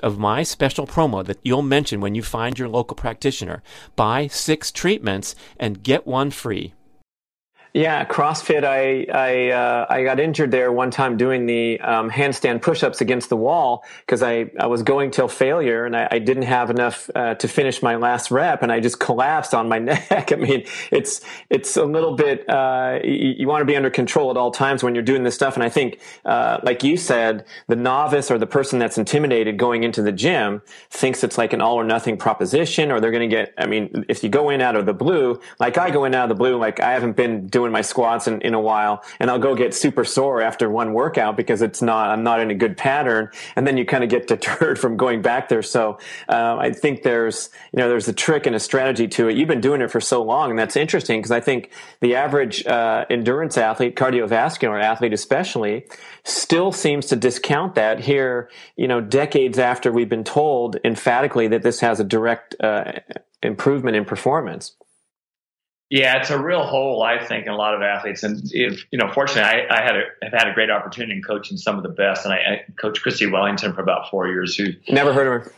of 0.00 0.18
my 0.18 0.42
special 0.42 0.86
promo 0.86 1.24
that 1.24 1.38
you'll 1.42 1.62
mention 1.62 2.00
when 2.00 2.14
you 2.14 2.22
find 2.22 2.58
your 2.58 2.68
local 2.68 2.96
practitioner. 2.96 3.62
Buy 3.96 4.26
six 4.26 4.70
treatments 4.72 5.34
and 5.58 5.82
get 5.82 6.06
one 6.06 6.30
free. 6.30 6.74
Yeah, 7.72 8.04
CrossFit. 8.04 8.64
I 8.64 9.06
I 9.12 9.50
uh, 9.50 9.86
I 9.88 10.02
got 10.02 10.18
injured 10.18 10.50
there 10.50 10.72
one 10.72 10.90
time 10.90 11.16
doing 11.16 11.46
the 11.46 11.78
um, 11.80 12.10
handstand 12.10 12.62
push-ups 12.62 13.00
against 13.00 13.28
the 13.28 13.36
wall 13.36 13.84
because 14.00 14.24
I, 14.24 14.50
I 14.58 14.66
was 14.66 14.82
going 14.82 15.12
till 15.12 15.28
failure 15.28 15.84
and 15.84 15.96
I, 15.96 16.08
I 16.10 16.18
didn't 16.18 16.44
have 16.44 16.70
enough 16.70 17.08
uh, 17.14 17.36
to 17.36 17.46
finish 17.46 17.80
my 17.80 17.94
last 17.94 18.32
rep 18.32 18.64
and 18.64 18.72
I 18.72 18.80
just 18.80 18.98
collapsed 18.98 19.54
on 19.54 19.68
my 19.68 19.78
neck. 19.90 20.32
I 20.32 20.34
mean, 20.34 20.66
it's 20.90 21.20
it's 21.48 21.76
a 21.76 21.84
little 21.84 22.16
bit. 22.16 22.48
Uh, 22.48 22.98
you, 23.04 23.34
you 23.38 23.46
want 23.46 23.60
to 23.60 23.66
be 23.66 23.76
under 23.76 23.90
control 23.90 24.32
at 24.32 24.36
all 24.36 24.50
times 24.50 24.82
when 24.82 24.96
you're 24.96 25.04
doing 25.04 25.22
this 25.22 25.36
stuff. 25.36 25.54
And 25.54 25.62
I 25.62 25.68
think, 25.68 26.00
uh, 26.24 26.58
like 26.64 26.82
you 26.82 26.96
said, 26.96 27.44
the 27.68 27.76
novice 27.76 28.32
or 28.32 28.38
the 28.38 28.48
person 28.48 28.80
that's 28.80 28.98
intimidated 28.98 29.58
going 29.58 29.84
into 29.84 30.02
the 30.02 30.12
gym 30.12 30.62
thinks 30.90 31.22
it's 31.22 31.38
like 31.38 31.52
an 31.52 31.60
all 31.60 31.76
or 31.76 31.84
nothing 31.84 32.16
proposition, 32.16 32.90
or 32.90 33.00
they're 33.00 33.12
going 33.12 33.30
to 33.30 33.36
get. 33.36 33.54
I 33.56 33.66
mean, 33.66 34.06
if 34.08 34.24
you 34.24 34.28
go 34.28 34.50
in 34.50 34.60
out 34.60 34.74
of 34.74 34.86
the 34.86 34.94
blue, 34.94 35.38
like 35.60 35.78
I 35.78 35.90
go 35.90 36.04
in 36.04 36.16
out 36.16 36.24
of 36.24 36.30
the 36.30 36.34
blue, 36.34 36.56
like 36.56 36.80
I 36.80 36.94
haven't 36.94 37.14
been 37.14 37.46
doing 37.46 37.59
doing 37.60 37.72
my 37.72 37.82
squats 37.82 38.26
in, 38.26 38.40
in 38.40 38.54
a 38.54 38.60
while 38.60 39.04
and 39.18 39.30
I'll 39.30 39.38
go 39.38 39.54
get 39.54 39.74
super 39.74 40.02
sore 40.02 40.40
after 40.40 40.70
one 40.70 40.94
workout 40.94 41.36
because 41.36 41.60
it's 41.60 41.82
not, 41.82 42.08
I'm 42.08 42.22
not 42.22 42.40
in 42.40 42.50
a 42.50 42.54
good 42.54 42.78
pattern. 42.78 43.28
And 43.54 43.66
then 43.66 43.76
you 43.76 43.84
kind 43.84 44.02
of 44.02 44.08
get 44.08 44.26
deterred 44.34 44.78
from 44.78 44.96
going 44.96 45.20
back 45.20 45.50
there. 45.50 45.62
So, 45.62 45.98
uh, 46.28 46.56
I 46.58 46.72
think 46.72 47.02
there's, 47.02 47.50
you 47.72 47.78
know, 47.78 47.88
there's 47.90 48.08
a 48.08 48.14
trick 48.14 48.46
and 48.46 48.56
a 48.56 48.60
strategy 48.60 49.06
to 49.08 49.28
it. 49.28 49.36
You've 49.36 49.48
been 49.48 49.60
doing 49.60 49.82
it 49.82 49.90
for 49.90 50.00
so 50.00 50.22
long 50.22 50.48
and 50.48 50.58
that's 50.58 50.76
interesting 50.76 51.20
because 51.20 51.30
I 51.30 51.40
think 51.40 51.70
the 52.00 52.14
average, 52.14 52.66
uh, 52.66 53.04
endurance 53.10 53.58
athlete, 53.58 53.94
cardiovascular 53.94 54.82
athlete 54.82 55.12
especially, 55.12 55.86
still 56.24 56.72
seems 56.72 57.06
to 57.06 57.16
discount 57.16 57.74
that 57.74 58.00
here, 58.00 58.50
you 58.76 58.88
know, 58.88 59.02
decades 59.02 59.58
after 59.58 59.92
we've 59.92 60.08
been 60.08 60.24
told 60.24 60.78
emphatically 60.82 61.48
that 61.48 61.62
this 61.62 61.80
has 61.80 62.00
a 62.00 62.04
direct, 62.04 62.56
uh, 62.60 62.92
improvement 63.42 63.96
in 63.96 64.04
performance. 64.04 64.76
Yeah, 65.90 66.20
it's 66.20 66.30
a 66.30 66.40
real 66.40 66.64
hole, 66.64 67.02
I 67.02 67.22
think, 67.22 67.46
in 67.46 67.52
a 67.52 67.56
lot 67.56 67.74
of 67.74 67.82
athletes. 67.82 68.22
And 68.22 68.40
if, 68.52 68.84
you 68.92 68.98
know, 68.98 69.10
fortunately, 69.12 69.42
I, 69.42 69.78
I 69.78 69.82
had 69.82 69.96
a, 69.96 70.02
have 70.22 70.32
had 70.32 70.48
a 70.48 70.54
great 70.54 70.70
opportunity 70.70 71.14
in 71.14 71.22
coaching 71.22 71.56
some 71.56 71.76
of 71.76 71.82
the 71.82 71.88
best. 71.88 72.24
And 72.24 72.32
I, 72.32 72.36
I 72.36 72.64
coached 72.76 73.02
Chrissie 73.02 73.26
Wellington 73.26 73.72
for 73.72 73.82
about 73.82 74.08
four 74.08 74.28
years. 74.28 74.56
Who 74.56 74.68
never 74.88 75.12
heard 75.12 75.26
of 75.26 75.44
her? 75.44 75.52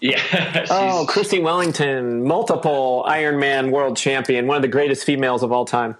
Yeah. 0.00 0.66
oh, 0.70 1.04
Chrissie 1.06 1.40
Wellington, 1.40 2.24
multiple 2.24 3.04
Ironman 3.06 3.70
world 3.70 3.98
champion, 3.98 4.46
one 4.46 4.56
of 4.56 4.62
the 4.62 4.68
greatest 4.68 5.04
females 5.04 5.42
of 5.42 5.52
all 5.52 5.66
time. 5.66 5.94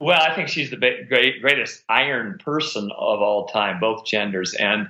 Well, 0.00 0.20
I 0.20 0.34
think 0.34 0.48
she's 0.48 0.70
the 0.70 0.76
great, 0.76 1.42
greatest 1.42 1.84
iron 1.90 2.38
person 2.42 2.90
of 2.96 3.20
all 3.20 3.46
time, 3.46 3.78
both 3.78 4.06
genders. 4.06 4.54
And 4.54 4.88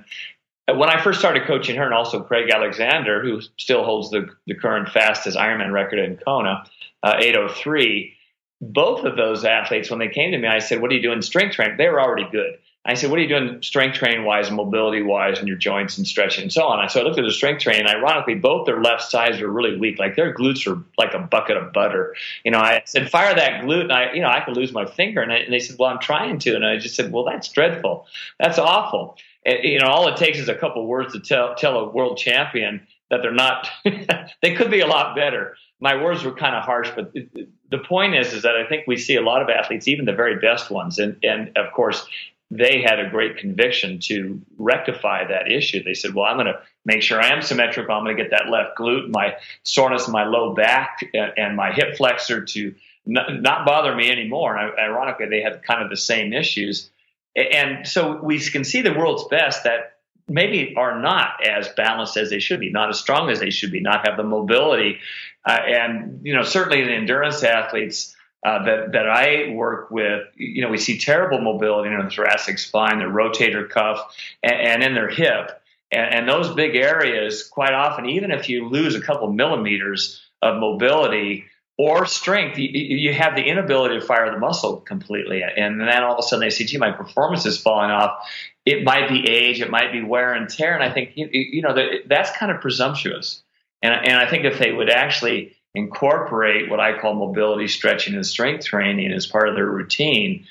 when 0.67 0.89
I 0.89 1.03
first 1.03 1.19
started 1.19 1.45
coaching 1.45 1.75
her, 1.75 1.83
and 1.83 1.93
also 1.93 2.21
Craig 2.21 2.49
Alexander, 2.49 3.21
who 3.21 3.41
still 3.57 3.83
holds 3.83 4.09
the, 4.11 4.29
the 4.47 4.55
current 4.55 4.89
fastest 4.89 5.37
Ironman 5.37 5.73
record 5.73 5.99
in 5.99 6.17
Kona, 6.17 6.63
uh, 7.03 7.17
803, 7.19 8.15
both 8.61 9.03
of 9.03 9.17
those 9.17 9.43
athletes, 9.43 9.89
when 9.89 9.99
they 9.99 10.07
came 10.07 10.31
to 10.31 10.37
me, 10.37 10.47
I 10.47 10.59
said, 10.59 10.81
What 10.81 10.91
are 10.91 10.95
you 10.95 11.01
doing 11.01 11.21
strength 11.21 11.55
training? 11.55 11.77
They 11.77 11.89
were 11.89 12.01
already 12.01 12.27
good. 12.31 12.57
I 12.85 12.95
said, 12.95 13.09
What 13.09 13.19
are 13.19 13.21
you 13.21 13.29
doing 13.29 13.61
strength 13.61 13.97
training 13.97 14.25
wise 14.25 14.51
mobility 14.51 15.01
wise 15.01 15.39
and 15.39 15.47
your 15.47 15.57
joints 15.57 15.97
and 15.97 16.05
stretching 16.05 16.43
and 16.43 16.51
so 16.51 16.63
on? 16.63 16.89
So 16.89 16.99
I 16.99 17.03
looked 17.03 17.17
at 17.17 17.23
the 17.23 17.31
strength 17.31 17.61
training. 17.61 17.87
Ironically, 17.87 18.35
both 18.35 18.65
their 18.65 18.81
left 18.81 19.03
sides 19.03 19.39
were 19.39 19.49
really 19.49 19.77
weak. 19.77 19.99
Like 19.99 20.15
their 20.15 20.33
glutes 20.33 20.69
are 20.69 20.81
like 20.97 21.13
a 21.13 21.19
bucket 21.19 21.57
of 21.57 21.71
butter. 21.71 22.15
You 22.43 22.51
know, 22.51 22.59
I 22.59 22.81
said, 22.85 23.09
Fire 23.09 23.33
that 23.33 23.63
glute. 23.63 23.83
And 23.83 23.93
I, 23.93 24.13
you 24.13 24.21
know, 24.21 24.27
I 24.27 24.41
could 24.41 24.57
lose 24.57 24.73
my 24.73 24.85
finger. 24.85 25.21
And, 25.21 25.31
I, 25.31 25.37
and 25.37 25.53
they 25.53 25.59
said, 25.59 25.77
Well, 25.79 25.89
I'm 25.89 25.99
trying 25.99 26.39
to. 26.39 26.55
And 26.55 26.65
I 26.65 26.77
just 26.77 26.95
said, 26.95 27.11
Well, 27.11 27.23
that's 27.23 27.49
dreadful. 27.49 28.05
That's 28.39 28.59
awful. 28.59 29.17
And, 29.45 29.59
you 29.63 29.79
know, 29.79 29.87
all 29.87 30.07
it 30.09 30.17
takes 30.17 30.39
is 30.39 30.49
a 30.49 30.55
couple 30.55 30.85
words 30.85 31.13
to 31.13 31.19
tell, 31.19 31.55
tell 31.55 31.77
a 31.77 31.89
world 31.89 32.17
champion 32.17 32.85
that 33.09 33.21
they're 33.21 33.31
not, 33.31 33.69
they 34.41 34.55
could 34.55 34.71
be 34.71 34.81
a 34.81 34.87
lot 34.87 35.15
better. 35.15 35.55
My 35.79 36.01
words 36.01 36.23
were 36.23 36.33
kind 36.33 36.55
of 36.55 36.63
harsh, 36.63 36.89
but 36.95 37.13
the 37.13 37.77
point 37.79 38.15
is, 38.15 38.33
is 38.33 38.43
that 38.43 38.55
I 38.55 38.67
think 38.67 38.87
we 38.87 38.97
see 38.97 39.15
a 39.15 39.21
lot 39.21 39.41
of 39.41 39.49
athletes, 39.49 39.87
even 39.87 40.05
the 40.05 40.13
very 40.13 40.39
best 40.39 40.69
ones, 40.69 40.99
and, 40.99 41.17
and 41.23 41.57
of 41.57 41.73
course, 41.73 42.07
they 42.51 42.83
had 42.83 42.99
a 42.99 43.09
great 43.09 43.37
conviction 43.37 43.99
to 43.99 44.39
rectify 44.57 45.25
that 45.27 45.51
issue. 45.51 45.83
They 45.83 45.95
said, 45.95 46.13
"Well, 46.13 46.25
I'm 46.25 46.35
going 46.37 46.47
to 46.47 46.59
make 46.85 47.01
sure 47.01 47.19
I 47.19 47.29
am 47.29 47.41
symmetrical. 47.41 47.95
I'm 47.95 48.03
going 48.03 48.15
to 48.15 48.21
get 48.21 48.31
that 48.31 48.49
left 48.49 48.77
glute, 48.77 49.09
my 49.09 49.35
soreness 49.63 50.07
my 50.07 50.25
low 50.25 50.53
back, 50.53 50.99
and 51.13 51.55
my 51.55 51.71
hip 51.73 51.97
flexor 51.97 52.45
to 52.45 52.75
not 53.05 53.65
bother 53.65 53.95
me 53.95 54.11
anymore." 54.11 54.55
And 54.55 54.77
ironically, 54.77 55.27
they 55.29 55.41
had 55.41 55.63
kind 55.63 55.81
of 55.81 55.89
the 55.89 55.97
same 55.97 56.31
issues, 56.31 56.91
and 57.35 57.87
so 57.87 58.21
we 58.21 58.39
can 58.39 58.63
see 58.63 58.81
the 58.81 58.93
world's 58.93 59.27
best 59.29 59.63
that 59.63 59.97
maybe 60.27 60.73
are 60.77 61.01
not 61.01 61.45
as 61.45 61.69
balanced 61.69 62.17
as 62.17 62.29
they 62.29 62.39
should 62.39 62.59
be, 62.59 62.69
not 62.69 62.89
as 62.89 62.99
strong 62.99 63.29
as 63.29 63.39
they 63.39 63.49
should 63.49 63.71
be, 63.71 63.81
not 63.81 64.07
have 64.07 64.15
the 64.15 64.23
mobility, 64.23 64.99
uh, 65.45 65.59
and 65.67 66.21
you 66.23 66.33
know 66.33 66.43
certainly 66.43 66.83
the 66.83 66.91
endurance 66.91 67.43
athletes 67.43 68.15
uh, 68.45 68.63
that 68.65 68.91
that 68.91 69.09
I 69.09 69.53
work 69.53 69.89
with, 69.89 70.23
you 70.35 70.61
know, 70.61 70.69
we 70.69 70.77
see 70.77 70.97
terrible 70.97 71.39
mobility 71.39 71.89
in 71.93 72.03
the 72.03 72.09
thoracic 72.09 72.59
spine, 72.59 72.99
their 72.99 73.09
rotator 73.09 73.69
cuff, 73.69 74.13
and, 74.41 74.53
and 74.53 74.83
in 74.83 74.93
their 74.95 75.07
hip, 75.07 75.61
and, 75.91 76.13
and, 76.13 76.29
those 76.29 76.53
big 76.53 76.75
areas. 76.75 77.43
Quite 77.43 77.73
often, 77.73 78.05
even 78.05 78.31
if 78.31 78.49
you 78.49 78.67
lose 78.67 78.95
a 78.95 79.01
couple 79.01 79.31
millimeters 79.31 80.21
of 80.41 80.59
mobility 80.59 81.45
or 81.77 82.05
strength, 82.05 82.57
you, 82.57 82.67
you 82.69 83.13
have 83.13 83.35
the 83.35 83.43
inability 83.43 83.99
to 83.99 84.05
fire 84.05 84.29
the 84.29 84.37
muscle 84.37 84.77
completely, 84.81 85.41
and 85.41 85.79
then 85.79 86.03
all 86.03 86.13
of 86.13 86.19
a 86.19 86.23
sudden 86.23 86.41
they 86.41 86.49
see, 86.49 86.65
"Gee, 86.65 86.77
my 86.77 86.91
performance 86.91 87.45
is 87.45 87.57
falling 87.57 87.91
off." 87.91 88.27
It 88.65 88.83
might 88.83 89.09
be 89.09 89.29
age, 89.29 89.61
it 89.61 89.69
might 89.69 89.91
be 89.91 90.03
wear 90.03 90.33
and 90.33 90.49
tear, 90.49 90.73
and 90.73 90.83
I 90.83 90.91
think 90.91 91.11
you, 91.15 91.29
you 91.31 91.61
know 91.61 91.73
that, 91.75 92.09
that's 92.09 92.31
kind 92.31 92.51
of 92.51 92.59
presumptuous. 92.59 93.42
And, 93.83 93.93
and 93.93 94.17
I 94.17 94.27
think 94.27 94.45
if 94.45 94.57
they 94.57 94.71
would 94.71 94.89
actually 94.89 95.55
incorporate 95.75 96.69
what 96.69 96.79
I 96.79 96.97
call 96.97 97.13
mobility, 97.13 97.67
stretching, 97.67 98.15
and 98.15 98.25
strength 98.25 98.65
training 98.65 99.11
as 99.11 99.27
part 99.27 99.49
of 99.49 99.55
their 99.55 99.67
routine, 99.67 100.45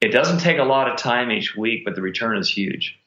it 0.00 0.08
doesn't 0.08 0.38
take 0.38 0.58
a 0.58 0.64
lot 0.64 0.90
of 0.90 0.96
time 0.96 1.30
each 1.30 1.54
week, 1.54 1.84
but 1.84 1.94
the 1.94 2.02
return 2.02 2.38
is 2.38 2.48
huge. 2.48 2.98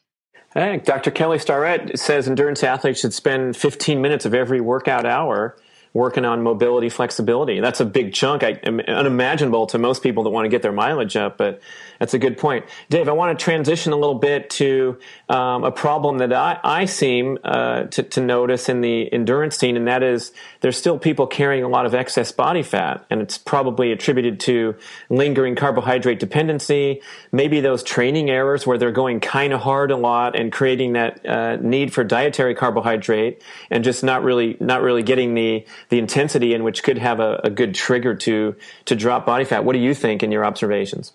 Hey, 0.54 0.78
Dr. 0.78 1.10
Kelly 1.10 1.40
Starrett 1.40 1.98
says 1.98 2.28
endurance 2.28 2.64
athletes 2.64 3.00
should 3.00 3.14
spend 3.14 3.58
15 3.58 4.00
minutes 4.00 4.26
of 4.26 4.36
every 4.36 4.62
workout 4.62 5.06
hour 5.06 5.58
working 5.94 6.26
on 6.26 6.42
mobility 6.42 6.90
flexibility. 6.90 7.60
That's 7.60 7.80
a 7.80 7.86
big 7.86 8.14
chunk, 8.14 8.44
I, 8.44 8.60
unimaginable 8.64 9.68
to 9.68 9.78
most 9.78 10.02
people 10.02 10.24
that 10.24 10.32
want 10.32 10.46
to 10.46 10.50
get 10.50 10.64
their 10.64 10.72
mileage 10.72 11.16
up, 11.16 11.38
but 11.38 11.62
that's 12.00 12.16
a 12.16 12.20
good 12.20 12.38
point. 12.38 12.66
Dave, 12.90 13.08
I 13.08 13.12
want 13.12 13.38
to 13.38 13.44
transition 13.44 13.94
a 13.94 13.96
little 13.96 14.16
bit 14.16 14.50
to 14.52 14.98
um, 15.30 15.64
a 15.64 15.72
problem 15.72 16.18
that 16.18 16.34
I, 16.34 16.60
I 16.64 16.86
seem 16.86 17.38
uh, 17.44 17.84
to, 17.84 18.04
to, 18.04 18.22
notice 18.22 18.70
in 18.70 18.82
the 18.82 19.12
endurance 19.14 19.58
scene, 19.58 19.78
and 19.78 19.88
that 19.88 20.02
is 20.02 20.32
there's 20.64 20.78
still 20.78 20.98
people 20.98 21.28
carrying 21.28 21.62
a 21.62 21.68
lot 21.68 21.86
of 21.86 21.94
excess 21.94 22.32
body 22.32 22.64
fat, 22.64 23.06
and 23.10 23.22
it's 23.22 23.38
probably 23.38 23.92
attributed 23.92 24.40
to 24.40 24.76
lingering 25.10 25.56
carbohydrate 25.56 26.22
dependency, 26.22 27.02
maybe 27.34 27.60
those 27.60 27.84
training 27.84 28.30
errors 28.30 28.66
where 28.66 28.78
they're 28.78 28.90
going 28.90 29.20
kind 29.20 29.52
of 29.52 29.60
hard 29.60 29.92
a 29.92 29.98
lot 29.98 30.40
and 30.40 30.54
creating 30.54 30.94
that 30.94 31.26
uh, 31.26 31.58
need 31.58 31.94
for 31.94 32.06
dietary 32.06 32.56
carbohydrate, 32.56 33.44
and 33.70 33.84
just 33.84 34.06
not 34.06 34.24
really 34.24 34.56
not 34.62 34.82
really 34.82 35.04
getting 35.04 35.34
the 35.34 35.66
the 35.90 36.00
intensity 36.00 36.54
in 36.54 36.64
which 36.64 36.82
could 36.82 36.98
have 36.98 37.20
a, 37.20 37.42
a 37.44 37.50
good 37.50 37.76
trigger 37.76 38.16
to 38.16 38.56
to 38.86 38.96
drop 38.96 39.26
body 39.26 39.44
fat. 39.44 39.66
What 39.66 39.74
do 39.74 39.80
you 39.80 39.94
think 39.94 40.24
in 40.24 40.32
your 40.32 40.46
observations? 40.46 41.12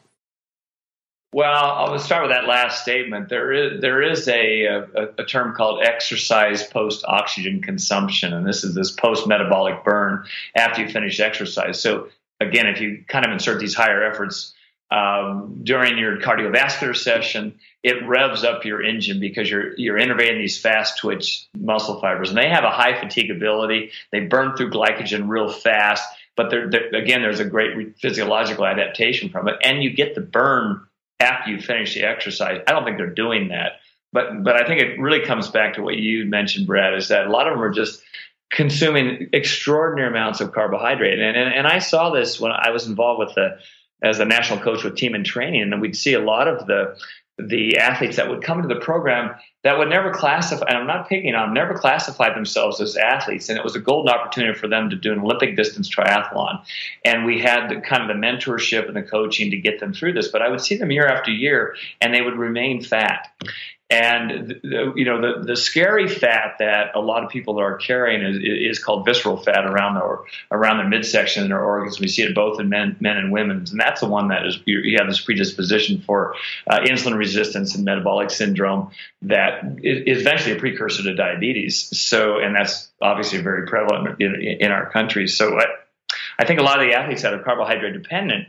Well, 1.30 1.52
I'll 1.52 1.98
start 1.98 2.22
with 2.22 2.32
that 2.32 2.46
last 2.46 2.82
statement. 2.82 3.28
There 3.28 3.52
is 3.52 3.82
there 3.82 4.00
is 4.00 4.28
a, 4.28 4.64
a, 4.64 5.08
a 5.18 5.24
term 5.24 5.54
called 5.54 5.82
exercise 5.82 6.62
post 6.62 7.04
oxygen 7.06 7.60
consumption, 7.60 8.32
and 8.32 8.46
this 8.46 8.64
is 8.64 8.74
this 8.74 8.92
post 8.92 9.26
metabolic 9.26 9.84
burn 9.84 10.24
after 10.56 10.80
you 10.80 10.88
finish 10.88 11.20
exercise. 11.20 11.80
So 11.80 12.08
again, 12.40 12.66
if 12.66 12.80
you 12.80 13.04
kind 13.06 13.26
of 13.26 13.32
insert 13.32 13.60
these 13.60 13.74
higher 13.74 14.02
efforts 14.04 14.54
um, 14.90 15.60
during 15.64 15.98
your 15.98 16.16
cardiovascular 16.16 16.96
session, 16.96 17.58
it 17.82 18.08
revs 18.08 18.42
up 18.42 18.64
your 18.64 18.82
engine 18.82 19.20
because 19.20 19.50
you're 19.50 19.76
you're 19.76 19.98
innervating 19.98 20.38
these 20.38 20.58
fast 20.58 20.96
twitch 20.96 21.46
muscle 21.54 22.00
fibers, 22.00 22.30
and 22.30 22.38
they 22.38 22.48
have 22.48 22.64
a 22.64 22.70
high 22.70 22.94
fatigability. 22.94 23.90
They 24.12 24.20
burn 24.20 24.56
through 24.56 24.70
glycogen 24.70 25.28
real 25.28 25.52
fast, 25.52 26.08
but 26.36 26.48
they're, 26.48 26.70
they're, 26.70 26.88
again, 26.94 27.20
there's 27.20 27.40
a 27.40 27.44
great 27.44 27.98
physiological 27.98 28.64
adaptation 28.64 29.28
from 29.28 29.46
it, 29.46 29.56
and 29.62 29.82
you 29.82 29.90
get 29.90 30.14
the 30.14 30.22
burn 30.22 30.86
after 31.20 31.50
you 31.50 31.60
finish 31.60 31.94
the 31.94 32.04
exercise. 32.04 32.60
I 32.66 32.72
don't 32.72 32.84
think 32.84 32.96
they're 32.96 33.06
doing 33.06 33.48
that. 33.48 33.72
But 34.12 34.42
but 34.42 34.60
I 34.60 34.66
think 34.66 34.80
it 34.80 34.98
really 34.98 35.24
comes 35.24 35.48
back 35.48 35.74
to 35.74 35.82
what 35.82 35.96
you 35.96 36.24
mentioned, 36.26 36.66
Brad, 36.66 36.94
is 36.94 37.08
that 37.08 37.26
a 37.26 37.30
lot 37.30 37.46
of 37.46 37.54
them 37.54 37.62
are 37.62 37.70
just 37.70 38.02
consuming 38.50 39.28
extraordinary 39.32 40.08
amounts 40.08 40.40
of 40.40 40.52
carbohydrate. 40.52 41.18
And 41.18 41.36
and, 41.36 41.52
and 41.52 41.66
I 41.66 41.78
saw 41.78 42.10
this 42.10 42.40
when 42.40 42.52
I 42.52 42.70
was 42.70 42.86
involved 42.86 43.18
with 43.18 43.34
the 43.34 43.58
as 44.02 44.20
a 44.20 44.24
national 44.24 44.60
coach 44.60 44.84
with 44.84 44.96
Team 44.96 45.14
in 45.14 45.24
Training, 45.24 45.62
and 45.62 45.80
we'd 45.80 45.96
see 45.96 46.14
a 46.14 46.20
lot 46.20 46.48
of 46.48 46.66
the 46.66 46.96
the 47.38 47.78
athletes 47.78 48.16
that 48.16 48.28
would 48.28 48.42
come 48.42 48.62
to 48.62 48.68
the 48.68 48.80
program 48.80 49.34
that 49.68 49.76
would 49.76 49.90
never 49.90 50.10
classify, 50.10 50.64
and 50.66 50.78
I'm 50.78 50.86
not 50.86 51.10
picking 51.10 51.34
on, 51.34 51.52
never 51.52 51.74
classified 51.74 52.34
themselves 52.34 52.80
as 52.80 52.96
athletes. 52.96 53.50
And 53.50 53.58
it 53.58 53.62
was 53.62 53.76
a 53.76 53.78
golden 53.78 54.10
opportunity 54.10 54.58
for 54.58 54.66
them 54.66 54.88
to 54.88 54.96
do 54.96 55.12
an 55.12 55.18
Olympic 55.18 55.56
distance 55.56 55.94
triathlon. 55.94 56.62
And 57.04 57.26
we 57.26 57.38
had 57.38 57.68
the 57.68 57.76
kind 57.82 58.00
of 58.00 58.08
the 58.08 58.14
mentorship 58.14 58.86
and 58.86 58.96
the 58.96 59.02
coaching 59.02 59.50
to 59.50 59.58
get 59.58 59.78
them 59.78 59.92
through 59.92 60.14
this. 60.14 60.28
But 60.28 60.40
I 60.40 60.48
would 60.48 60.62
see 60.62 60.78
them 60.78 60.90
year 60.90 61.06
after 61.06 61.30
year, 61.30 61.76
and 62.00 62.14
they 62.14 62.22
would 62.22 62.38
remain 62.38 62.82
fat. 62.82 63.28
And 63.90 64.60
the, 64.62 64.92
you 64.96 65.06
know 65.06 65.18
the, 65.18 65.46
the 65.46 65.56
scary 65.56 66.08
fat 66.08 66.56
that 66.58 66.94
a 66.94 67.00
lot 67.00 67.24
of 67.24 67.30
people 67.30 67.58
are 67.58 67.78
carrying 67.78 68.22
is, 68.22 68.38
is 68.42 68.84
called 68.84 69.06
visceral 69.06 69.38
fat 69.38 69.64
around 69.64 69.94
their 69.94 70.18
around 70.50 70.76
the 70.78 70.84
midsection 70.84 71.44
and 71.44 71.50
their 71.50 71.64
organs. 71.64 71.98
We 71.98 72.08
see 72.08 72.22
it 72.22 72.34
both 72.34 72.60
in 72.60 72.68
men 72.68 72.96
men 73.00 73.16
and 73.16 73.32
women, 73.32 73.64
and 73.70 73.80
that's 73.80 74.02
the 74.02 74.06
one 74.06 74.28
that 74.28 74.44
is 74.44 74.58
you 74.66 74.98
have 74.98 75.08
this 75.08 75.22
predisposition 75.22 76.02
for 76.02 76.34
uh, 76.66 76.80
insulin 76.80 77.16
resistance 77.16 77.74
and 77.74 77.86
metabolic 77.86 78.28
syndrome 78.28 78.90
that 79.22 79.78
is 79.82 80.20
eventually 80.20 80.54
a 80.54 80.58
precursor 80.58 81.02
to 81.04 81.14
diabetes. 81.14 81.98
So, 81.98 82.40
and 82.40 82.54
that's 82.54 82.90
obviously 83.00 83.40
very 83.40 83.66
prevalent 83.66 84.20
in, 84.20 84.34
in 84.60 84.70
our 84.70 84.90
country. 84.90 85.28
So, 85.28 85.58
I, 85.58 85.64
I 86.38 86.44
think 86.44 86.60
a 86.60 86.62
lot 86.62 86.78
of 86.78 86.86
the 86.86 86.94
athletes 86.94 87.22
that 87.22 87.32
are 87.32 87.42
carbohydrate 87.42 87.94
dependent 87.94 88.48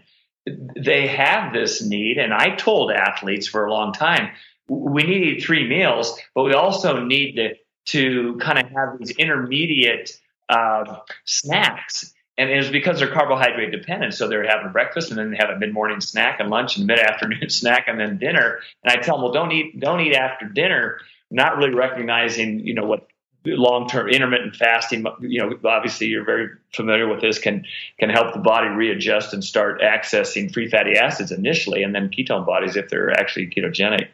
they 0.75 1.07
have 1.07 1.53
this 1.53 1.81
need, 1.81 2.17
and 2.17 2.33
I 2.33 2.55
told 2.55 2.91
athletes 2.91 3.47
for 3.47 3.65
a 3.65 3.71
long 3.71 3.93
time 3.93 4.31
we 4.69 5.03
need 5.03 5.19
to 5.19 5.25
eat 5.25 5.43
three 5.43 5.67
meals, 5.67 6.17
but 6.35 6.43
we 6.43 6.53
also 6.53 7.03
need 7.03 7.35
to, 7.35 7.55
to 7.87 8.37
kind 8.39 8.59
of 8.59 8.71
have 8.71 8.99
these 8.99 9.11
intermediate 9.11 10.11
uh, 10.47 10.99
snacks. 11.25 12.13
And 12.37 12.49
it's 12.49 12.69
because 12.69 12.99
they're 12.99 13.11
carbohydrate 13.11 13.71
dependent. 13.71 14.13
So 14.13 14.29
they're 14.29 14.47
having 14.47 14.71
breakfast 14.71 15.09
and 15.09 15.19
then 15.19 15.31
they 15.31 15.37
have 15.37 15.49
a 15.49 15.59
mid 15.59 15.73
morning 15.73 15.99
snack 15.99 16.39
and 16.39 16.49
lunch 16.49 16.77
and 16.77 16.87
mid 16.87 16.99
afternoon 16.99 17.49
snack 17.49 17.85
and 17.87 17.99
then 17.99 18.17
dinner. 18.17 18.59
And 18.83 18.97
I 18.97 19.01
tell 19.01 19.15
them, 19.15 19.23
well, 19.23 19.33
don't 19.33 19.51
eat, 19.51 19.79
don't 19.79 19.99
eat 19.99 20.15
after 20.15 20.45
dinner, 20.45 20.99
not 21.29 21.57
really 21.57 21.73
recognizing, 21.73 22.59
you 22.59 22.73
know, 22.73 22.85
what 22.85 23.07
long-term 23.45 24.09
intermittent 24.09 24.55
fasting 24.55 25.05
you 25.21 25.39
know 25.39 25.57
obviously 25.69 26.07
you're 26.07 26.25
very 26.25 26.49
familiar 26.73 27.07
with 27.07 27.21
this 27.21 27.39
can 27.39 27.65
can 27.97 28.09
help 28.09 28.33
the 28.33 28.39
body 28.39 28.67
readjust 28.67 29.33
and 29.33 29.43
start 29.43 29.81
accessing 29.81 30.53
free 30.53 30.69
fatty 30.69 30.97
acids 30.97 31.31
initially 31.31 31.81
and 31.81 31.95
then 31.95 32.09
ketone 32.09 32.45
bodies 32.45 32.75
if 32.75 32.89
they're 32.89 33.11
actually 33.11 33.47
ketogenic 33.47 34.09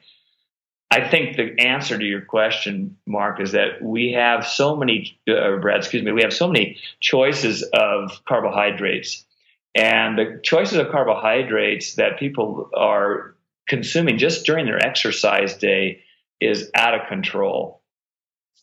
I 0.91 1.07
think 1.09 1.36
the 1.36 1.59
answer 1.59 1.97
to 1.97 2.05
your 2.05 2.21
question, 2.21 2.97
Mark, 3.05 3.41
is 3.41 3.53
that 3.53 3.81
we 3.81 4.13
have 4.13 4.45
so 4.47 4.75
many, 4.75 5.19
uh, 5.27 5.57
Brad, 5.57 5.79
excuse 5.79 6.03
me, 6.03 6.11
we 6.11 6.21
have 6.21 6.33
so 6.33 6.47
many 6.47 6.77
choices 6.99 7.63
of 7.73 8.23
carbohydrates. 8.25 9.25
And 9.73 10.17
the 10.17 10.39
choices 10.43 10.77
of 10.77 10.89
carbohydrates 10.89 11.95
that 11.95 12.17
people 12.17 12.69
are 12.73 13.36
consuming 13.67 14.17
just 14.17 14.45
during 14.45 14.65
their 14.65 14.77
exercise 14.86 15.55
day 15.57 16.03
is 16.39 16.69
out 16.75 16.93
of 16.93 17.07
control. 17.07 17.81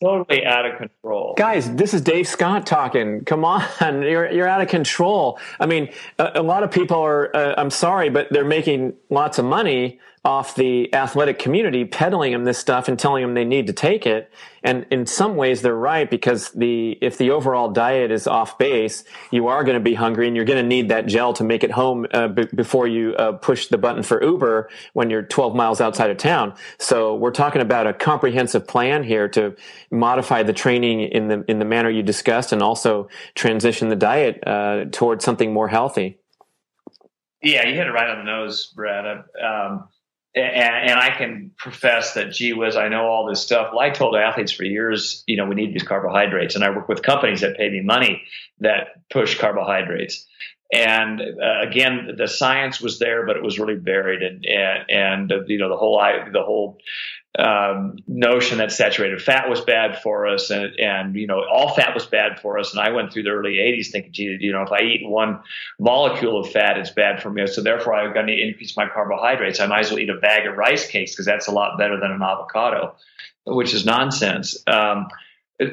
totally 0.01 0.45
out 0.45 0.65
of 0.65 0.77
control. 0.77 1.35
Guys, 1.37 1.69
this 1.75 1.93
is 1.93 2.01
Dave 2.01 2.27
Scott 2.27 2.65
talking. 2.65 3.23
Come 3.25 3.45
on, 3.45 3.63
you're 4.01 4.31
you're 4.31 4.47
out 4.47 4.61
of 4.61 4.69
control. 4.69 5.39
I 5.59 5.65
mean, 5.65 5.89
a, 6.17 6.31
a 6.35 6.43
lot 6.43 6.63
of 6.63 6.71
people 6.71 6.97
are. 6.97 7.35
Uh, 7.35 7.53
I'm 7.57 7.69
sorry, 7.69 8.09
but 8.09 8.27
they're 8.31 8.43
making 8.45 8.93
lots 9.09 9.37
of 9.39 9.45
money 9.45 9.99
off 10.25 10.55
the 10.55 10.93
athletic 10.93 11.37
community 11.37 11.83
peddling 11.83 12.31
them 12.31 12.45
this 12.45 12.57
stuff 12.57 12.87
and 12.87 12.97
telling 12.97 13.21
them 13.21 13.33
they 13.33 13.43
need 13.43 13.67
to 13.67 13.73
take 13.73 14.05
it. 14.05 14.31
And 14.63 14.85
in 14.89 15.05
some 15.05 15.35
ways, 15.35 15.61
they're 15.61 15.75
right 15.75 16.09
because 16.09 16.51
the 16.51 16.97
if 17.01 17.17
the 17.17 17.31
overall 17.31 17.69
diet 17.71 18.11
is 18.11 18.27
off 18.27 18.57
base, 18.57 19.03
you 19.31 19.47
are 19.47 19.65
going 19.65 19.75
to 19.75 19.81
be 19.83 19.93
hungry 19.95 20.27
and 20.27 20.35
you're 20.35 20.45
going 20.45 20.61
to 20.61 20.67
need 20.67 20.89
that 20.89 21.07
gel 21.07 21.33
to 21.33 21.43
make 21.43 21.63
it 21.65 21.71
home 21.71 22.07
uh, 22.13 22.29
b- 22.29 22.47
before 22.55 22.87
you 22.87 23.15
uh, 23.15 23.33
push 23.33 23.67
the 23.67 23.77
button 23.77 24.03
for 24.03 24.23
Uber 24.23 24.69
when 24.93 25.09
you're 25.09 25.23
12 25.23 25.55
miles 25.55 25.81
outside 25.81 26.09
of 26.09 26.17
town. 26.17 26.53
So 26.79 27.15
we're 27.15 27.31
talking 27.31 27.61
about 27.61 27.87
a 27.87 27.93
comprehensive 27.93 28.65
plan 28.65 29.03
here 29.03 29.27
to 29.29 29.55
modify 29.91 30.43
the 30.43 30.53
training 30.53 31.01
in 31.01 31.27
the 31.27 31.43
in 31.49 31.59
the 31.59 31.65
manner 31.65 31.89
you 31.89 32.03
discussed 32.03 32.53
and 32.53 32.61
also 32.63 33.09
transition 33.35 33.89
the 33.89 33.97
diet 33.97 34.41
uh, 34.47 34.85
towards 34.91 35.25
something 35.25 35.51
more 35.53 35.67
healthy. 35.67 36.19
Yeah, 37.41 37.67
you 37.67 37.75
hit 37.75 37.87
it 37.87 37.91
right 37.91 38.09
on 38.09 38.19
the 38.19 38.23
nose, 38.31 38.71
Brad. 38.75 39.05
Um, 39.05 39.89
and, 40.35 40.91
and, 40.91 40.99
I 40.99 41.15
can 41.15 41.51
profess 41.57 42.15
that, 42.15 42.31
gee 42.31 42.53
whiz, 42.53 42.75
I 42.75 42.89
know 42.89 43.05
all 43.05 43.27
this 43.27 43.41
stuff. 43.41 43.69
Well, 43.71 43.81
I 43.81 43.91
told 43.91 44.15
athletes 44.15 44.51
for 44.51 44.63
years, 44.63 45.23
you 45.27 45.37
know, 45.37 45.45
we 45.45 45.55
need 45.55 45.73
these 45.73 45.83
carbohydrates, 45.83 46.55
and 46.55 46.63
I 46.63 46.71
work 46.71 46.87
with 46.87 47.03
companies 47.03 47.41
that 47.41 47.57
pay 47.57 47.69
me 47.69 47.81
money 47.81 48.23
that 48.59 49.07
push 49.11 49.37
carbohydrates. 49.37 50.25
And 50.73 51.21
uh, 51.21 51.61
again, 51.61 52.15
the 52.17 52.27
science 52.27 52.81
was 52.81 52.97
there, 52.97 53.27
but 53.27 53.37
it 53.37 53.43
was 53.43 53.59
really 53.59 53.75
buried, 53.75 54.23
and 54.23 54.43
and, 54.45 54.89
and 54.89 55.31
uh, 55.31 55.45
you 55.45 55.59
know 55.59 55.69
the 55.69 55.77
whole 55.77 56.01
the 56.31 56.41
whole 56.41 56.79
um, 57.37 57.97
notion 58.07 58.59
that 58.59 58.71
saturated 58.71 59.19
fat 59.19 59.49
was 59.49 59.61
bad 59.61 60.01
for 60.03 60.27
us, 60.27 60.51
and, 60.51 60.79
and 60.79 61.15
you 61.15 61.25
know 61.25 61.43
all 61.43 61.73
fat 61.73 61.93
was 61.95 62.05
bad 62.05 62.39
for 62.39 62.59
us. 62.59 62.73
And 62.73 62.79
I 62.79 62.91
went 62.91 63.11
through 63.11 63.23
the 63.23 63.31
early 63.31 63.55
'80s 63.55 63.87
thinking, 63.87 64.11
gee, 64.11 64.37
you 64.39 64.51
know, 64.51 64.61
if 64.61 64.71
I 64.71 64.81
eat 64.81 65.01
one 65.03 65.39
molecule 65.79 66.39
of 66.39 66.51
fat, 66.51 66.77
it's 66.77 66.91
bad 66.91 67.23
for 67.23 67.31
me. 67.31 67.47
So 67.47 67.61
therefore, 67.61 67.95
I'm 67.95 68.13
going 68.13 68.27
to 68.27 68.39
increase 68.39 68.77
my 68.77 68.87
carbohydrates. 68.87 69.59
I 69.59 69.65
might 69.65 69.85
as 69.85 69.89
well 69.89 69.99
eat 69.99 70.09
a 70.11 70.17
bag 70.17 70.45
of 70.45 70.55
rice 70.57 70.87
cakes 70.87 71.11
because 71.11 71.25
that's 71.25 71.47
a 71.47 71.51
lot 71.51 71.77
better 71.79 71.99
than 71.99 72.11
an 72.11 72.21
avocado, 72.21 72.95
which 73.45 73.73
is 73.73 73.83
nonsense. 73.83 74.63
Um, 74.67 75.07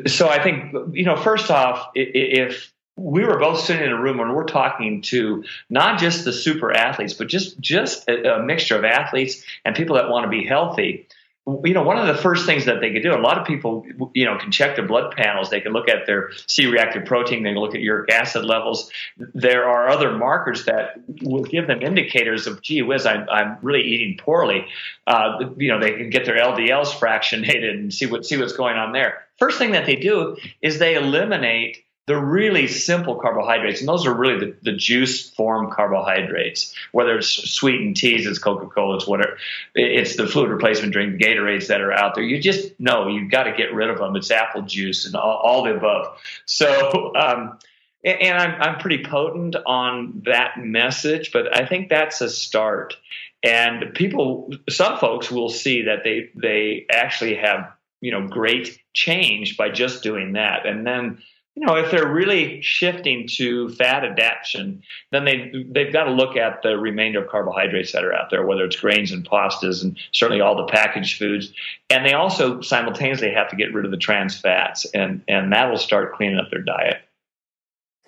so 0.07 0.29
I 0.29 0.43
think 0.43 0.73
you 0.93 1.05
know, 1.05 1.17
first 1.17 1.51
off, 1.51 1.89
if 1.95 2.73
we 2.97 3.25
were 3.25 3.39
both 3.39 3.61
sitting 3.61 3.85
in 3.85 3.93
a 3.93 4.01
room 4.01 4.19
and 4.21 4.35
we're 4.35 4.45
talking 4.45 5.03
to 5.03 5.45
not 5.69 5.99
just 5.99 6.25
the 6.25 6.33
super 6.33 6.73
athletes, 6.73 7.13
but 7.13 7.29
just 7.29 7.61
just 7.61 8.09
a, 8.09 8.37
a 8.37 8.43
mixture 8.43 8.79
of 8.79 8.85
athletes 8.85 9.43
and 9.67 9.77
people 9.77 9.97
that 9.97 10.09
want 10.09 10.25
to 10.25 10.31
be 10.31 10.47
healthy 10.47 11.07
you 11.47 11.73
know, 11.73 11.83
one 11.83 11.99
of 11.99 12.07
the 12.07 12.21
first 12.21 12.47
things 12.47 12.67
that 12.67 12.81
they 12.81 12.93
could 12.93 13.03
do, 13.03 13.15
a 13.15 13.17
lot 13.17 13.39
of 13.39 13.47
people, 13.47 13.85
you 14.15 14.25
know, 14.25 14.37
can 14.37 14.51
check 14.51 14.77
their 14.77 14.87
blood 14.87 15.15
panels. 15.17 15.51
They 15.51 15.61
can 15.61 15.73
look 15.73 15.89
at 15.89 16.07
their 16.07 16.31
C-reactive 16.47 17.07
protein. 17.07 17.43
They 17.43 17.51
can 17.51 17.59
look 17.59 17.75
at 17.75 17.81
uric 17.81 18.11
acid 18.11 18.45
levels. 18.45 18.91
There 19.17 19.69
are 19.69 19.89
other 19.89 20.17
markers 20.17 20.67
that 20.67 21.01
will 21.23 21.45
give 21.45 21.67
them 21.67 21.81
indicators 21.83 22.47
of, 22.47 22.61
gee 22.63 22.83
whiz, 22.83 23.07
I'm, 23.07 23.29
I'm 23.31 23.57
really 23.63 23.83
eating 23.83 24.19
poorly. 24.19 24.67
Uh, 25.07 25.51
you 25.57 25.69
know, 25.69 25.81
they 25.81 25.93
can 25.93 26.11
get 26.11 26.27
their 26.27 26.37
LDLs 26.37 26.89
fractionated 26.89 27.71
and 27.71 27.93
see 27.93 28.07
what 28.07 28.27
see 28.27 28.37
what's 28.37 28.53
going 28.53 28.77
on 28.77 28.93
there. 28.93 29.25
First 29.39 29.59
thing 29.59 29.73
that 29.73 29.87
they 29.87 29.97
do 29.97 30.37
is 30.61 30.79
they 30.79 30.95
eliminate 30.95 31.85
the 32.07 32.17
really 32.17 32.67
simple 32.67 33.15
carbohydrates, 33.15 33.81
and 33.81 33.89
those 33.89 34.07
are 34.07 34.15
really 34.15 34.39
the, 34.39 34.57
the 34.63 34.73
juice 34.73 35.31
form 35.31 35.71
carbohydrates, 35.71 36.75
whether 36.93 37.17
it's 37.19 37.29
sweetened 37.29 37.97
teas, 37.97 38.27
it's 38.27 38.39
Coca 38.39 38.67
Cola, 38.67 38.97
it's 38.97 39.07
whatever, 39.07 39.37
it's 39.75 40.17
the 40.17 40.27
fluid 40.27 40.51
replacement 40.51 40.93
drink, 40.93 41.21
Gatorades 41.21 41.69
that 41.69 41.81
are 41.81 41.93
out 41.93 42.15
there. 42.15 42.25
You 42.25 42.41
just 42.41 42.79
know 42.81 43.07
you've 43.07 43.31
got 43.31 43.45
to 43.45 43.53
get 43.53 43.73
rid 43.73 43.91
of 43.91 43.99
them. 43.99 44.17
It's 44.17 44.31
apple 44.31 44.63
juice 44.63 45.07
and 45.07 45.15
all, 45.15 45.37
all 45.37 45.63
the 45.63 45.77
above. 45.77 46.19
So, 46.47 47.15
um, 47.15 47.59
and 48.03 48.37
I'm, 48.37 48.61
I'm 48.61 48.79
pretty 48.79 49.05
potent 49.05 49.57
on 49.67 50.23
that 50.25 50.59
message, 50.59 51.33
but 51.33 51.57
I 51.57 51.67
think 51.67 51.91
that's 51.91 52.21
a 52.23 52.31
start. 52.31 52.97
And 53.43 53.95
people, 53.95 54.51
some 54.69 54.99
folks 54.99 55.31
will 55.31 55.49
see 55.49 55.83
that 55.83 56.03
they 56.05 56.31
they 56.35 56.87
actually 56.91 57.37
have 57.37 57.73
you 58.01 58.11
know 58.11 58.27
great 58.27 58.79
change 58.93 59.57
by 59.57 59.71
just 59.71 60.03
doing 60.03 60.33
that, 60.33 60.67
and 60.67 60.87
then 60.87 61.23
you 61.57 61.67
know, 61.67 61.75
if 61.75 61.91
they're 61.91 62.11
really 62.11 62.63
shifting 62.63 63.27
to 63.37 63.69
fat 63.71 64.05
adaptation, 64.05 64.83
then 65.11 65.25
they 65.25 65.67
they've 65.69 65.93
got 65.93 66.05
to 66.05 66.13
look 66.13 66.37
at 66.37 66.63
the 66.63 66.79
remainder 66.79 67.23
of 67.23 67.29
carbohydrates 67.29 67.93
that 67.93 68.05
are 68.05 68.15
out 68.15 68.31
there, 68.31 68.47
whether 68.47 68.65
it's 68.65 68.77
grains 68.77 69.11
and 69.11 69.29
pastas 69.29 69.83
and 69.83 69.99
certainly 70.13 70.41
all 70.41 70.57
the 70.57 70.73
packaged 70.73 71.19
foods. 71.19 71.53
And 71.91 72.07
they 72.07 72.13
also 72.13 72.61
simultaneously 72.61 73.33
have 73.33 73.51
to 73.51 73.57
get 73.57 73.75
rid 73.75 73.85
of 73.85 73.91
the 73.91 73.97
trans 73.97 74.39
fats, 74.39 74.87
and 74.95 75.23
and 75.27 75.53
that 75.53 75.69
will 75.69 75.77
start 75.77 76.15
cleaning 76.15 76.39
up 76.39 76.51
their 76.51 76.63
diet. 76.63 77.03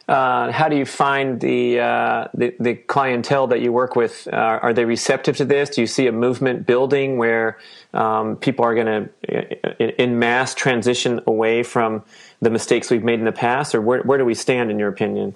Uh, 0.08 0.50
how 0.50 0.68
do 0.68 0.76
you 0.76 0.84
find 0.84 1.40
the, 1.40 1.78
uh, 1.78 2.26
the, 2.34 2.54
the 2.58 2.74
clientele 2.74 3.46
that 3.46 3.60
you 3.60 3.72
work 3.72 3.94
with? 3.94 4.26
Uh, 4.30 4.36
are 4.36 4.74
they 4.74 4.84
receptive 4.84 5.36
to 5.36 5.44
this? 5.44 5.70
Do 5.70 5.80
you 5.80 5.86
see 5.86 6.08
a 6.08 6.12
movement 6.12 6.66
building 6.66 7.18
where 7.18 7.58
um, 7.94 8.36
people 8.36 8.64
are 8.64 8.74
going 8.74 9.08
to, 9.28 10.02
in 10.02 10.18
mass, 10.18 10.54
transition 10.54 11.20
away 11.26 11.62
from 11.62 12.02
the 12.42 12.50
mistakes 12.50 12.90
we've 12.90 13.04
made 13.04 13.20
in 13.20 13.24
the 13.24 13.32
past, 13.32 13.74
or 13.74 13.80
where, 13.80 14.02
where 14.02 14.18
do 14.18 14.24
we 14.24 14.34
stand 14.34 14.70
in 14.70 14.78
your 14.78 14.88
opinion? 14.88 15.34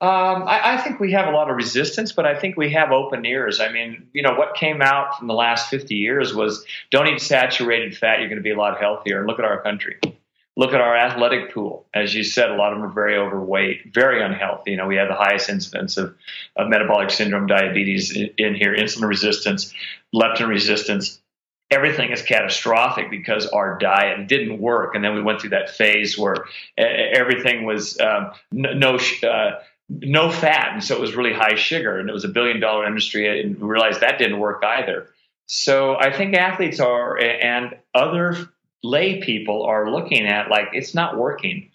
Um, 0.00 0.48
I, 0.48 0.74
I, 0.74 0.76
think 0.78 0.98
we 0.98 1.12
have 1.12 1.28
a 1.28 1.30
lot 1.30 1.48
of 1.48 1.54
resistance, 1.54 2.10
but 2.10 2.26
I 2.26 2.34
think 2.34 2.56
we 2.56 2.72
have 2.72 2.90
open 2.90 3.24
ears. 3.24 3.60
I 3.60 3.70
mean, 3.70 4.08
you 4.12 4.22
know, 4.22 4.34
what 4.34 4.56
came 4.56 4.82
out 4.82 5.16
from 5.16 5.28
the 5.28 5.34
last 5.34 5.70
50 5.70 5.94
years 5.94 6.34
was 6.34 6.64
don't 6.90 7.06
eat 7.06 7.20
saturated 7.20 7.96
fat, 7.96 8.18
you're 8.18 8.28
going 8.28 8.38
to 8.38 8.42
be 8.42 8.50
a 8.50 8.58
lot 8.58 8.80
healthier. 8.80 9.18
And 9.18 9.28
look 9.28 9.38
at 9.38 9.44
our 9.44 9.62
country. 9.62 10.00
Look 10.56 10.74
at 10.74 10.80
our 10.80 10.96
athletic 10.96 11.54
pool. 11.54 11.86
As 11.94 12.12
you 12.12 12.24
said, 12.24 12.50
a 12.50 12.56
lot 12.56 12.72
of 12.72 12.80
them 12.80 12.90
are 12.90 12.92
very 12.92 13.16
overweight, 13.16 13.94
very 13.94 14.22
unhealthy. 14.22 14.72
You 14.72 14.78
know, 14.78 14.88
we 14.88 14.96
have 14.96 15.08
the 15.08 15.14
highest 15.14 15.48
incidence 15.48 15.96
of, 15.96 16.16
of 16.56 16.68
metabolic 16.68 17.10
syndrome, 17.10 17.46
diabetes 17.46 18.16
in, 18.16 18.30
in 18.38 18.54
here, 18.56 18.74
insulin 18.74 19.08
resistance, 19.08 19.72
leptin 20.12 20.48
resistance 20.48 21.21
everything 21.72 22.10
is 22.10 22.22
catastrophic 22.22 23.10
because 23.10 23.46
our 23.46 23.78
diet 23.78 24.28
didn't 24.28 24.60
work. 24.60 24.94
And 24.94 25.04
then 25.04 25.14
we 25.14 25.22
went 25.22 25.40
through 25.40 25.50
that 25.50 25.70
phase 25.70 26.16
where 26.18 26.44
everything 26.76 27.64
was 27.64 27.98
um, 28.00 28.32
no. 28.52 28.98
Uh, 29.22 29.60
no 30.00 30.30
fat, 30.30 30.72
and 30.72 30.82
so 30.82 30.94
it 30.94 31.00
was 31.00 31.14
really 31.14 31.34
high 31.34 31.56
sugar, 31.56 31.98
and 31.98 32.08
it 32.08 32.12
was 32.12 32.24
a 32.24 32.28
billion 32.28 32.60
dollar 32.60 32.86
industry, 32.86 33.42
and 33.42 33.58
we 33.60 33.68
realized 33.68 34.00
that 34.00 34.16
didn't 34.16 34.38
work 34.38 34.62
either. 34.64 35.08
So 35.46 35.96
I 35.98 36.16
think 36.16 36.34
athletes 36.34 36.80
are 36.80 37.18
and 37.18 37.76
other 37.94 38.48
lay 38.82 39.20
people 39.20 39.64
are 39.64 39.90
looking 39.90 40.26
at 40.26 40.48
like 40.48 40.68
it's 40.72 40.94
not 40.94 41.18
working. 41.18 41.70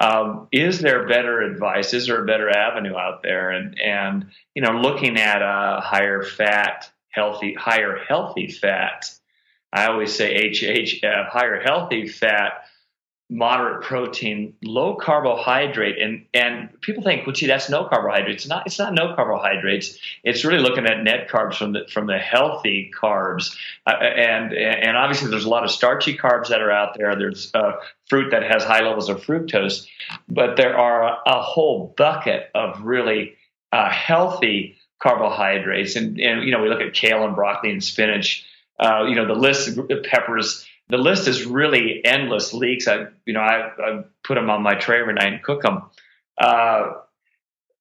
Um, 0.00 0.48
is 0.50 0.80
there 0.80 1.06
better 1.06 1.42
advice? 1.42 1.92
Is 1.92 2.06
there 2.06 2.22
a 2.22 2.26
better 2.26 2.50
avenue 2.50 2.96
out 2.96 3.22
there? 3.22 3.50
And 3.50 3.78
and 3.80 4.26
you 4.54 4.62
know, 4.62 4.72
looking 4.72 5.18
at 5.18 5.42
a 5.42 5.80
higher 5.80 6.22
fat, 6.22 6.90
healthy, 7.10 7.54
higher 7.54 7.98
healthy 7.98 8.48
fat 8.48 9.10
I 9.72 9.86
always 9.86 10.14
say 10.14 10.50
HH, 10.50 11.04
higher 11.04 11.60
healthy 11.60 12.08
fat, 12.08 12.64
moderate 13.30 13.82
protein, 13.84 14.54
low 14.62 14.96
carbohydrate, 14.96 16.02
and 16.02 16.26
and 16.34 16.68
people 16.80 17.02
think, 17.04 17.24
well, 17.26 17.32
gee, 17.32 17.46
that's 17.46 17.70
no 17.70 17.84
carbohydrates. 17.84 18.42
It's 18.42 18.48
not. 18.48 18.66
It's 18.66 18.78
not 18.78 18.92
no 18.92 19.14
carbohydrates. 19.14 19.96
It's 20.24 20.44
really 20.44 20.58
looking 20.58 20.86
at 20.86 21.04
net 21.04 21.28
carbs 21.28 21.54
from 21.54 21.72
the 21.72 21.86
from 21.90 22.06
the 22.08 22.18
healthy 22.18 22.90
carbs, 23.00 23.56
uh, 23.86 23.90
and 23.90 24.52
and 24.52 24.96
obviously 24.96 25.30
there's 25.30 25.44
a 25.44 25.48
lot 25.48 25.62
of 25.62 25.70
starchy 25.70 26.18
carbs 26.18 26.48
that 26.48 26.60
are 26.60 26.72
out 26.72 26.98
there. 26.98 27.14
There's 27.14 27.52
uh, 27.54 27.74
fruit 28.08 28.32
that 28.32 28.42
has 28.42 28.64
high 28.64 28.82
levels 28.82 29.08
of 29.08 29.24
fructose, 29.24 29.86
but 30.28 30.56
there 30.56 30.76
are 30.76 31.18
a 31.24 31.40
whole 31.40 31.94
bucket 31.96 32.50
of 32.54 32.82
really 32.82 33.36
uh, 33.70 33.90
healthy 33.90 34.76
carbohydrates, 35.00 35.94
and 35.94 36.20
and 36.20 36.42
you 36.42 36.50
know 36.50 36.60
we 36.60 36.68
look 36.68 36.80
at 36.80 36.94
kale 36.94 37.24
and 37.24 37.36
broccoli 37.36 37.70
and 37.70 37.84
spinach 37.84 38.44
uh, 38.80 39.04
you 39.06 39.14
know, 39.14 39.26
the 39.26 39.38
list 39.38 39.76
of 39.76 40.02
peppers, 40.04 40.66
the 40.88 40.96
list 40.96 41.28
is 41.28 41.44
really 41.44 42.00
endless. 42.04 42.54
Leeks, 42.54 42.88
I, 42.88 43.06
you 43.26 43.34
know, 43.34 43.40
I, 43.40 43.70
I 43.78 44.04
put 44.24 44.34
them 44.36 44.48
on 44.48 44.62
my 44.62 44.74
tray 44.74 45.00
every 45.00 45.14
night 45.14 45.32
and 45.32 45.42
cook 45.42 45.62
them. 45.62 45.82
Uh, 46.40 46.92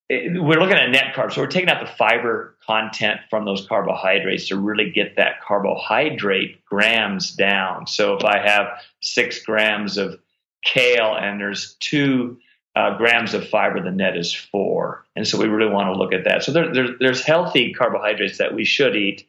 it, 0.09 0.41
we're 0.41 0.59
looking 0.59 0.75
at 0.75 0.89
net 0.89 1.13
carbs, 1.15 1.33
so 1.33 1.41
we're 1.41 1.47
taking 1.47 1.69
out 1.69 1.79
the 1.79 1.91
fiber 1.91 2.57
content 2.65 3.21
from 3.29 3.45
those 3.45 3.65
carbohydrates 3.65 4.49
to 4.49 4.57
really 4.57 4.91
get 4.91 5.15
that 5.15 5.41
carbohydrate 5.41 6.65
grams 6.65 7.31
down. 7.31 7.87
So 7.87 8.15
if 8.15 8.25
I 8.25 8.39
have 8.39 8.81
six 8.99 9.43
grams 9.43 9.97
of 9.97 10.19
kale 10.65 11.15
and 11.15 11.39
there's 11.39 11.75
two 11.79 12.39
uh, 12.75 12.97
grams 12.97 13.33
of 13.33 13.47
fiber, 13.47 13.81
the 13.81 13.91
net 13.91 14.17
is 14.17 14.33
four. 14.33 15.05
And 15.15 15.27
so 15.27 15.37
we 15.37 15.47
really 15.47 15.71
want 15.71 15.93
to 15.93 15.97
look 15.97 16.13
at 16.13 16.25
that. 16.25 16.43
So 16.43 16.51
there, 16.51 16.73
there, 16.73 16.87
there's 16.99 17.21
healthy 17.21 17.73
carbohydrates 17.73 18.39
that 18.39 18.53
we 18.53 18.65
should 18.65 18.95
eat. 18.95 19.27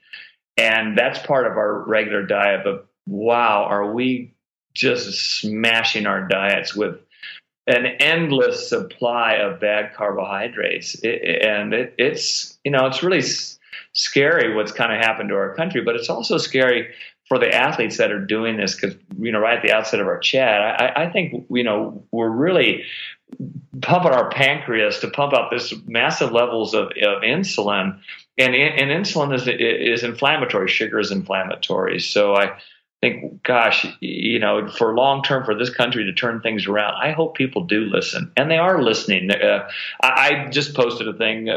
And 0.61 0.97
that's 0.97 1.19
part 1.27 1.47
of 1.47 1.57
our 1.57 1.85
regular 1.89 2.25
diet. 2.27 2.61
But 2.65 2.87
wow, 3.07 3.65
are 3.65 3.93
we 3.93 4.35
just 4.75 5.41
smashing 5.41 6.07
our 6.07 6.29
diets 6.29 6.77
with 6.77 7.01
an 7.67 7.87
endless 7.87 8.69
supply 8.69 9.35
of 9.35 9.61
bad 9.61 9.95
carbohydrates? 9.95 10.95
It, 11.03 11.43
and 11.43 11.73
it, 11.73 11.95
it's, 11.99 12.59
you 12.65 12.71
know, 12.71 12.87
it's 12.87 13.03
really 13.03 13.23
scary 13.93 14.55
what's 14.55 14.73
kind 14.73 14.93
of 14.93 14.99
happened 14.99 15.31
to 15.31 15.37
our 15.37 15.55
country, 15.55 15.81
but 15.81 15.97
it's 15.97 16.11
also 16.11 16.39
scary 16.39 16.93
for 17.27 17.39
the 17.39 17.55
athletes 17.55 17.97
that 17.99 18.11
are 18.11 18.25
doing 18.25 18.57
this, 18.57 18.75
because 18.75 18.97
you 19.19 19.31
know, 19.31 19.39
right 19.39 19.59
at 19.59 19.63
the 19.63 19.73
outset 19.73 20.01
of 20.01 20.07
our 20.09 20.19
chat, 20.19 20.61
I, 20.61 21.05
I 21.05 21.11
think 21.13 21.47
you 21.49 21.63
know 21.63 22.05
we're 22.11 22.29
really 22.29 22.83
pumping 23.83 24.11
our 24.11 24.31
pancreas 24.31 24.99
to 24.99 25.09
pump 25.09 25.33
out 25.33 25.49
this 25.51 25.73
massive 25.87 26.33
levels 26.33 26.75
of, 26.75 26.87
of 26.87 27.23
insulin, 27.23 28.01
and, 28.41 28.55
and 28.55 28.91
insulin 28.91 29.35
is 29.35 29.47
is 29.49 30.05
inflammatory. 30.05 30.69
Sugar 30.69 30.99
is 30.99 31.11
inflammatory, 31.11 32.01
so 32.01 32.35
I 32.35 32.59
think, 33.01 33.43
gosh, 33.43 33.87
you 34.01 34.39
know, 34.39 34.69
for 34.69 34.95
long 34.95 35.23
term 35.23 35.45
for 35.45 35.55
this 35.55 35.71
country 35.71 36.05
to 36.05 36.13
turn 36.13 36.41
things 36.41 36.67
around, 36.67 36.95
I 37.01 37.13
hope 37.13 37.35
people 37.35 37.65
do 37.65 37.85
listen, 37.85 38.31
and 38.37 38.51
they 38.51 38.59
are 38.59 38.83
listening. 38.83 39.31
Uh, 39.31 39.69
I, 40.03 40.09
I, 40.47 40.51
just 40.51 40.75
posted 40.75 41.09
a 41.09 41.15
thing, 41.15 41.49
uh, 41.49 41.57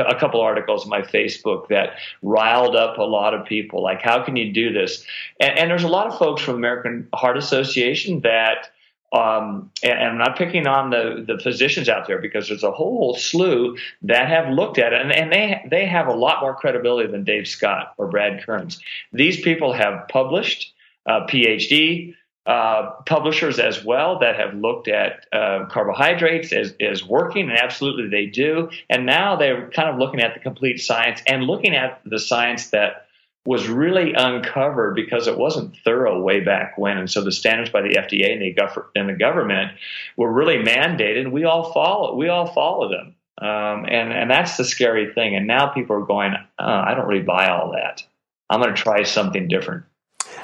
a 0.00 0.18
couple 0.18 0.40
articles 0.40 0.84
on 0.84 0.90
my 0.90 1.02
Facebook 1.02 1.68
that 1.68 1.98
riled 2.22 2.76
up 2.76 2.98
a 2.98 3.02
lot 3.02 3.34
of 3.34 3.46
people. 3.46 3.82
Like, 3.82 4.00
how 4.00 4.24
can 4.24 4.36
you 4.36 4.52
do 4.52 4.72
this? 4.72 5.04
And, 5.38 5.58
and 5.58 5.70
there's 5.70 5.84
a 5.84 5.88
lot 5.88 6.06
of 6.06 6.18
folks 6.18 6.42
from 6.42 6.54
American 6.54 7.08
Heart 7.12 7.36
Association 7.36 8.20
that 8.20 8.70
um, 9.14 9.70
and, 9.82 9.92
and, 9.92 10.08
I'm 10.08 10.18
not 10.18 10.36
picking 10.36 10.66
on 10.66 10.90
the, 10.90 11.24
the 11.26 11.38
physicians 11.40 11.88
out 11.88 12.08
there 12.08 12.20
because 12.20 12.48
there's 12.48 12.64
a 12.64 12.72
whole 12.72 13.14
slew 13.14 13.76
that 14.02 14.28
have 14.28 14.52
looked 14.52 14.78
at 14.78 14.92
it, 14.92 15.00
and, 15.00 15.12
and 15.12 15.32
they 15.32 15.64
they 15.70 15.86
have 15.86 16.08
a 16.08 16.12
lot 16.12 16.40
more 16.40 16.54
credibility 16.54 17.10
than 17.10 17.22
Dave 17.22 17.46
Scott 17.46 17.94
or 17.96 18.08
Brad 18.08 18.44
Kearns. 18.44 18.80
These 19.12 19.40
people 19.40 19.72
have 19.72 20.08
published, 20.08 20.74
uh, 21.06 21.26
PhD 21.26 22.14
uh, 22.46 22.90
publishers 23.06 23.58
as 23.58 23.82
well 23.84 24.18
that 24.18 24.36
have 24.36 24.54
looked 24.54 24.86
at 24.88 25.26
uh, 25.32 25.64
carbohydrates 25.70 26.52
as, 26.52 26.74
as 26.78 27.02
working, 27.02 27.48
and 27.48 27.58
absolutely 27.58 28.08
they 28.08 28.26
do. 28.26 28.68
And 28.90 29.06
now 29.06 29.36
they're 29.36 29.70
kind 29.70 29.88
of 29.88 29.98
looking 29.98 30.20
at 30.20 30.34
the 30.34 30.40
complete 30.40 30.78
science 30.78 31.22
and 31.26 31.44
looking 31.44 31.74
at 31.74 32.02
the 32.04 32.18
science 32.18 32.68
that 32.70 33.03
was 33.46 33.68
really 33.68 34.14
uncovered 34.14 34.94
because 34.94 35.26
it 35.26 35.36
wasn't 35.36 35.76
thorough 35.84 36.20
way 36.20 36.40
back 36.40 36.78
when. 36.78 36.96
And 36.96 37.10
so 37.10 37.22
the 37.22 37.32
standards 37.32 37.70
by 37.70 37.82
the 37.82 37.96
FDA 37.96 38.32
and 38.32 38.40
the, 38.40 38.54
gov- 38.54 38.86
and 38.94 39.08
the 39.08 39.14
government 39.14 39.72
were 40.16 40.32
really 40.32 40.56
mandated. 40.56 41.30
We 41.30 41.44
all 41.44 41.72
follow. 41.72 42.14
We 42.14 42.28
all 42.28 42.46
follow 42.46 42.88
them. 42.88 43.14
Um, 43.36 43.84
and 43.88 44.12
and 44.12 44.30
that's 44.30 44.56
the 44.56 44.64
scary 44.64 45.12
thing. 45.12 45.34
And 45.34 45.46
now 45.46 45.66
people 45.66 45.96
are 45.96 46.06
going, 46.06 46.34
uh, 46.34 46.84
I 46.86 46.94
don't 46.94 47.06
really 47.06 47.24
buy 47.24 47.48
all 47.48 47.72
that. 47.72 48.02
I'm 48.48 48.60
going 48.60 48.74
to 48.74 48.80
try 48.80 49.02
something 49.02 49.48
different. 49.48 49.84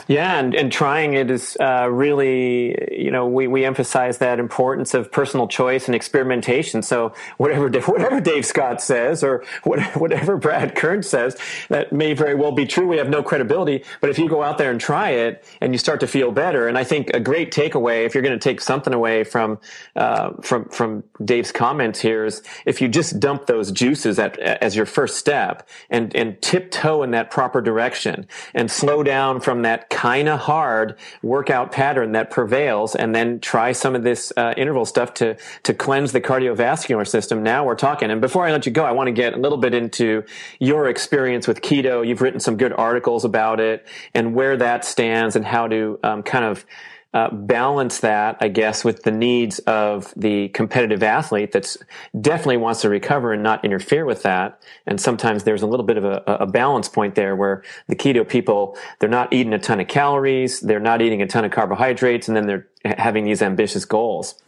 Yeah, 0.09 0.39
and, 0.39 0.55
and 0.55 0.73
trying 0.73 1.15
it 1.15 1.31
is 1.31 1.57
uh, 1.61 1.89
really, 1.91 2.77
you 2.91 3.11
know, 3.11 3.27
we, 3.27 3.47
we 3.47 3.65
emphasize 3.65 4.19
that 4.19 4.39
importance 4.39 4.95
of 4.95 5.11
personal 5.11 5.49
choice 5.49 5.87
and 5.87 5.95
experimentation. 5.95 6.83
So 6.83 7.13
whatever 7.37 7.69
whatever 7.91 8.21
Dave 8.21 8.47
Scott 8.47 8.81
says 8.81 9.23
or 9.23 9.45
whatever 9.65 10.37
Brad 10.37 10.75
Kern 10.75 11.03
says, 11.03 11.37
that 11.69 11.93
may 11.93 12.15
very 12.15 12.35
well 12.35 12.53
be 12.53 12.67
true. 12.67 12.87
We 12.87 12.99
have 12.99 13.09
no 13.09 13.23
credibility. 13.23 13.85
But 14.01 14.11
if 14.11 14.19
you 14.19 14.29
go 14.29 14.43
out 14.43 14.59
there 14.59 14.71
and 14.71 14.81
try 14.81 15.11
it 15.11 15.45
and 15.61 15.73
you 15.73 15.79
start 15.79 16.01
to 16.01 16.07
feel 16.07 16.33
better, 16.33 16.69
and 16.69 16.79
I 16.79 16.85
think 16.85 17.11
a 17.15 17.21
great 17.21 17.53
takeaway, 17.53 18.07
if 18.07 18.15
you're 18.15 18.23
going 18.23 18.39
to 18.39 18.43
take 18.43 18.61
something 18.61 18.95
away 18.95 19.25
from 19.25 19.59
uh, 19.97 20.33
from 20.43 20.69
from 20.69 21.05
Dave's 21.25 21.53
comments 21.53 22.01
here, 22.01 22.25
is 22.25 22.43
if 22.67 22.81
you 22.81 22.89
just 22.89 23.21
dump 23.21 23.47
those 23.47 23.73
juices 23.73 24.19
at, 24.19 24.39
as 24.39 24.77
your 24.77 24.87
first 24.87 25.17
step 25.19 25.69
and 25.91 26.15
and 26.15 26.41
tiptoe 26.43 27.03
in 27.03 27.11
that 27.13 27.31
proper 27.31 27.61
direction 27.61 28.27
and 28.55 28.71
slow 28.71 29.03
down 29.03 29.41
from 29.41 29.63
that 29.63 29.91
kind 30.01 30.31
of 30.31 30.41
hard 30.41 30.97
workout 31.23 31.71
pattern 31.73 32.13
that 32.13 32.31
prevails 32.31 32.95
and 32.95 33.15
then 33.15 33.39
try 33.39 33.71
some 33.71 33.95
of 33.95 34.03
this 34.03 34.33
uh, 34.39 34.55
interval 34.57 34.87
stuff 34.87 35.13
to 35.13 35.37
to 35.63 35.75
cleanse 35.75 36.13
the 36.13 36.21
cardiovascular 36.23 37.07
system. 37.07 37.43
Now 37.43 37.67
we're 37.67 37.75
talking 37.75 38.11
and 38.11 38.19
before 38.19 38.47
i 38.47 38.51
let 38.51 38.65
you 38.65 38.73
go 38.73 38.83
i 38.83 38.93
want 38.93 39.09
to 39.09 39.13
get 39.13 39.35
a 39.35 39.37
little 39.37 39.59
bit 39.59 39.75
into 39.75 40.25
your 40.59 40.89
experience 40.89 41.47
with 41.47 41.61
keto. 41.61 42.07
You've 42.07 42.23
written 42.23 42.41
some 42.41 42.57
good 42.57 42.73
articles 42.73 43.27
about 43.27 43.61
it 43.61 43.87
and 44.15 44.35
where 44.35 44.57
that 44.57 44.87
stands 44.87 45.37
and 45.37 45.45
how 45.45 45.69
to 45.69 45.99
um, 46.03 46.23
kind 46.23 46.47
of 46.47 46.65
uh, 47.13 47.29
balance 47.33 48.01
that, 48.01 48.37
I 48.41 48.49
guess, 48.49 48.85
with 48.85 49.03
the 49.03 49.11
needs 49.11 49.59
of 49.61 50.13
the 50.17 50.49
competitive 50.51 51.03
athlete 51.03 51.51
that's 51.51 51.77
definitely 52.21 52.59
wants 52.59 52.83
to 52.83 52.89
recover 52.89 53.33
and 53.33 53.43
not 53.43 53.65
interfere 53.65 54.05
with 54.05 54.23
that. 54.23 54.63
And 54.87 55.01
sometimes 55.01 55.43
there's 55.43 55.63
a 55.63 55.67
little 55.67 55.87
bit 55.87 55.97
of 55.97 56.05
a, 56.05 56.23
a 56.27 56.47
balance 56.47 56.89
point 56.89 57.17
there 57.17 57.35
where 57.35 57.65
the 57.89 57.97
keto 57.97 58.29
people, 58.29 58.79
they're 59.01 59.09
not 59.09 59.33
eating 59.33 59.53
a 59.53 59.59
ton 59.59 59.81
of 59.81 59.89
calories, 59.89 60.61
they're 60.61 60.79
not 60.79 61.03
eating 61.03 61.21
a 61.21 61.27
ton 61.27 61.45
of 61.45 61.51
carbohydrates, 61.51 62.29
and 62.29 62.37
then 62.37 62.47
they're 62.47 62.69
having 62.85 63.25
these 63.25 63.43
ambitious 63.43 63.85
goals. 63.85 64.41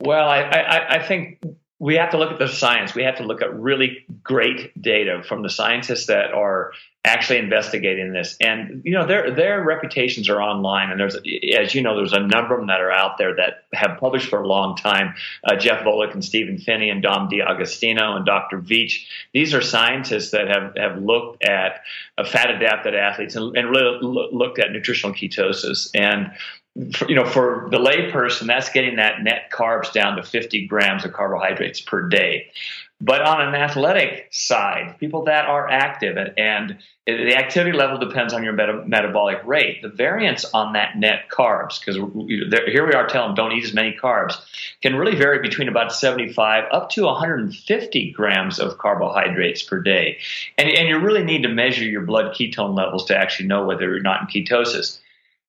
Well, 0.00 0.28
I, 0.28 0.40
I, 0.40 0.94
I 0.96 0.98
think 1.06 1.38
we 1.78 1.96
have 1.96 2.10
to 2.10 2.18
look 2.18 2.32
at 2.32 2.38
the 2.38 2.48
science. 2.48 2.94
We 2.94 3.02
have 3.02 3.16
to 3.16 3.24
look 3.24 3.42
at 3.42 3.54
really 3.58 4.06
great 4.22 4.80
data 4.80 5.22
from 5.22 5.42
the 5.42 5.50
scientists 5.50 6.06
that 6.06 6.32
are 6.32 6.72
actually 7.04 7.38
investigating 7.38 8.12
this. 8.12 8.36
And 8.40 8.80
you 8.82 8.92
know, 8.92 9.06
their 9.06 9.30
their 9.30 9.62
reputations 9.62 10.30
are 10.30 10.40
online, 10.40 10.90
and 10.90 10.98
there's, 10.98 11.16
as 11.16 11.74
you 11.74 11.82
know, 11.82 11.94
there's 11.94 12.14
a 12.14 12.20
number 12.20 12.54
of 12.54 12.60
them 12.60 12.68
that 12.68 12.80
are 12.80 12.90
out 12.90 13.18
there 13.18 13.36
that 13.36 13.64
have 13.74 13.98
published 14.00 14.28
for 14.28 14.42
a 14.42 14.46
long 14.46 14.76
time. 14.76 15.14
Uh, 15.44 15.56
Jeff 15.56 15.84
Volek 15.84 16.14
and 16.14 16.24
Stephen 16.24 16.56
Phinney 16.56 16.88
and 16.88 17.02
Dom 17.02 17.28
D'Agostino 17.28 18.16
and 18.16 18.24
Dr. 18.24 18.58
Veech. 18.58 19.04
These 19.34 19.52
are 19.52 19.60
scientists 19.60 20.30
that 20.30 20.48
have 20.48 20.76
have 20.76 21.02
looked 21.02 21.44
at 21.44 21.82
uh, 22.16 22.24
fat 22.24 22.50
adapted 22.50 22.94
athletes 22.94 23.36
and, 23.36 23.54
and 23.54 23.68
really 23.68 23.98
looked 24.00 24.58
at 24.58 24.72
nutritional 24.72 25.14
ketosis 25.14 25.90
and. 25.94 26.32
For, 26.94 27.08
you 27.08 27.14
know, 27.14 27.24
for 27.24 27.68
the 27.70 27.78
layperson, 27.78 28.46
that's 28.46 28.68
getting 28.68 28.96
that 28.96 29.22
net 29.22 29.50
carbs 29.50 29.92
down 29.92 30.16
to 30.16 30.22
50 30.22 30.66
grams 30.66 31.04
of 31.04 31.12
carbohydrates 31.12 31.80
per 31.80 32.08
day. 32.08 32.50
But 33.00 33.20
on 33.20 33.46
an 33.46 33.54
athletic 33.54 34.28
side, 34.30 34.96
people 34.98 35.24
that 35.24 35.44
are 35.44 35.68
active 35.68 36.16
and, 36.16 36.32
and 36.38 36.78
the 37.06 37.36
activity 37.36 37.76
level 37.76 37.98
depends 37.98 38.32
on 38.32 38.42
your 38.42 38.54
meta- 38.54 38.84
metabolic 38.86 39.44
rate. 39.44 39.82
The 39.82 39.90
variance 39.90 40.46
on 40.54 40.72
that 40.72 40.96
net 40.96 41.28
carbs, 41.30 41.78
because 41.78 41.96
here 41.96 42.86
we 42.86 42.94
are 42.94 43.06
telling 43.06 43.28
them 43.28 43.34
don't 43.34 43.52
eat 43.52 43.64
as 43.64 43.74
many 43.74 43.94
carbs, 43.94 44.36
can 44.80 44.96
really 44.96 45.14
vary 45.14 45.40
between 45.40 45.68
about 45.68 45.92
75 45.92 46.64
up 46.72 46.88
to 46.90 47.04
150 47.04 48.12
grams 48.12 48.58
of 48.58 48.78
carbohydrates 48.78 49.62
per 49.62 49.82
day. 49.82 50.18
And, 50.56 50.70
and 50.70 50.88
you 50.88 50.98
really 50.98 51.24
need 51.24 51.42
to 51.42 51.50
measure 51.50 51.84
your 51.84 52.02
blood 52.02 52.34
ketone 52.34 52.74
levels 52.74 53.04
to 53.06 53.16
actually 53.16 53.48
know 53.48 53.66
whether 53.66 53.90
you're 53.90 54.00
not 54.00 54.22
in 54.22 54.44
ketosis. 54.44 55.00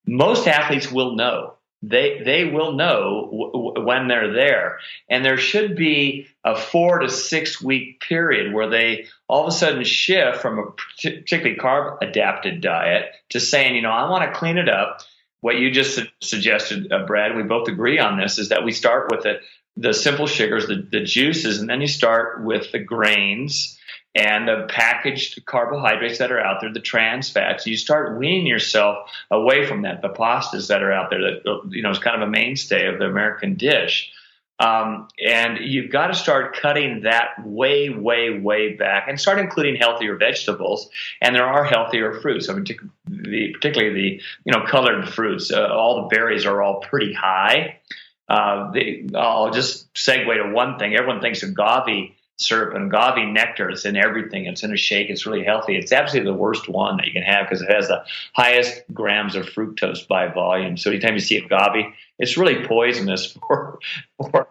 Most 0.08 0.48
athletes 0.48 0.92
will 0.92 1.16
know. 1.16 1.56
They 1.84 2.22
they 2.26 2.46
will 2.46 2.74
know 2.74 3.30
w- 3.32 3.86
when 3.86 4.08
they're 4.08 4.34
there. 4.34 4.80
And 5.10 5.26
there 5.26 5.38
should 5.38 5.76
be 5.76 6.28
a 6.46 6.56
4 6.56 7.00
to 7.00 7.10
6 7.10 7.62
week 7.62 8.02
period 8.02 8.54
where 8.54 8.70
they 8.70 9.08
all 9.30 9.44
of 9.44 9.50
a 9.50 9.52
sudden 9.52 9.84
shift 9.84 10.40
from 10.40 10.60
a 10.60 10.72
particularly 10.72 11.58
carb 11.58 12.00
adapted 12.02 12.62
diet 12.62 13.12
to 13.32 13.40
saying 13.40 13.76
you 13.76 13.84
know 13.84 13.92
I 13.92 14.10
want 14.10 14.32
to 14.32 14.40
clean 14.40 14.58
it 14.58 14.70
up. 14.70 15.02
What 15.42 15.58
you 15.58 15.72
just 15.72 15.96
su- 15.96 16.08
suggested 16.22 16.92
uh, 16.92 17.06
Brad 17.06 17.36
we 17.36 17.44
both 17.44 17.68
agree 17.70 18.00
on 18.00 18.20
this 18.20 18.40
is 18.40 18.50
that 18.50 18.66
we 18.66 18.72
start 18.74 19.12
with 19.12 19.24
the 19.24 19.42
the 19.78 19.94
simple 19.94 20.28
sugars 20.28 20.68
the, 20.68 20.88
the 20.92 21.02
juices 21.04 21.60
and 21.60 21.70
then 21.70 21.82
you 21.82 21.88
start 21.88 22.44
with 22.44 22.72
the 22.72 22.80
grains 22.80 23.77
and 24.18 24.48
the 24.48 24.66
packaged 24.68 25.46
carbohydrates 25.46 26.18
that 26.18 26.32
are 26.32 26.40
out 26.40 26.60
there, 26.60 26.74
the 26.74 26.80
trans 26.80 27.30
fats, 27.30 27.68
you 27.68 27.78
start 27.78 28.18
weaning 28.18 28.48
yourself 28.48 29.12
away 29.30 29.68
from 29.68 29.84
that. 29.84 30.02
The 30.02 30.10
pastas 30.10 30.70
that 30.70 30.82
are 30.82 30.92
out 30.92 31.12
there 31.12 31.22
that 31.22 31.62
you 31.70 31.84
know 31.84 31.92
is 31.92 32.00
kind 32.00 32.20
of 32.20 32.28
a 32.28 32.32
mainstay 32.32 32.88
of 32.88 32.98
the 32.98 33.06
American 33.06 33.54
dish. 33.54 34.12
Um, 34.60 35.08
and 35.24 35.60
you've 35.62 35.92
got 35.92 36.08
to 36.08 36.16
start 36.16 36.58
cutting 36.58 37.02
that 37.02 37.46
way, 37.46 37.90
way, 37.90 38.40
way 38.40 38.74
back, 38.74 39.08
and 39.08 39.22
start 39.22 39.38
including 39.38 39.76
healthier 39.76 40.16
vegetables. 40.16 40.90
And 41.22 41.36
there 41.36 41.46
are 41.46 41.64
healthier 41.64 42.20
fruits. 42.20 42.50
I 42.50 42.54
mean, 42.56 42.66
the, 43.06 43.54
particularly 43.54 43.94
the 43.94 44.22
you 44.46 44.52
know 44.52 44.66
colored 44.66 45.08
fruits. 45.08 45.52
Uh, 45.52 45.68
all 45.68 46.02
the 46.02 46.16
berries 46.16 46.48
are 46.48 46.64
all 46.64 46.80
pretty 46.80 47.14
high. 47.14 47.82
Uh, 48.28 48.72
I'll 49.16 49.52
just 49.52 49.94
segue 49.94 50.44
to 50.44 50.52
one 50.52 50.80
thing. 50.80 50.96
Everyone 50.96 51.22
thinks 51.22 51.44
agave 51.44 52.17
syrup 52.38 52.76
and 52.76 52.94
agave 52.94 53.28
nectar. 53.28 53.70
It's 53.70 53.86
in 53.86 53.98
everything. 53.98 54.46
It's 54.46 54.64
in 54.64 54.72
a 54.72 54.78
shake. 54.78 55.10
It's 55.10 55.26
really 55.26 55.44
healthy. 55.44 55.76
It's 55.76 55.92
absolutely 55.92 56.32
the 56.32 56.38
worst 56.38 56.70
one 56.70 56.98
that 56.98 57.08
you 57.08 57.14
can 57.14 57.24
have 57.24 57.48
because 57.48 57.62
it 57.62 57.72
has 57.72 57.88
the 57.88 58.04
highest 58.34 58.84
grams 58.94 59.36
of 59.36 59.46
fructose 59.48 60.08
by 60.08 60.28
volume. 60.28 60.78
So 60.78 60.92
anytime 60.92 61.14
you 61.14 61.20
see 61.20 61.38
agave, 61.38 61.94
it's 62.20 62.38
really 62.38 62.66
poisonous 62.66 63.26
for 63.48 63.80
for, 64.18 64.48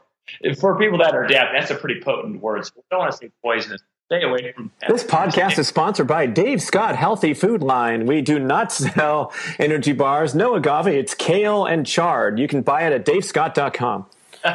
for 0.59 0.79
people 0.79 0.99
that 0.99 1.15
are 1.15 1.27
deaf. 1.27 1.49
That's 1.53 1.71
a 1.71 1.77
pretty 1.77 2.01
potent 2.01 2.41
word. 2.41 2.67
So 2.67 2.73
we 2.77 2.83
don't 2.91 3.01
want 3.01 3.13
to 3.13 3.19
say 3.19 3.31
poisonous. 3.43 3.83
Stay 4.07 4.23
away 4.23 4.53
from 4.53 4.71
that. 4.81 4.89
This 4.89 5.03
podcast 5.03 5.59
is 5.59 5.67
sponsored 5.67 6.07
by 6.07 6.27
Dave 6.27 6.63
Scott 6.63 6.95
Healthy 6.95 7.35
Food 7.35 7.61
Line. 7.61 8.07
We 8.07 8.21
do 8.23 8.39
not 8.39 8.71
sell 8.73 9.33
energy 9.59 9.93
bars. 9.93 10.33
No 10.33 10.55
agave. 10.55 10.87
It's 10.87 11.15
kale 11.15 11.65
and 11.65 11.85
chard. 11.85 12.39
You 12.39 12.47
can 12.47 12.63
buy 12.63 12.83
it 12.87 12.93
at 12.93 13.05
davescott.com. 13.05 14.07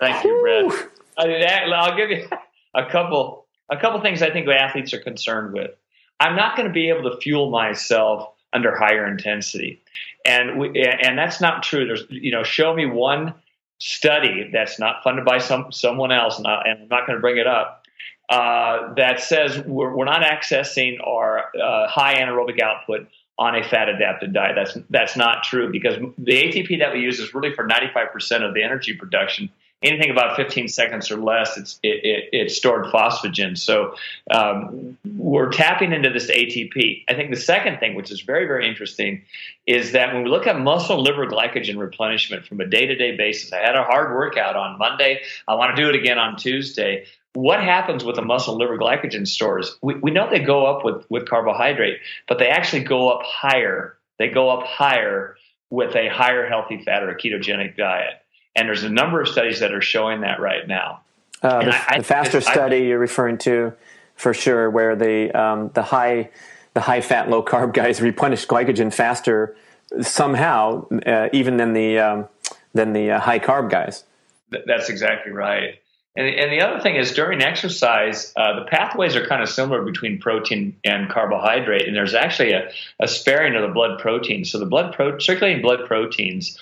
Thank 0.00 0.24
you, 0.24 0.38
Brett. 0.42 0.90
I'll 1.16 1.96
give 1.96 2.10
you 2.10 2.28
a 2.74 2.86
couple 2.90 3.46
a 3.70 3.76
couple 3.76 4.00
things 4.00 4.22
I 4.22 4.30
think 4.30 4.48
athletes 4.48 4.92
are 4.92 5.00
concerned 5.00 5.52
with. 5.52 5.70
I'm 6.18 6.36
not 6.36 6.56
going 6.56 6.68
to 6.68 6.72
be 6.72 6.88
able 6.90 7.10
to 7.10 7.16
fuel 7.18 7.50
myself 7.50 8.28
under 8.52 8.76
higher 8.76 9.06
intensity, 9.06 9.82
and 10.26 10.58
we, 10.58 10.82
and 10.82 11.16
that's 11.16 11.40
not 11.40 11.62
true. 11.62 11.86
There's 11.86 12.04
you 12.10 12.32
know 12.32 12.42
show 12.42 12.74
me 12.74 12.86
one 12.86 13.34
study 13.78 14.50
that's 14.52 14.78
not 14.78 15.02
funded 15.02 15.24
by 15.24 15.38
some 15.38 15.72
someone 15.72 16.12
else, 16.12 16.38
and, 16.38 16.46
I, 16.46 16.62
am 16.68 16.88
not 16.88 17.06
going 17.06 17.16
to 17.16 17.20
bring 17.20 17.38
it 17.38 17.46
up. 17.46 17.84
Uh, 18.28 18.94
that 18.94 19.18
says 19.18 19.58
we're, 19.66 19.92
we're, 19.92 20.04
not 20.04 20.22
accessing 20.22 21.04
our 21.04 21.46
uh, 21.60 21.88
high 21.88 22.14
anaerobic 22.14 22.60
output 22.60 23.08
on 23.40 23.56
a 23.56 23.64
fat 23.64 23.88
adapted 23.88 24.32
diet. 24.32 24.54
That's 24.54 24.78
that's 24.90 25.16
not 25.16 25.42
true 25.42 25.72
because 25.72 25.94
the 26.18 26.32
ATP 26.32 26.78
that 26.78 26.92
we 26.92 27.00
use 27.00 27.18
is 27.18 27.34
really 27.34 27.52
for 27.54 27.66
95% 27.66 28.46
of 28.46 28.54
the 28.54 28.62
energy 28.62 28.94
production 28.94 29.50
anything 29.82 30.10
about 30.10 30.36
15 30.36 30.68
seconds 30.68 31.10
or 31.10 31.16
less, 31.16 31.56
it's 31.56 31.80
it, 31.82 32.28
it, 32.32 32.50
stored 32.50 32.86
phosphagen. 32.86 33.56
So 33.56 33.94
um, 34.30 34.98
we're 35.16 35.50
tapping 35.50 35.92
into 35.92 36.10
this 36.10 36.30
ATP. 36.30 37.04
I 37.08 37.14
think 37.14 37.30
the 37.30 37.40
second 37.40 37.78
thing, 37.78 37.94
which 37.94 38.10
is 38.10 38.20
very 38.20 38.46
very 38.46 38.68
interesting, 38.68 39.22
is 39.66 39.92
that 39.92 40.12
when 40.12 40.22
we 40.22 40.30
look 40.30 40.46
at 40.46 40.58
muscle 40.58 41.00
liver 41.00 41.26
glycogen 41.26 41.78
replenishment 41.78 42.46
from 42.46 42.60
a 42.60 42.66
day 42.66 42.86
to 42.86 42.94
day 42.94 43.16
basis, 43.16 43.52
I 43.52 43.58
had 43.58 43.76
a 43.76 43.84
hard 43.84 44.14
workout 44.14 44.56
on 44.56 44.78
Monday. 44.78 45.22
I 45.48 45.54
want 45.54 45.74
to 45.74 45.82
do 45.82 45.88
it 45.88 45.94
again 45.94 46.18
on 46.18 46.36
Tuesday. 46.36 47.06
What 47.34 47.62
happens 47.62 48.04
with 48.04 48.16
the 48.16 48.22
muscle 48.22 48.56
liver 48.56 48.76
glycogen 48.76 49.26
stores? 49.26 49.78
We, 49.82 49.94
we 49.94 50.10
know 50.10 50.28
they 50.28 50.40
go 50.40 50.66
up 50.66 50.84
with, 50.84 51.08
with 51.10 51.28
carbohydrate, 51.28 52.00
but 52.28 52.38
they 52.38 52.48
actually 52.48 52.82
go 52.82 53.08
up 53.08 53.22
higher. 53.24 53.96
They 54.18 54.28
go 54.28 54.50
up 54.50 54.66
higher 54.66 55.36
with 55.70 55.94
a 55.94 56.08
higher 56.08 56.46
healthy 56.46 56.82
fat 56.84 57.04
or 57.04 57.10
a 57.10 57.16
ketogenic 57.16 57.76
diet. 57.76 58.14
And 58.60 58.68
there's 58.68 58.84
a 58.84 58.90
number 58.90 59.22
of 59.22 59.28
studies 59.28 59.60
that 59.60 59.72
are 59.72 59.80
showing 59.80 60.20
that 60.20 60.38
right 60.38 60.68
now. 60.68 61.00
Uh, 61.42 61.64
the, 61.64 61.74
I, 61.74 61.98
the, 61.98 62.04
faster 62.04 62.36
I, 62.36 62.40
study 62.40 62.76
I, 62.76 62.80
you're 62.80 62.98
referring 62.98 63.38
to, 63.38 63.72
for 64.16 64.34
sure, 64.34 64.68
where 64.68 64.94
the 64.94 65.32
um, 65.32 65.70
the 65.72 65.82
high 65.82 66.28
the 66.74 66.80
high 66.82 67.00
fat 67.00 67.30
low 67.30 67.42
carb 67.42 67.72
guys 67.72 68.02
replenish 68.02 68.46
glycogen 68.46 68.92
faster 68.92 69.56
somehow, 70.02 70.86
uh, 71.06 71.30
even 71.32 71.56
than 71.56 71.72
the 71.72 71.98
um, 72.00 72.28
than 72.74 72.92
the 72.92 73.12
uh, 73.12 73.20
high 73.20 73.38
carb 73.38 73.70
guys. 73.70 74.04
That's 74.50 74.90
exactly 74.90 75.32
right. 75.32 75.80
And, 76.16 76.26
and 76.26 76.52
the 76.52 76.60
other 76.60 76.80
thing 76.80 76.96
is 76.96 77.12
during 77.12 77.40
exercise, 77.40 78.34
uh, 78.36 78.58
the 78.58 78.66
pathways 78.66 79.16
are 79.16 79.26
kind 79.26 79.42
of 79.42 79.48
similar 79.48 79.80
between 79.82 80.18
protein 80.18 80.76
and 80.84 81.08
carbohydrate, 81.08 81.86
and 81.86 81.96
there's 81.96 82.14
actually 82.14 82.52
a, 82.52 82.70
a 83.00 83.08
sparing 83.08 83.54
of 83.54 83.62
the 83.62 83.72
blood 83.72 84.00
proteins. 84.00 84.50
So 84.52 84.58
the 84.58 84.66
blood 84.66 84.92
pro- 84.92 85.18
circulating 85.18 85.62
blood 85.62 85.86
proteins 85.86 86.58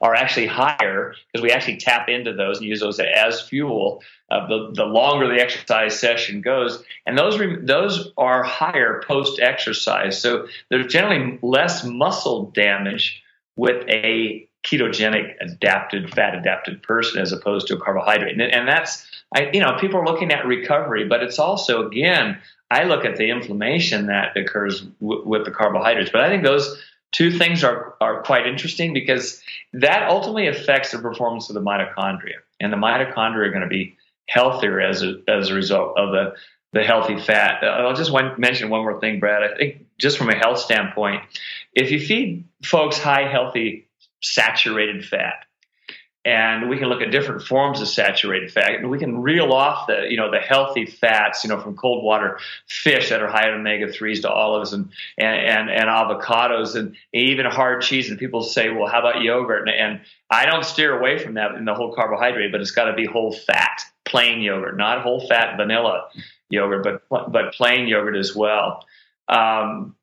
are 0.00 0.14
actually 0.14 0.46
higher 0.46 1.14
because 1.32 1.42
we 1.42 1.50
actually 1.50 1.76
tap 1.76 2.08
into 2.08 2.32
those 2.32 2.58
and 2.58 2.66
use 2.66 2.80
those 2.80 2.98
as 3.00 3.40
fuel. 3.40 4.02
Uh, 4.30 4.46
the, 4.46 4.70
the 4.74 4.84
longer 4.84 5.28
the 5.28 5.40
exercise 5.40 5.98
session 5.98 6.40
goes, 6.40 6.82
and 7.06 7.18
those 7.18 7.38
re- 7.38 7.58
those 7.60 8.12
are 8.16 8.42
higher 8.42 9.02
post 9.06 9.40
exercise. 9.40 10.20
So 10.20 10.46
there's 10.68 10.86
generally 10.86 11.38
less 11.42 11.84
muscle 11.84 12.46
damage 12.52 13.22
with 13.56 13.84
a 13.88 14.48
ketogenic 14.64 15.34
adapted 15.40 16.14
fat 16.14 16.34
adapted 16.34 16.82
person 16.82 17.20
as 17.20 17.32
opposed 17.32 17.66
to 17.66 17.74
a 17.74 17.80
carbohydrate, 17.80 18.32
and, 18.32 18.42
and 18.42 18.68
that's 18.68 19.06
I, 19.34 19.50
you 19.52 19.60
know 19.60 19.76
people 19.80 20.00
are 20.00 20.06
looking 20.06 20.32
at 20.32 20.46
recovery, 20.46 21.06
but 21.08 21.22
it's 21.22 21.38
also 21.38 21.86
again 21.86 22.38
I 22.70 22.84
look 22.84 23.04
at 23.04 23.16
the 23.16 23.30
inflammation 23.30 24.06
that 24.06 24.36
occurs 24.36 24.82
w- 25.00 25.26
with 25.26 25.44
the 25.44 25.50
carbohydrates, 25.50 26.10
but 26.10 26.20
I 26.20 26.28
think 26.28 26.44
those 26.44 26.80
two 27.12 27.36
things 27.36 27.64
are, 27.64 27.94
are 28.00 28.22
quite 28.22 28.46
interesting 28.46 28.92
because 28.92 29.42
that 29.72 30.08
ultimately 30.08 30.46
affects 30.46 30.92
the 30.92 30.98
performance 30.98 31.48
of 31.48 31.54
the 31.54 31.60
mitochondria. 31.60 32.36
And 32.60 32.72
the 32.72 32.76
mitochondria 32.76 33.46
are 33.46 33.50
going 33.50 33.62
to 33.62 33.68
be 33.68 33.96
healthier 34.28 34.80
as 34.80 35.02
a, 35.02 35.14
as 35.26 35.50
a 35.50 35.54
result 35.54 35.98
of 35.98 36.12
the, 36.12 36.34
the 36.72 36.84
healthy 36.84 37.18
fat. 37.18 37.62
Uh, 37.62 37.66
I'll 37.66 37.96
just 37.96 38.12
one, 38.12 38.34
mention 38.38 38.70
one 38.70 38.82
more 38.82 39.00
thing, 39.00 39.18
Brad. 39.18 39.42
I 39.42 39.56
think 39.56 39.86
just 39.98 40.18
from 40.18 40.30
a 40.30 40.36
health 40.36 40.58
standpoint, 40.58 41.22
if 41.74 41.90
you 41.90 41.98
feed 41.98 42.44
folks 42.64 42.98
high, 42.98 43.28
healthy, 43.28 43.88
saturated 44.22 45.04
fat, 45.04 45.46
and 46.24 46.68
we 46.68 46.76
can 46.76 46.88
look 46.88 47.00
at 47.00 47.10
different 47.10 47.42
forms 47.42 47.80
of 47.80 47.88
saturated 47.88 48.52
fat. 48.52 48.74
And 48.74 48.90
we 48.90 48.98
can 48.98 49.22
reel 49.22 49.52
off 49.52 49.86
the 49.86 50.06
you 50.08 50.16
know 50.16 50.30
the 50.30 50.38
healthy 50.38 50.84
fats 50.84 51.44
you 51.44 51.48
know 51.48 51.58
from 51.58 51.76
cold 51.76 52.04
water 52.04 52.38
fish 52.66 53.08
that 53.08 53.22
are 53.22 53.28
high 53.28 53.48
in 53.48 53.54
omega-3s 53.54 54.22
to 54.22 54.30
olives 54.30 54.72
and 54.72 54.90
and, 55.16 55.40
and, 55.40 55.70
and 55.70 55.88
avocados 55.88 56.76
and 56.76 56.96
even 57.14 57.46
hard 57.46 57.82
cheese. 57.82 58.10
And 58.10 58.18
people 58.18 58.42
say 58.42 58.70
well 58.70 58.86
how 58.86 59.00
about 59.00 59.22
yogurt? 59.22 59.68
And, 59.68 59.70
and 59.70 60.00
i 60.30 60.44
don't 60.44 60.64
steer 60.64 60.98
away 60.98 61.18
from 61.18 61.34
that 61.34 61.54
in 61.54 61.64
the 61.64 61.74
whole 61.74 61.94
carbohydrate 61.94 62.52
but 62.52 62.60
it's 62.60 62.70
got 62.70 62.84
to 62.84 62.92
be 62.92 63.06
whole 63.06 63.32
fat 63.32 63.80
plain 64.04 64.40
yogurt 64.40 64.76
not 64.76 65.02
whole 65.02 65.26
fat 65.26 65.56
vanilla 65.56 66.08
yogurt 66.50 67.00
but 67.08 67.32
but 67.32 67.54
plain 67.54 67.86
yogurt 67.86 68.16
as 68.16 68.34
well. 68.36 68.84
Um, 69.28 69.96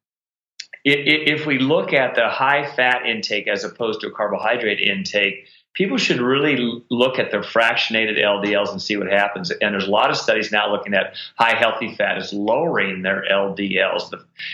if 0.90 1.46
we 1.46 1.60
look 1.60 1.92
at 1.92 2.16
the 2.16 2.30
high 2.30 2.66
fat 2.66 3.06
intake 3.06 3.48
as 3.48 3.66
opposed 3.66 4.00
to 4.02 4.08
a 4.08 4.12
carbohydrate 4.12 4.80
intake 4.80 5.48
people 5.78 5.98
should 5.98 6.20
really 6.20 6.84
look 6.90 7.20
at 7.20 7.30
their 7.30 7.44
fractionated 7.44 8.18
LDLs 8.18 8.72
and 8.72 8.82
see 8.82 8.98
what 8.98 9.08
happens. 9.08 9.52
And 9.52 9.74
there's 9.74 9.88
a 9.88 9.92
lot 9.92 10.10
of 10.10 10.18
studies 10.18 10.52
now 10.52 10.72
looking 10.72 10.96
at 10.96 11.16
high 11.36 11.56
healthy 11.56 11.94
fat 11.94 12.18
is 12.18 12.34
lowering 12.34 13.04
their 13.04 13.24
LDLs. 13.32 14.12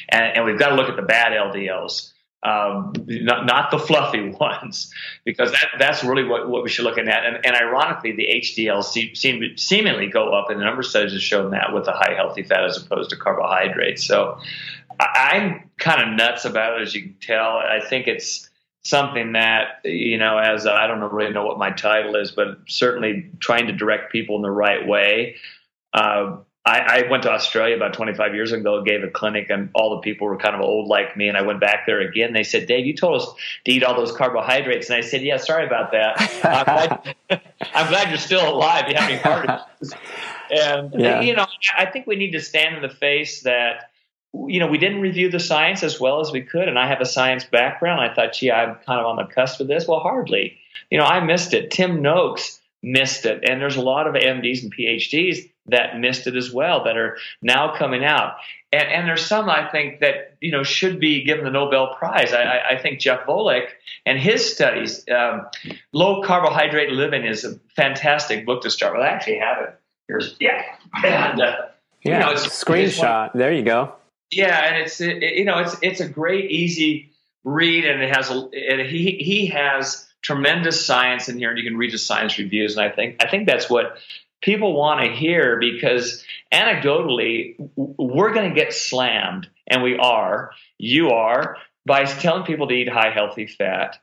And, 0.09 0.37
and 0.37 0.45
we've 0.45 0.59
got 0.59 0.69
to 0.69 0.75
look 0.75 0.89
at 0.89 0.97
the 0.97 1.01
bad 1.01 1.31
LDLs. 1.31 2.11
Um, 2.45 2.91
not, 3.07 3.45
not 3.45 3.71
the 3.71 3.79
fluffy 3.79 4.29
ones, 4.39 4.93
because 5.23 5.53
that, 5.53 5.67
that's 5.79 6.03
really 6.03 6.25
what, 6.25 6.49
what 6.49 6.61
we 6.61 6.67
should 6.67 6.83
look 6.83 6.97
at. 6.97 7.07
And, 7.07 7.45
and 7.45 7.55
ironically, 7.55 8.11
the 8.17 8.27
HDLs 8.41 8.83
seem, 8.83 9.15
seem 9.15 9.57
seemingly 9.57 10.07
go 10.07 10.33
up, 10.33 10.49
and 10.49 10.61
a 10.61 10.65
number 10.65 10.81
of 10.81 10.85
studies 10.85 11.13
have 11.13 11.21
shown 11.21 11.51
that 11.51 11.73
with 11.73 11.85
the 11.85 11.93
high 11.93 12.15
healthy 12.17 12.43
fat 12.43 12.65
as 12.65 12.75
opposed 12.75 13.11
to 13.11 13.15
carbohydrates. 13.15 14.05
So 14.05 14.39
I'm 14.99 15.69
kind 15.77 16.01
of 16.01 16.17
nuts 16.17 16.43
about 16.43 16.81
it, 16.81 16.81
as 16.81 16.93
you 16.93 17.03
can 17.03 17.15
tell. 17.21 17.59
I 17.59 17.79
think 17.79 18.07
it's 18.07 18.49
something 18.83 19.33
that 19.33 19.79
you 19.83 20.17
know 20.17 20.37
as 20.37 20.67
I 20.67 20.87
don't 20.87 20.99
really 20.99 21.33
know 21.33 21.45
what 21.45 21.57
my 21.57 21.71
title 21.71 22.15
is, 22.15 22.31
but 22.31 22.57
certainly 22.67 23.29
trying 23.39 23.67
to 23.67 23.73
direct 23.73 24.11
people 24.11 24.35
in 24.35 24.41
the 24.41 24.51
right 24.51 24.87
way. 24.87 25.35
Uh, 25.93 26.37
I, 26.65 26.79
I, 26.79 27.09
went 27.09 27.23
to 27.23 27.29
Australia 27.29 27.75
about 27.75 27.93
25 27.93 28.33
years 28.33 28.53
ago, 28.53 28.81
gave 28.83 29.03
a 29.03 29.09
clinic, 29.09 29.49
and 29.49 29.69
all 29.75 29.95
the 29.95 30.01
people 30.01 30.27
were 30.27 30.37
kind 30.37 30.55
of 30.55 30.61
old 30.61 30.87
like 30.87 31.17
me. 31.17 31.27
And 31.27 31.37
I 31.37 31.41
went 31.41 31.59
back 31.59 31.85
there 31.85 31.99
again. 31.99 32.31
They 32.31 32.43
said, 32.43 32.67
"Dave, 32.67 32.85
you 32.85 32.95
told 32.95 33.21
us 33.21 33.27
to 33.65 33.71
eat 33.71 33.83
all 33.83 33.95
those 33.95 34.13
carbohydrates," 34.13 34.89
and 34.89 34.95
I 34.97 35.01
said, 35.01 35.23
"Yeah, 35.23 35.37
sorry 35.37 35.65
about 35.65 35.91
that. 35.91 36.15
I'm, 36.43 36.63
glad, 36.63 37.45
I'm 37.75 37.89
glad 37.89 38.09
you're 38.09 38.17
still 38.17 38.47
alive. 38.47 38.85
You 38.87 38.95
have 38.95 39.09
any 39.09 39.19
heart 39.19 39.61
And 40.51 40.93
yeah. 40.97 41.21
you 41.21 41.35
know, 41.35 41.47
I 41.77 41.85
think 41.85 42.07
we 42.07 42.15
need 42.15 42.31
to 42.31 42.41
stand 42.41 42.75
in 42.75 42.81
the 42.81 42.89
face 42.89 43.41
that 43.41 43.89
you 44.33 44.59
know, 44.59 44.67
we 44.67 44.77
didn't 44.77 45.01
review 45.01 45.29
the 45.29 45.39
science 45.39 45.83
as 45.83 45.99
well 45.99 46.19
as 46.19 46.31
we 46.31 46.41
could, 46.41 46.67
and 46.67 46.79
I 46.79 46.87
have 46.87 47.01
a 47.01 47.05
science 47.05 47.43
background. 47.43 48.01
I 48.01 48.13
thought, 48.13 48.33
gee, 48.33 48.51
I'm 48.51 48.75
kind 48.85 48.99
of 48.99 49.05
on 49.05 49.15
the 49.15 49.25
cusp 49.25 49.59
of 49.59 49.67
this. 49.67 49.87
Well, 49.87 49.99
hardly. 49.99 50.57
You 50.89 50.97
know, 50.97 51.05
I 51.05 51.19
missed 51.19 51.53
it. 51.53 51.71
Tim 51.71 52.01
Noakes 52.01 52.59
missed 52.81 53.25
it, 53.25 53.47
and 53.47 53.61
there's 53.61 53.75
a 53.75 53.81
lot 53.81 54.07
of 54.07 54.15
MDs 54.15 54.63
and 54.63 54.75
PhDs 54.75 55.49
that 55.67 55.99
missed 55.99 56.27
it 56.27 56.35
as 56.35 56.51
well 56.51 56.83
that 56.83 56.97
are 56.97 57.17
now 57.41 57.75
coming 57.75 58.03
out. 58.03 58.35
And, 58.71 58.87
and 58.89 59.07
there's 59.07 59.25
some 59.25 59.49
I 59.49 59.69
think 59.69 59.99
that 60.01 60.35
you 60.41 60.51
know 60.51 60.63
should 60.63 60.99
be 60.99 61.23
given 61.23 61.45
the 61.45 61.51
Nobel 61.51 61.95
Prize. 61.95 62.33
I, 62.33 62.71
I 62.71 62.81
think 62.81 62.99
Jeff 62.99 63.25
Volek 63.25 63.67
and 64.05 64.19
his 64.19 64.51
studies, 64.51 65.05
um, 65.09 65.47
low 65.93 66.23
carbohydrate 66.23 66.91
living, 66.91 67.23
is 67.23 67.45
a 67.45 67.59
fantastic 67.75 68.45
book 68.45 68.63
to 68.63 68.71
start 68.71 68.93
with. 68.93 69.03
I 69.03 69.09
actually 69.09 69.39
have 69.39 69.63
it. 69.63 69.79
Here's 70.07 70.35
yeah, 70.39 70.63
and, 71.03 71.41
uh, 71.41 71.55
yeah, 72.03 72.19
you 72.19 72.25
know, 72.25 72.31
it's, 72.31 72.47
screenshot. 72.47 73.27
It's 73.27 73.35
there 73.35 73.53
you 73.53 73.63
go. 73.63 73.93
Yeah, 74.35 74.65
and 74.65 74.83
it's 74.83 75.01
it, 75.01 75.21
you 75.21 75.45
know 75.45 75.59
it's 75.59 75.75
it's 75.81 75.99
a 75.99 76.07
great 76.07 76.51
easy 76.51 77.11
read, 77.43 77.85
and 77.85 78.01
it 78.01 78.15
has 78.15 78.29
a 78.29 78.33
and 78.33 78.81
he 78.81 79.17
he 79.17 79.47
has 79.47 80.07
tremendous 80.21 80.85
science 80.85 81.29
in 81.29 81.37
here, 81.37 81.49
and 81.49 81.57
you 81.57 81.63
can 81.63 81.77
read 81.77 81.91
the 81.91 81.97
science 81.97 82.37
reviews, 82.37 82.77
and 82.77 82.85
I 82.85 82.93
think 82.93 83.23
I 83.23 83.29
think 83.29 83.47
that's 83.47 83.69
what 83.69 83.97
people 84.41 84.73
want 84.73 85.05
to 85.05 85.11
hear 85.11 85.57
because 85.59 86.23
anecdotally 86.51 87.55
we're 87.75 88.33
going 88.33 88.49
to 88.49 88.55
get 88.55 88.73
slammed, 88.73 89.47
and 89.67 89.83
we 89.83 89.97
are. 89.97 90.51
You 90.77 91.09
are 91.11 91.57
by 91.85 92.05
telling 92.05 92.43
people 92.43 92.67
to 92.67 92.73
eat 92.73 92.89
high 92.89 93.11
healthy 93.11 93.47
fat 93.47 93.99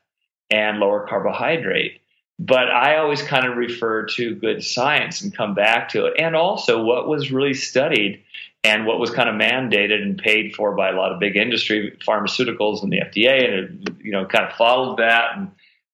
and 0.49 0.79
lower 0.79 1.07
carbohydrate. 1.07 1.99
But 2.39 2.71
I 2.71 2.97
always 2.97 3.21
kind 3.21 3.45
of 3.45 3.55
refer 3.55 4.07
to 4.15 4.35
good 4.35 4.63
science 4.63 5.21
and 5.21 5.35
come 5.35 5.53
back 5.53 5.89
to 5.89 6.07
it. 6.07 6.15
And 6.17 6.35
also 6.35 6.83
what 6.83 7.07
was 7.07 7.31
really 7.31 7.53
studied 7.53 8.23
and 8.63 8.85
what 8.85 8.99
was 8.99 9.09
kind 9.09 9.27
of 9.27 9.35
mandated 9.35 10.01
and 10.01 10.17
paid 10.17 10.55
for 10.55 10.75
by 10.75 10.89
a 10.89 10.93
lot 10.93 11.11
of 11.11 11.19
big 11.19 11.35
industry, 11.35 11.97
pharmaceuticals 12.07 12.83
and 12.83 12.91
the 12.91 12.99
FDA, 12.99 13.43
and 13.43 13.87
it, 13.87 13.95
you 14.03 14.11
know, 14.11 14.25
kind 14.25 14.45
of 14.45 14.53
followed 14.53 14.97
that. 14.97 15.35
And 15.35 15.51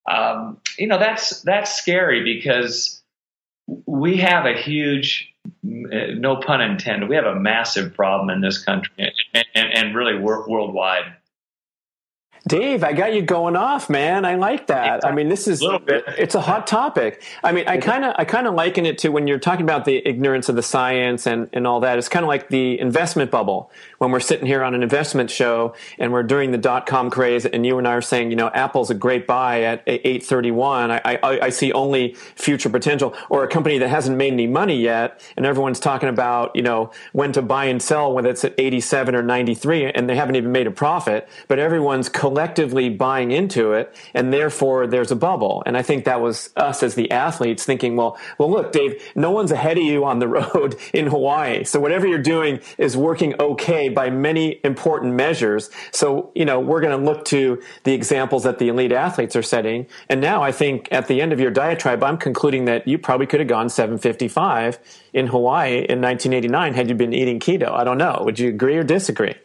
um, 0.10 0.60
you 0.78 0.88
know, 0.88 1.00
that's 1.00 1.42
that's 1.42 1.76
scary 1.76 2.24
because 2.24 3.02
we 3.86 4.18
have 4.18 4.46
a 4.46 4.54
huge, 4.54 5.34
no 5.64 6.38
pun 6.38 6.62
intended, 6.62 7.10
we 7.10 7.16
have 7.16 7.26
a 7.26 7.36
massive 7.36 7.94
problem 7.94 8.30
in 8.30 8.42
this 8.42 8.64
country 8.64 8.94
and, 9.34 9.46
and, 9.54 9.74
and 9.74 9.96
really 9.96 10.18
worldwide. 10.18 11.14
Dave, 12.48 12.84
I 12.84 12.94
got 12.94 13.14
you 13.14 13.22
going 13.22 13.56
off, 13.56 13.90
man. 13.90 14.26
I 14.26 14.36
like 14.36 14.68
that. 14.68 15.06
I 15.06 15.12
mean, 15.12 15.30
this 15.30 15.48
is 15.48 15.62
a 15.62 15.82
it's 16.22 16.36
a 16.36 16.42
hot 16.42 16.68
topic. 16.68 17.24
I 17.44 17.52
mean, 17.52 17.68
I 17.68 17.78
kind 17.78 18.06
of 18.06 18.16
I 18.18 18.26
kind 18.26 18.48
of 18.48 18.54
liken 18.54 18.86
it 18.86 18.98
to 19.00 19.10
when 19.10 19.28
you're 19.28 19.40
talking 19.40 19.64
about 19.64 19.86
the 19.86 20.08
ignorance 20.08 20.48
of 20.50 20.56
the 20.56 20.64
science 20.64 21.26
and 21.28 21.50
and 21.54 21.68
all 21.68 21.82
that. 21.82 21.98
It's 21.98 22.10
kind 22.10 22.24
of 22.24 22.28
like 22.28 22.50
the 22.50 22.80
investment 22.80 23.32
bubble 23.32 23.72
when 23.98 24.12
we're 24.12 24.20
sitting 24.20 24.46
here 24.46 24.64
on 24.64 24.76
an 24.76 24.84
investment 24.84 25.30
show 25.32 25.74
and 25.98 26.12
we're 26.12 26.24
during 26.24 26.52
the 26.52 26.58
dot 26.58 26.86
com 26.86 27.10
craze, 27.10 27.46
and 27.46 27.66
you 27.66 27.78
and 27.78 27.88
I 27.88 27.94
are 27.94 28.02
saying, 28.02 28.30
you 28.30 28.36
know, 28.36 28.50
Apple's 28.50 28.90
a 28.90 28.94
great 28.94 29.28
buy 29.28 29.64
at 29.64 29.84
eight 29.88 30.24
thirty 30.24 30.52
one. 30.52 30.92
I, 30.92 31.02
I 31.06 31.40
I 31.42 31.50
see 31.50 31.72
only 31.74 32.14
future 32.36 32.70
potential, 32.70 33.16
or 33.30 33.44
a 33.44 33.48
company 33.48 33.78
that 33.80 33.90
hasn't 33.90 34.18
made 34.18 34.34
any 34.34 34.48
money 34.48 34.78
yet, 34.78 35.22
and 35.36 35.46
everyone's 35.46 35.80
talking 35.80 36.10
about 36.10 36.56
you 36.56 36.62
know 36.62 36.92
when 37.14 37.32
to 37.34 37.42
buy 37.42 37.66
and 37.66 37.82
sell, 37.82 38.14
whether 38.14 38.30
it's 38.30 38.46
at 38.46 38.54
eighty 38.58 38.80
seven 38.80 39.16
or 39.16 39.24
ninety 39.24 39.56
three, 39.56 39.86
and 39.86 40.10
they 40.10 40.16
haven't 40.16 40.36
even 40.36 40.52
made 40.52 40.68
a 40.68 40.72
profit, 40.72 41.28
but 41.48 41.60
everyone's 41.60 42.10
collectively 42.10 42.90
buying 42.90 43.32
into 43.32 43.74
it, 43.74 43.94
and 44.14 44.32
therefore 44.34 44.88
there's 44.88 45.12
a 45.12 45.16
bubble. 45.16 45.64
And 45.66 45.78
I 45.78 45.82
think 45.82 46.06
that 46.06 46.22
was 46.22 46.52
us 46.56 46.84
as 46.84 46.96
the 46.96 47.10
athletes 47.12 47.66
thinking, 47.66 47.96
well, 47.96 48.18
well, 48.38 48.50
look, 48.50 48.72
Dave, 48.72 49.02
no 49.16 49.32
one's 49.32 49.52
ahead 49.52 49.78
of 49.78 49.84
you 49.84 50.06
on 50.06 50.20
the 50.20 50.28
road 50.38 50.76
in 50.94 51.08
Hawaii, 51.08 51.64
so 51.64 51.80
whatever 51.80 52.08
you're 52.08 52.20
doing 52.20 52.60
is 52.78 52.96
working 52.96 53.34
okay 53.40 53.87
by 53.90 54.10
many 54.10 54.60
important 54.64 55.14
measures. 55.16 55.70
So 55.92 56.32
you 56.36 56.46
know 56.46 56.60
we're 56.60 56.82
going 56.82 56.98
to 56.98 57.04
look 57.04 57.26
to 57.26 57.62
the 57.84 57.94
examples 57.94 58.44
that 58.44 58.60
the 58.60 58.68
elite 58.68 58.92
athletes 58.92 59.36
are 59.36 59.44
setting. 59.44 59.88
And 60.10 60.22
now 60.22 60.44
I 60.44 60.52
think 60.52 60.88
at 60.92 61.08
the 61.08 61.22
end 61.22 61.34
of 61.34 61.40
your 61.40 61.52
diatribe, 61.52 62.04
I'm 62.04 62.18
concluding 62.18 62.66
that 62.66 62.88
you 62.88 62.98
probably 62.98 63.28
could 63.28 63.40
have 63.40 63.50
gone 63.50 63.70
755 63.70 64.80
in 65.14 65.28
Hawaii 65.28 65.78
in 65.78 66.02
1989 66.02 66.74
had 66.74 66.90
you 66.90 66.96
been 66.96 67.14
eating 67.14 67.40
keto. 67.40 67.72
I 67.72 67.84
don't 67.84 67.98
know. 67.98 68.22
Would 68.24 68.40
you 68.40 68.50
agree 68.50 68.78
or 68.78 68.84
disagree? 68.84 69.36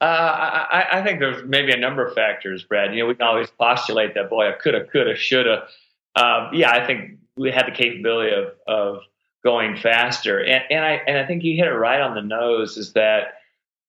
Uh, 0.00 0.66
I, 0.70 0.98
I, 0.98 1.04
think 1.04 1.20
there's 1.20 1.48
maybe 1.48 1.72
a 1.72 1.78
number 1.78 2.04
of 2.04 2.14
factors, 2.14 2.62
Brad. 2.62 2.92
You 2.92 3.00
know, 3.00 3.06
we 3.06 3.14
can 3.14 3.26
always 3.26 3.48
postulate 3.50 4.14
that, 4.14 4.28
boy, 4.28 4.48
I 4.48 4.52
coulda, 4.52 4.84
coulda, 4.84 5.16
shoulda. 5.16 5.66
Um, 6.14 6.50
yeah, 6.52 6.70
I 6.70 6.86
think 6.86 7.18
we 7.36 7.50
had 7.50 7.66
the 7.66 7.70
capability 7.70 8.34
of, 8.34 8.48
of 8.66 9.02
going 9.44 9.76
faster. 9.76 10.40
And, 10.40 10.62
and, 10.70 10.84
I, 10.84 11.00
and 11.06 11.16
I 11.16 11.26
think 11.26 11.42
you 11.42 11.56
hit 11.56 11.68
it 11.68 11.74
right 11.74 12.00
on 12.00 12.14
the 12.14 12.22
nose 12.22 12.76
is 12.76 12.92
that, 12.94 13.34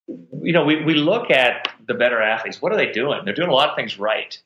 you 0.07 0.53
know, 0.53 0.63
we, 0.63 0.83
we 0.83 0.93
look 0.93 1.31
at 1.31 1.69
the 1.87 1.93
better 1.93 2.21
athletes. 2.21 2.61
What 2.61 2.71
are 2.71 2.77
they 2.77 2.91
doing? 2.91 3.21
They're 3.25 3.33
doing 3.33 3.49
a 3.49 3.53
lot 3.53 3.69
of 3.69 3.75
things 3.75 3.97
right. 3.97 4.37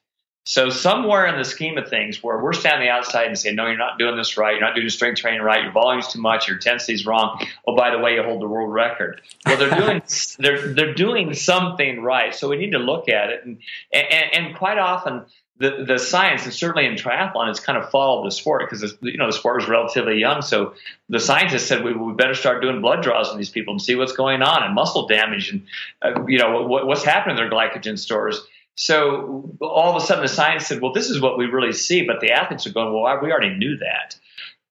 So 0.45 0.69
somewhere 0.69 1.27
in 1.27 1.37
the 1.37 1.45
scheme 1.45 1.77
of 1.77 1.89
things, 1.89 2.23
where 2.23 2.41
we're 2.41 2.53
standing 2.53 2.89
outside 2.89 3.27
and 3.27 3.37
saying, 3.37 3.55
"No, 3.55 3.67
you're 3.67 3.77
not 3.77 3.99
doing 3.99 4.15
this 4.15 4.35
right. 4.35 4.53
You're 4.53 4.65
not 4.65 4.73
doing 4.73 4.89
strength 4.89 5.19
training 5.19 5.41
right. 5.41 5.61
Your 5.61 5.71
volume's 5.71 6.07
too 6.07 6.21
much. 6.21 6.47
Your 6.47 6.57
intensity's 6.57 7.05
wrong. 7.05 7.45
Oh, 7.67 7.75
by 7.75 7.91
the 7.91 7.99
way, 7.99 8.15
you 8.15 8.23
hold 8.23 8.41
the 8.41 8.47
world 8.47 8.73
record." 8.73 9.21
Well, 9.45 9.57
they're 9.57 9.79
doing 9.79 10.01
they're 10.39 10.73
they're 10.73 10.93
doing 10.95 11.35
something 11.35 12.01
right. 12.01 12.33
So 12.33 12.49
we 12.49 12.57
need 12.57 12.71
to 12.71 12.79
look 12.79 13.09
at 13.09 13.29
it, 13.29 13.45
and 13.45 13.59
and, 13.93 14.33
and 14.33 14.55
quite 14.55 14.79
often 14.79 15.25
the 15.59 15.85
the 15.87 15.97
science, 15.97 16.45
and 16.45 16.53
certainly 16.53 16.85
in 16.85 16.95
triathlon, 16.95 17.49
it's 17.49 17.59
kind 17.59 17.77
of 17.77 17.89
followed 17.89 18.25
the 18.25 18.31
sport 18.31 18.63
because 18.69 18.95
you 19.01 19.17
know 19.17 19.27
the 19.27 19.33
sport 19.33 19.61
is 19.61 19.69
relatively 19.69 20.17
young. 20.17 20.41
So 20.41 20.73
the 21.09 21.19
scientists 21.19 21.67
said 21.67 21.83
we, 21.83 21.93
we 21.93 22.13
better 22.13 22.33
start 22.33 22.61
doing 22.61 22.81
blood 22.81 23.03
draws 23.03 23.29
on 23.29 23.37
these 23.37 23.49
people 23.49 23.73
and 23.73 23.81
see 23.81 23.95
what's 23.95 24.13
going 24.13 24.41
on 24.41 24.63
and 24.63 24.73
muscle 24.73 25.07
damage 25.07 25.51
and 25.51 25.65
uh, 26.01 26.25
you 26.27 26.39
know 26.39 26.63
what, 26.63 26.87
what's 26.87 27.03
happening 27.03 27.37
in 27.37 27.43
their 27.43 27.51
glycogen 27.51 27.99
stores 27.99 28.41
so 28.79 29.57
all 29.59 29.93
of 29.93 30.01
a 30.01 30.05
sudden 30.05 30.23
the 30.23 30.29
science 30.29 30.67
said, 30.67 30.81
well, 30.81 30.93
this 30.93 31.09
is 31.09 31.19
what 31.19 31.37
we 31.37 31.47
really 31.47 31.73
see. 31.73 32.03
But 32.03 32.21
the 32.21 32.31
athletes 32.31 32.65
are 32.65 32.71
going, 32.71 32.93
well, 32.93 33.19
we 33.21 33.29
already 33.29 33.53
knew 33.53 33.75
that. 33.75 34.17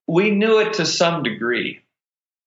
We 0.06 0.30
knew 0.30 0.60
it 0.60 0.72
to 0.74 0.86
some 0.86 1.22
degree. 1.22 1.82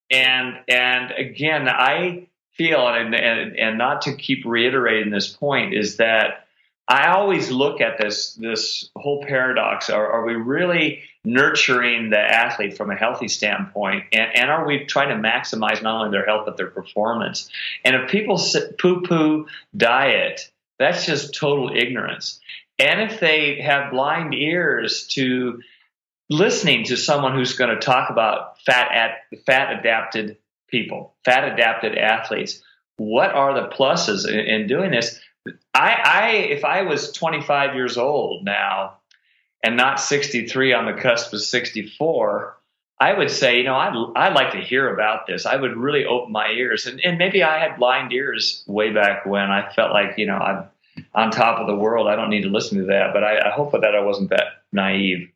And, 0.10 0.58
and 0.68 1.12
again, 1.12 1.70
I 1.70 2.30
feel, 2.54 2.88
and, 2.88 3.14
and, 3.14 3.56
and 3.60 3.78
not 3.78 4.02
to 4.04 4.16
keep 4.16 4.44
reiterating 4.44 5.12
this 5.12 5.30
point, 5.30 5.76
is 5.76 5.98
that 5.98 6.48
I 6.88 7.14
always 7.14 7.50
look 7.52 7.80
at 7.80 7.98
this, 7.98 8.34
this 8.34 8.90
whole 8.96 9.24
paradox. 9.26 9.90
Are, 9.90 10.12
are 10.12 10.26
we 10.26 10.34
really 10.34 11.04
nurturing 11.24 12.10
the 12.10 12.20
athlete 12.20 12.76
from 12.76 12.92
a 12.92 12.96
healthy 12.96 13.28
standpoint? 13.28 14.06
And, 14.12 14.36
and 14.36 14.50
are 14.50 14.66
we 14.66 14.86
trying 14.86 15.10
to 15.10 15.28
maximize 15.30 15.82
not 15.82 16.02
only 16.02 16.12
their 16.12 16.26
health, 16.26 16.44
but 16.46 16.58
their 16.58 16.68
performance? 16.68 17.50
And 17.86 17.96
if 17.96 18.10
people 18.10 18.42
poo 18.80 19.02
poo 19.04 19.48
diet, 19.76 20.52
that's 20.80 21.06
just 21.06 21.36
total 21.36 21.72
ignorance. 21.76 22.40
And 22.80 23.02
if 23.02 23.20
they 23.20 23.62
have 23.62 23.92
blind 23.92 24.34
ears 24.34 25.08
to 25.12 25.62
listening 26.30 26.86
to 26.86 26.98
someone 26.98 27.36
who's 27.36 27.54
going 27.54 27.70
to 27.70 27.80
talk 27.80 28.10
about 28.10 28.60
fat 28.62 28.92
at 28.92 29.44
fat 29.46 29.80
adapted 29.80 30.38
people, 30.68 31.14
fat 31.24 31.54
adapted 31.54 31.98
athletes, 31.98 32.64
what 32.98 33.32
are 33.32 33.54
the 33.54 33.68
pluses 33.68 34.28
in, 34.28 34.40
in 34.40 34.68
doing 34.68 34.92
this? 34.92 35.20
I, 35.74 35.96
I, 36.04 36.30
if 36.50 36.66
I 36.66 36.84
was 36.84 37.12
25 37.12 37.76
years 37.76 37.98
old 37.98 38.46
now 38.46 38.98
and 39.64 39.78
not 39.78 40.00
63 40.00 40.74
on 40.74 40.86
the 40.86 41.02
cusp 41.02 41.34
of 41.34 41.42
64, 41.42 42.58
I 43.00 43.14
would 43.14 43.32
say, 43.32 43.58
you 43.58 43.64
know, 43.64 43.76
I'd, 43.76 43.96
I'd 44.16 44.36
like 44.36 44.52
to 44.52 44.60
hear 44.60 44.94
about 44.94 45.26
this. 45.26 45.46
I 45.48 45.56
would 45.56 45.76
really 45.76 46.06
open 46.06 46.32
my 46.32 46.50
ears. 46.52 46.86
And, 46.86 47.02
and 47.04 47.18
maybe 47.18 47.42
I 47.42 47.58
had 47.58 47.78
blind 47.80 48.14
ears 48.14 48.64
way 48.68 48.94
back 48.94 49.26
when 49.26 49.50
I 49.50 49.72
felt 49.74 49.92
like, 49.92 50.18
you 50.18 50.28
know, 50.28 50.38
I'm 50.38 50.66
on 51.16 51.32
top 51.32 51.60
of 51.60 51.68
the 51.68 51.76
world. 51.76 52.08
I 52.08 52.16
don't 52.16 52.30
need 52.30 52.44
to 52.44 52.50
listen 52.50 52.78
to 52.78 52.86
that. 52.86 53.12
But 53.14 53.24
I, 53.24 53.50
I 53.50 53.52
hope 53.52 53.72
that 53.72 53.96
I 53.96 54.02
wasn't 54.02 54.30
that 54.30 54.64
naive. 54.72 55.32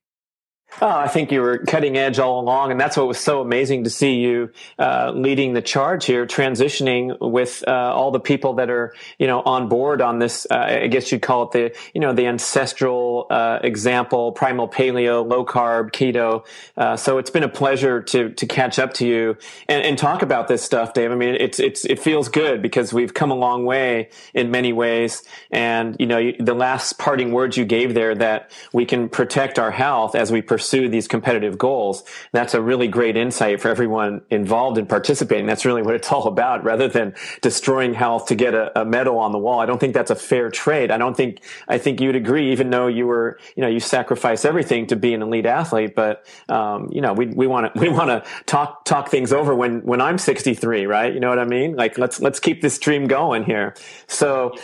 Oh, 0.82 0.90
I 0.90 1.08
think 1.08 1.32
you 1.32 1.42
were 1.42 1.60
cutting 1.60 1.96
edge 1.96 2.20
all 2.20 2.42
along, 2.42 2.72
and 2.72 2.80
that's 2.80 2.98
what 2.98 3.08
was 3.08 3.18
so 3.18 3.40
amazing 3.40 3.86
to 3.86 3.90
see 3.90 4.16
you 4.16 4.52
uh, 4.78 5.14
leading 5.16 5.54
the 5.54 5.62
charge 5.62 6.06
here, 6.06 6.26
transitioning 6.26 7.18
with 7.22 7.64
uh, 7.66 7.72
all 7.72 8.12
the 8.12 8.20
people 8.20 8.56
that 8.56 8.70
are, 8.70 8.94
you 9.18 9.26
know, 9.26 9.42
on 9.44 9.70
board 9.70 10.02
on 10.02 10.20
this. 10.20 10.46
Uh, 10.52 10.82
I 10.84 10.88
guess 10.88 11.14
you'd 11.14 11.22
call 11.22 11.44
it 11.44 11.52
the, 11.52 11.78
you 11.94 12.02
know, 12.02 12.12
the 12.12 12.28
ancestral 12.28 13.28
uh, 13.30 13.60
example, 13.64 14.34
primal 14.34 14.68
paleo, 14.68 15.26
low 15.26 15.46
carb, 15.46 15.92
keto. 15.92 16.46
Uh, 16.76 16.98
so 16.98 17.20
it's 17.20 17.30
been 17.30 17.44
a 17.44 17.50
pleasure 17.50 18.02
to 18.02 18.32
to 18.32 18.46
catch 18.46 18.78
up 18.78 18.94
to 18.96 19.08
you 19.08 19.38
and, 19.70 19.82
and, 19.82 19.98
talk 19.98 20.24
about 20.24 20.50
this 20.50 20.62
stuff, 20.62 20.94
Dave. 20.94 21.10
I 21.10 21.16
mean, 21.16 21.36
it's 21.36 21.58
it's 21.58 21.86
it 21.86 22.00
feels 22.00 22.28
good 22.28 22.62
because 22.62 22.92
we've 22.92 23.14
come 23.14 23.32
a 23.32 23.36
long 23.36 23.64
way 23.64 24.10
in 24.34 24.52
many 24.52 24.74
ways, 24.74 25.24
and 25.52 25.96
you 26.00 26.06
know, 26.06 26.34
the 26.38 26.54
last 26.54 26.98
parting 26.98 27.32
words 27.32 27.56
you 27.56 27.64
gave 27.64 27.94
there 27.94 28.14
that 28.14 28.52
we 28.74 28.86
can 28.86 29.08
protect 29.08 29.58
our 29.58 29.72
health 29.72 30.16
as 30.16 30.34
we 30.34 30.42
pursue 30.42 30.55
pursue 30.56 30.88
these 30.88 31.06
competitive 31.06 31.58
goals. 31.58 32.02
That's 32.32 32.54
a 32.54 32.62
really 32.62 32.88
great 32.88 33.18
insight 33.18 33.60
for 33.60 33.68
everyone 33.68 34.22
involved 34.30 34.78
in 34.78 34.86
participating. 34.86 35.46
That's 35.46 35.66
really 35.66 35.82
what 35.82 35.96
it's 35.96 36.10
all 36.14 36.30
about 36.30 36.64
rather 36.64 36.88
than 36.88 37.14
destroying 37.42 37.94
health 37.94 38.28
to 38.28 38.36
get 38.36 38.54
a, 38.54 38.80
a 38.80 38.86
medal 38.86 39.18
on 39.18 39.34
the 39.34 39.38
wall. 39.38 39.60
I 39.60 39.66
don't 39.66 39.80
think 39.80 39.94
that's 39.94 40.12
a 40.12 40.16
fair 40.16 40.50
trade. 40.50 40.92
I 40.92 40.98
don't 40.98 41.18
think, 41.18 41.42
I 41.68 41.78
think 41.78 42.00
you'd 42.00 42.16
agree, 42.16 42.54
even 42.54 42.70
though 42.70 42.88
you 42.88 43.06
were, 43.06 43.38
you 43.58 43.64
know, 43.64 43.68
you 43.68 43.82
sacrifice 43.82 44.46
everything 44.46 44.88
to 44.88 44.96
be 44.96 45.14
an 45.14 45.22
elite 45.22 45.46
athlete, 45.46 45.94
but, 45.94 46.26
um, 46.48 46.88
you 46.90 47.02
know, 47.02 47.12
we, 47.12 47.26
we 47.26 47.48
want 47.48 47.74
to, 47.74 47.78
we 47.82 47.90
want 47.90 48.08
to 48.08 48.24
talk, 48.46 48.86
talk 48.86 49.10
things 49.10 49.34
over 49.34 49.54
when, 49.54 49.82
when 49.82 50.00
I'm 50.00 50.18
63, 50.18 50.86
right? 50.86 51.14
You 51.14 51.20
know 51.20 51.28
what 51.28 51.40
I 51.40 51.44
mean? 51.44 51.76
Like, 51.76 51.98
let's, 51.98 52.22
let's 52.22 52.40
keep 52.40 52.62
this 52.62 52.80
dream 52.80 53.08
going 53.08 53.44
here. 53.44 53.76
So, 54.08 54.56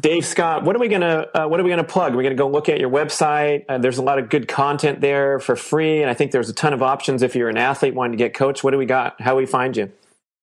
Dave 0.00 0.26
Scott, 0.26 0.64
what 0.64 0.74
are 0.74 0.78
we 0.78 0.88
gonna 0.88 1.26
uh, 1.34 1.46
what 1.46 1.60
are 1.60 1.62
we 1.62 1.70
gonna 1.70 1.84
plug? 1.84 2.14
We're 2.14 2.22
gonna 2.22 2.34
go 2.34 2.48
look 2.48 2.68
at 2.68 2.80
your 2.80 2.90
website. 2.90 3.64
Uh, 3.68 3.78
there's 3.78 3.98
a 3.98 4.02
lot 4.02 4.18
of 4.18 4.28
good 4.28 4.48
content 4.48 5.00
there 5.00 5.38
for 5.38 5.56
free, 5.56 6.00
and 6.00 6.10
I 6.10 6.14
think 6.14 6.32
there's 6.32 6.48
a 6.48 6.54
ton 6.54 6.72
of 6.72 6.82
options 6.82 7.22
if 7.22 7.36
you're 7.36 7.48
an 7.48 7.56
athlete 7.56 7.94
wanting 7.94 8.12
to 8.12 8.18
get 8.18 8.34
coached. 8.34 8.64
What 8.64 8.72
do 8.72 8.78
we 8.78 8.86
got? 8.86 9.20
How 9.20 9.32
do 9.32 9.36
we 9.36 9.46
find 9.46 9.76
you? 9.76 9.92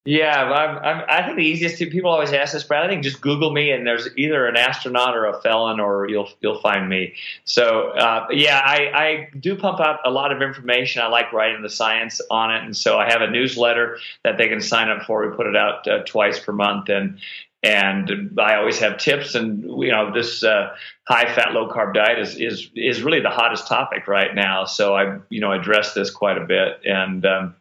Yeah, 0.04 0.46
I'm, 0.46 0.78
I'm, 0.80 1.06
i 1.08 1.24
think 1.24 1.38
the 1.38 1.46
easiest 1.46 1.78
thing 1.78 1.92
people 1.92 2.10
always 2.10 2.34
ask 2.34 2.54
this, 2.54 2.64
Brad. 2.64 2.84
I 2.84 2.90
think 2.90 3.04
just 3.04 3.22
Google 3.22 3.52
me, 3.52 3.70
and 3.70 3.86
there's 3.86 4.10
either 4.18 4.48
an 4.48 4.58
astronaut 4.58 5.16
or 5.16 5.26
a 5.26 5.40
felon, 5.42 5.80
or 5.80 6.08
you'll 6.10 6.30
you'll 6.40 6.60
find 6.60 6.90
me. 6.90 7.14
So 7.46 7.90
uh, 7.90 8.26
yeah, 8.32 8.62
I, 8.64 8.92
I 8.94 9.30
do 9.40 9.56
pump 9.56 9.80
out 9.80 10.00
a 10.04 10.10
lot 10.10 10.32
of 10.32 10.42
information. 10.42 11.04
I 11.04 11.08
like 11.08 11.32
writing 11.34 11.62
the 11.62 11.70
science 11.70 12.20
on 12.32 12.52
it, 12.52 12.64
and 12.64 12.76
so 12.76 12.98
I 12.98 13.12
have 13.12 13.22
a 13.22 13.30
newsletter 13.30 14.00
that 14.24 14.40
they 14.40 14.48
can 14.48 14.60
sign 14.60 14.90
up 14.90 15.04
for. 15.04 15.30
We 15.30 15.36
put 15.36 15.46
it 15.46 15.56
out 15.56 15.88
uh, 15.88 16.00
twice 16.04 16.40
per 16.40 16.52
month, 16.52 16.90
and 16.90 17.20
and 17.64 18.40
I 18.40 18.56
always 18.56 18.80
have 18.80 18.98
tips. 18.98 19.36
And 19.36 19.64
you 19.64 19.92
know, 19.92 20.12
this 20.14 20.44
uh, 20.44 20.76
high 21.08 21.34
fat, 21.34 21.54
low 21.54 21.70
carb 21.70 21.94
diet 21.94 22.20
is 22.20 22.36
is 22.38 22.70
is 22.76 23.04
really 23.04 23.20
the 23.20 23.30
hottest 23.30 23.68
topic 23.68 24.08
right 24.08 24.34
now. 24.34 24.66
So 24.66 24.96
I 24.96 25.20
you 25.30 25.42
know 25.42 25.52
address 25.52 25.94
this 25.94 26.10
quite 26.10 26.38
a 26.38 26.46
bit, 26.46 26.82
and 26.86 27.26
um, 27.26 27.56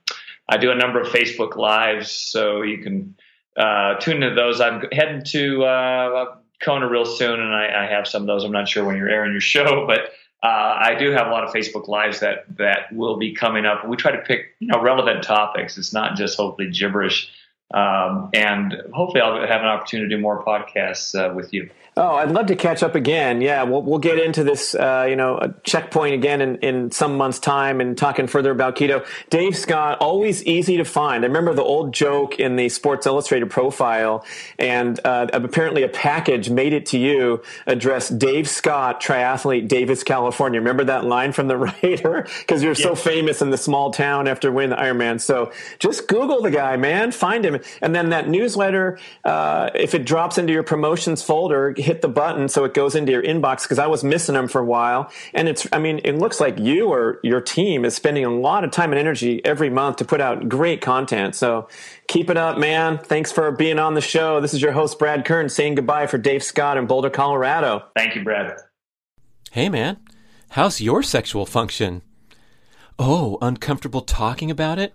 I 0.49 0.57
do 0.57 0.71
a 0.71 0.75
number 0.75 1.01
of 1.01 1.09
Facebook 1.09 1.57
lives, 1.57 2.11
so 2.11 2.63
you 2.63 2.79
can 2.79 3.15
uh, 3.57 3.97
tune 3.97 4.23
into 4.23 4.35
those. 4.35 4.61
I'm 4.61 4.83
heading 4.93 5.23
to 5.25 5.65
uh, 5.65 6.35
Kona 6.63 6.89
real 6.89 7.05
soon, 7.05 7.41
and 7.41 7.55
I, 7.55 7.85
I, 7.85 7.87
have 7.87 8.07
some 8.07 8.23
of 8.23 8.27
those. 8.27 8.45
I'm 8.45 8.53
not 8.53 8.69
sure 8.69 8.85
when 8.85 8.97
you're 8.97 9.11
airing 9.11 9.33
your 9.33 9.41
show, 9.41 9.87
but. 9.87 10.11
Uh, 10.43 10.75
I 10.81 10.95
do 10.95 11.11
have 11.11 11.27
a 11.27 11.31
lot 11.31 11.45
of 11.45 11.53
Facebook 11.53 11.87
lives 11.87 12.21
that 12.21 12.47
that 12.57 12.91
will 12.95 13.19
be 13.19 13.35
coming 13.35 13.67
up. 13.67 13.87
We 13.87 13.99
try 13.99 14.13
to 14.13 14.23
pick 14.23 14.57
you 14.59 14.69
know 14.69 14.81
relevant 14.81 15.23
topics. 15.23 15.77
It's 15.77 15.93
not 15.93 16.17
just 16.17 16.39
hopefully 16.39 16.71
gibberish 16.71 17.31
Um, 17.73 18.31
and 18.35 18.83
hopefully, 18.93 19.21
I'll 19.21 19.47
have 19.47 19.61
an 19.61 19.69
opportunity 19.69 20.09
to 20.09 20.17
do 20.17 20.21
more 20.21 20.43
podcasts 20.45 21.15
uh, 21.15 21.33
with 21.35 21.53
you. 21.53 21.71
Oh, 22.03 22.15
I'd 22.15 22.31
love 22.31 22.47
to 22.47 22.57
catch 22.57 22.83
up 22.83 22.95
again. 22.95 23.43
Yeah, 23.43 23.63
we'll 23.65 23.83
we'll 23.83 23.99
get 23.99 24.19
into 24.19 24.43
this, 24.43 24.75
uh, 24.75 25.07
you 25.07 25.17
know, 25.17 25.53
checkpoint 25.65 26.15
again 26.15 26.41
in, 26.41 26.57
in 26.61 26.91
some 26.91 27.19
months' 27.19 27.39
time 27.39 27.79
and 27.79 27.97
talking 27.97 28.27
further 28.27 28.51
about 28.51 28.75
keto. 28.75 29.07
Dave 29.29 29.55
Scott, 29.55 29.99
always 30.01 30.43
easy 30.47 30.79
to 30.79 30.85
find. 30.87 31.25
I 31.25 31.27
remember 31.27 31.53
the 31.53 31.63
old 31.63 31.93
joke 31.93 32.41
in 32.41 32.57
the 32.57 32.71
Sports 32.71 33.07
Illustrated 33.07 33.51
profile, 33.51 34.25
and 34.59 34.99
uh, 35.05 35.27
apparently 35.35 35.83
a 35.83 35.91
package 35.91 36.49
made 36.49 36.73
it 36.73 36.87
to 36.87 36.99
you 36.99 37.43
addressed 37.67 38.19
Dave 38.19 38.49
Scott, 38.49 39.03
triathlete, 39.03 39.69
Davis, 39.69 40.03
California. 40.03 40.59
Remember 40.59 40.85
that 40.85 41.05
line 41.05 41.33
from 41.33 41.49
the 41.49 41.57
writer? 41.83 42.27
Because 42.39 42.63
you're 42.63 42.75
so 42.75 42.95
famous 42.95 43.43
in 43.43 43.51
the 43.51 43.59
small 43.59 43.91
town 43.91 44.27
after 44.27 44.51
winning 44.51 44.71
the 44.71 44.77
Ironman. 44.77 45.21
So 45.21 45.53
just 45.79 46.09
Google 46.09 46.41
the 46.41 46.51
guy, 46.51 46.79
man, 46.79 47.13
find 47.13 47.45
him, 47.45 47.61
and 47.83 47.95
then 47.95 48.09
that 48.09 48.27
newsletter, 48.27 48.99
uh, 49.27 49.69
if 49.75 49.95
it 49.95 50.07
drops 50.07 50.39
into 50.39 50.55
your 50.55 50.63
promotions 50.63 51.23
folder 51.23 51.75
hit 51.91 52.03
the 52.03 52.09
button 52.09 52.49
so 52.49 52.63
it 52.63 52.73
goes 52.73 52.95
into 52.95 53.11
your 53.11 53.23
inbox 53.23 53.63
because 53.63 53.81
I 53.81 53.89
was 53.89 54.05
missing 54.05 54.37
them 54.37 54.47
for 54.47 54.61
a 54.61 54.65
while. 54.65 55.11
And 55.35 55.49
it's, 55.49 55.67
I 55.73 55.81
mean, 55.81 56.01
it 56.05 56.13
looks 56.13 56.39
like 56.39 56.57
you 56.57 56.87
or 56.87 57.19
your 57.25 57.41
team 57.41 57.85
is 57.85 57.97
spending 57.97 58.25
a 58.25 58.31
lot 58.31 58.63
of 58.63 58.71
time 58.71 58.93
and 58.93 58.99
energy 58.99 59.45
every 59.45 59.71
month 59.71 59.97
to 59.97 60.05
put 60.05 60.21
out 60.21 60.49
great 60.49 60.81
content. 60.81 61.35
So 61.35 61.67
keep 62.07 62.31
it 62.31 62.37
up, 62.37 62.59
man. 62.59 62.99
Thanks 62.99 63.33
for 63.33 63.51
being 63.51 63.81
on 63.81 63.95
the 63.95 64.01
show. 64.01 64.41
This 64.41 64.55
is 64.55 64.63
your 64.63 64.71
host, 64.71 65.01
Brad 65.01 65.25
Kearns, 65.25 65.53
saying 65.53 65.75
goodbye 65.75 66.07
for 66.07 66.17
Dave 66.17 66.45
Scott 66.45 66.77
in 66.77 66.87
Boulder, 66.87 67.11
Colorado. 67.11 67.83
Thank 67.97 68.15
you, 68.15 68.23
Brad. 68.23 68.57
Hey, 69.51 69.69
man. 69.69 69.97
How's 70.51 70.81
your 70.81 71.03
sexual 71.03 71.45
function? 71.45 72.03
Oh, 73.01 73.37
uncomfortable 73.43 74.03
talking 74.03 74.49
about 74.49 74.79
it? 74.79 74.95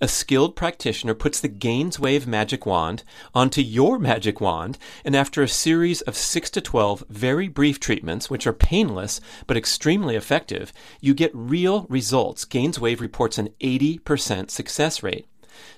a 0.00 0.08
skilled 0.08 0.56
practitioner 0.56 1.14
puts 1.14 1.40
the 1.40 1.48
GainsWave 1.48 2.26
magic 2.26 2.66
wand 2.66 3.04
onto 3.34 3.60
your 3.60 3.98
magic 3.98 4.40
wand, 4.40 4.78
and 5.04 5.14
after 5.14 5.42
a 5.42 5.48
series 5.48 6.00
of 6.02 6.16
6 6.16 6.50
to 6.50 6.60
12 6.60 7.04
very 7.08 7.48
brief 7.48 7.80
treatments, 7.80 8.30
which 8.30 8.46
are 8.46 8.52
painless 8.52 9.20
but 9.46 9.56
extremely 9.56 10.16
effective, 10.16 10.72
you 11.00 11.14
get 11.14 11.30
real 11.34 11.86
results. 11.88 12.44
GainsWave 12.44 13.00
reports 13.00 13.38
an 13.38 13.50
80% 13.60 14.50
success 14.50 15.02
rate. 15.02 15.26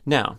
Now, 0.06 0.38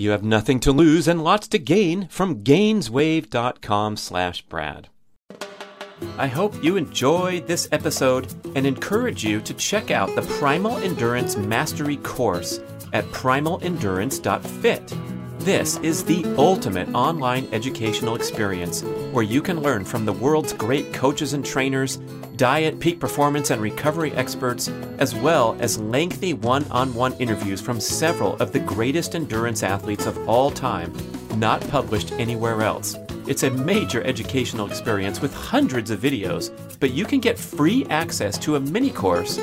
You 0.00 0.10
have 0.10 0.22
nothing 0.22 0.60
to 0.60 0.70
lose 0.70 1.08
and 1.08 1.24
lots 1.24 1.48
to 1.48 1.58
gain 1.58 2.06
from 2.06 2.44
gainswave.com 2.44 3.96
slash 3.96 4.42
Brad. 4.42 4.88
I 6.16 6.28
hope 6.28 6.62
you 6.62 6.76
enjoyed 6.76 7.48
this 7.48 7.68
episode 7.72 8.32
and 8.54 8.64
encourage 8.64 9.24
you 9.24 9.40
to 9.40 9.52
check 9.54 9.90
out 9.90 10.14
the 10.14 10.22
Primal 10.22 10.76
Endurance 10.78 11.36
Mastery 11.36 11.96
course 11.96 12.60
at 12.92 13.06
primalendurance.fit. 13.06 15.17
This 15.38 15.78
is 15.78 16.04
the 16.04 16.24
ultimate 16.36 16.92
online 16.94 17.48
educational 17.52 18.16
experience 18.16 18.82
where 19.12 19.22
you 19.22 19.40
can 19.40 19.62
learn 19.62 19.84
from 19.84 20.04
the 20.04 20.12
world's 20.12 20.52
great 20.52 20.92
coaches 20.92 21.32
and 21.32 21.44
trainers, 21.46 21.96
diet, 22.36 22.80
peak 22.80 22.98
performance, 22.98 23.50
and 23.50 23.62
recovery 23.62 24.12
experts, 24.12 24.68
as 24.98 25.14
well 25.14 25.56
as 25.60 25.78
lengthy 25.78 26.34
one 26.34 26.64
on 26.70 26.92
one 26.92 27.12
interviews 27.14 27.60
from 27.60 27.80
several 27.80 28.34
of 28.42 28.52
the 28.52 28.58
greatest 28.58 29.14
endurance 29.14 29.62
athletes 29.62 30.06
of 30.06 30.28
all 30.28 30.50
time, 30.50 30.92
not 31.36 31.60
published 31.68 32.12
anywhere 32.12 32.60
else. 32.60 32.96
It's 33.28 33.44
a 33.44 33.50
major 33.50 34.02
educational 34.02 34.66
experience 34.66 35.20
with 35.20 35.32
hundreds 35.32 35.90
of 35.90 36.00
videos, 36.00 36.50
but 36.80 36.90
you 36.90 37.04
can 37.04 37.20
get 37.20 37.38
free 37.38 37.86
access 37.90 38.38
to 38.38 38.56
a 38.56 38.60
mini 38.60 38.90
course 38.90 39.38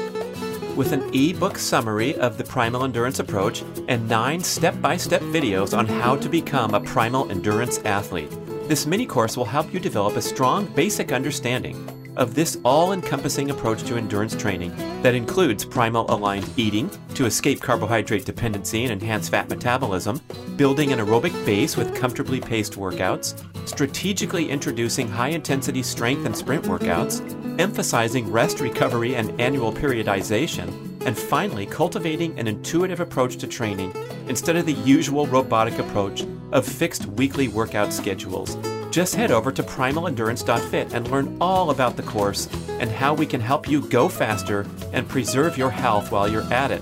with 0.76 0.91
an 0.91 1.09
ebook 1.13 1.57
summary 1.57 2.15
of 2.15 2.38
the 2.38 2.43
primal 2.43 2.84
endurance 2.84 3.19
approach 3.19 3.63
and 3.88 4.07
nine 4.09 4.41
step 4.41 4.80
by 4.82 4.97
step 4.97 5.21
videos 5.21 5.78
on 5.78 5.86
how 5.86 6.15
to 6.15 6.30
become 6.30 6.73
a 6.73 6.80
primal 6.80 7.30
endurance 7.32 7.80
athlete. 7.86 8.32
This 8.67 8.86
mini 8.86 9.05
course 9.05 9.38
will 9.38 9.45
help 9.45 9.73
you 9.73 9.80
develop 9.80 10.15
a 10.15 10.21
strong 10.21 10.65
basic 10.73 11.11
understanding 11.11 11.88
of 12.17 12.34
this 12.34 12.57
all 12.63 12.93
encompassing 12.93 13.51
approach 13.51 13.84
to 13.84 13.97
endurance 13.97 14.36
training 14.36 14.76
that 15.01 15.15
includes 15.15 15.65
primal 15.65 16.09
aligned 16.09 16.49
eating 16.57 16.89
to 17.13 17.26
escape 17.26 17.61
carbohydrate 17.61 18.26
dependency 18.26 18.84
and 18.84 18.91
enhance 18.91 19.30
fat 19.30 19.49
metabolism, 19.49 20.21
building 20.55 20.93
an 20.93 20.99
aerobic 20.99 21.34
base 21.45 21.76
with 21.78 21.95
comfortably 21.95 22.39
paced 22.39 22.73
workouts, 22.73 23.43
strategically 23.67 24.49
introducing 24.49 25.07
high 25.07 25.30
intensity 25.30 25.84
strength 25.84 26.26
and 26.26 26.36
sprint 26.36 26.63
workouts, 26.65 27.21
emphasizing 27.60 28.32
rest 28.32 28.60
recovery 28.60 29.16
and 29.16 29.39
annual 29.39 29.72
periodization, 29.72 30.68
and 31.06 31.18
finally, 31.18 31.66
cultivating 31.66 32.38
an 32.39 32.47
intuitive 32.47 32.99
approach 32.99 33.38
to 33.38 33.47
training 33.47 33.93
instead 34.28 34.56
of 34.56 34.66
the 34.66 34.74
usual 34.74 35.28
robotic 35.28 35.78
approach 35.80 36.26
of 36.51 36.66
fixed 36.66 37.06
weekly 37.06 37.47
workout 37.47 37.93
schedules. 37.93 38.58
Just 38.91 39.16
head 39.16 39.32
over 39.32 39.51
to 39.51 39.62
primalendurance.fit 39.62 40.93
and 40.93 41.12
learn 41.12 41.38
all 41.41 41.70
about 41.70 41.97
the 41.97 42.03
course 42.03 42.47
and 42.80 42.89
how 42.89 43.14
we 43.14 43.26
can 43.26 43.41
help 43.41 43.68
you 43.68 43.82
go 43.89 44.08
faster 44.08 44.66
and 44.93 45.08
preserve 45.08 45.58
your 45.58 45.70
health 45.70 46.12
while 46.12 46.30
you're 46.30 46.53
at 46.53 46.72
it. 46.72 46.82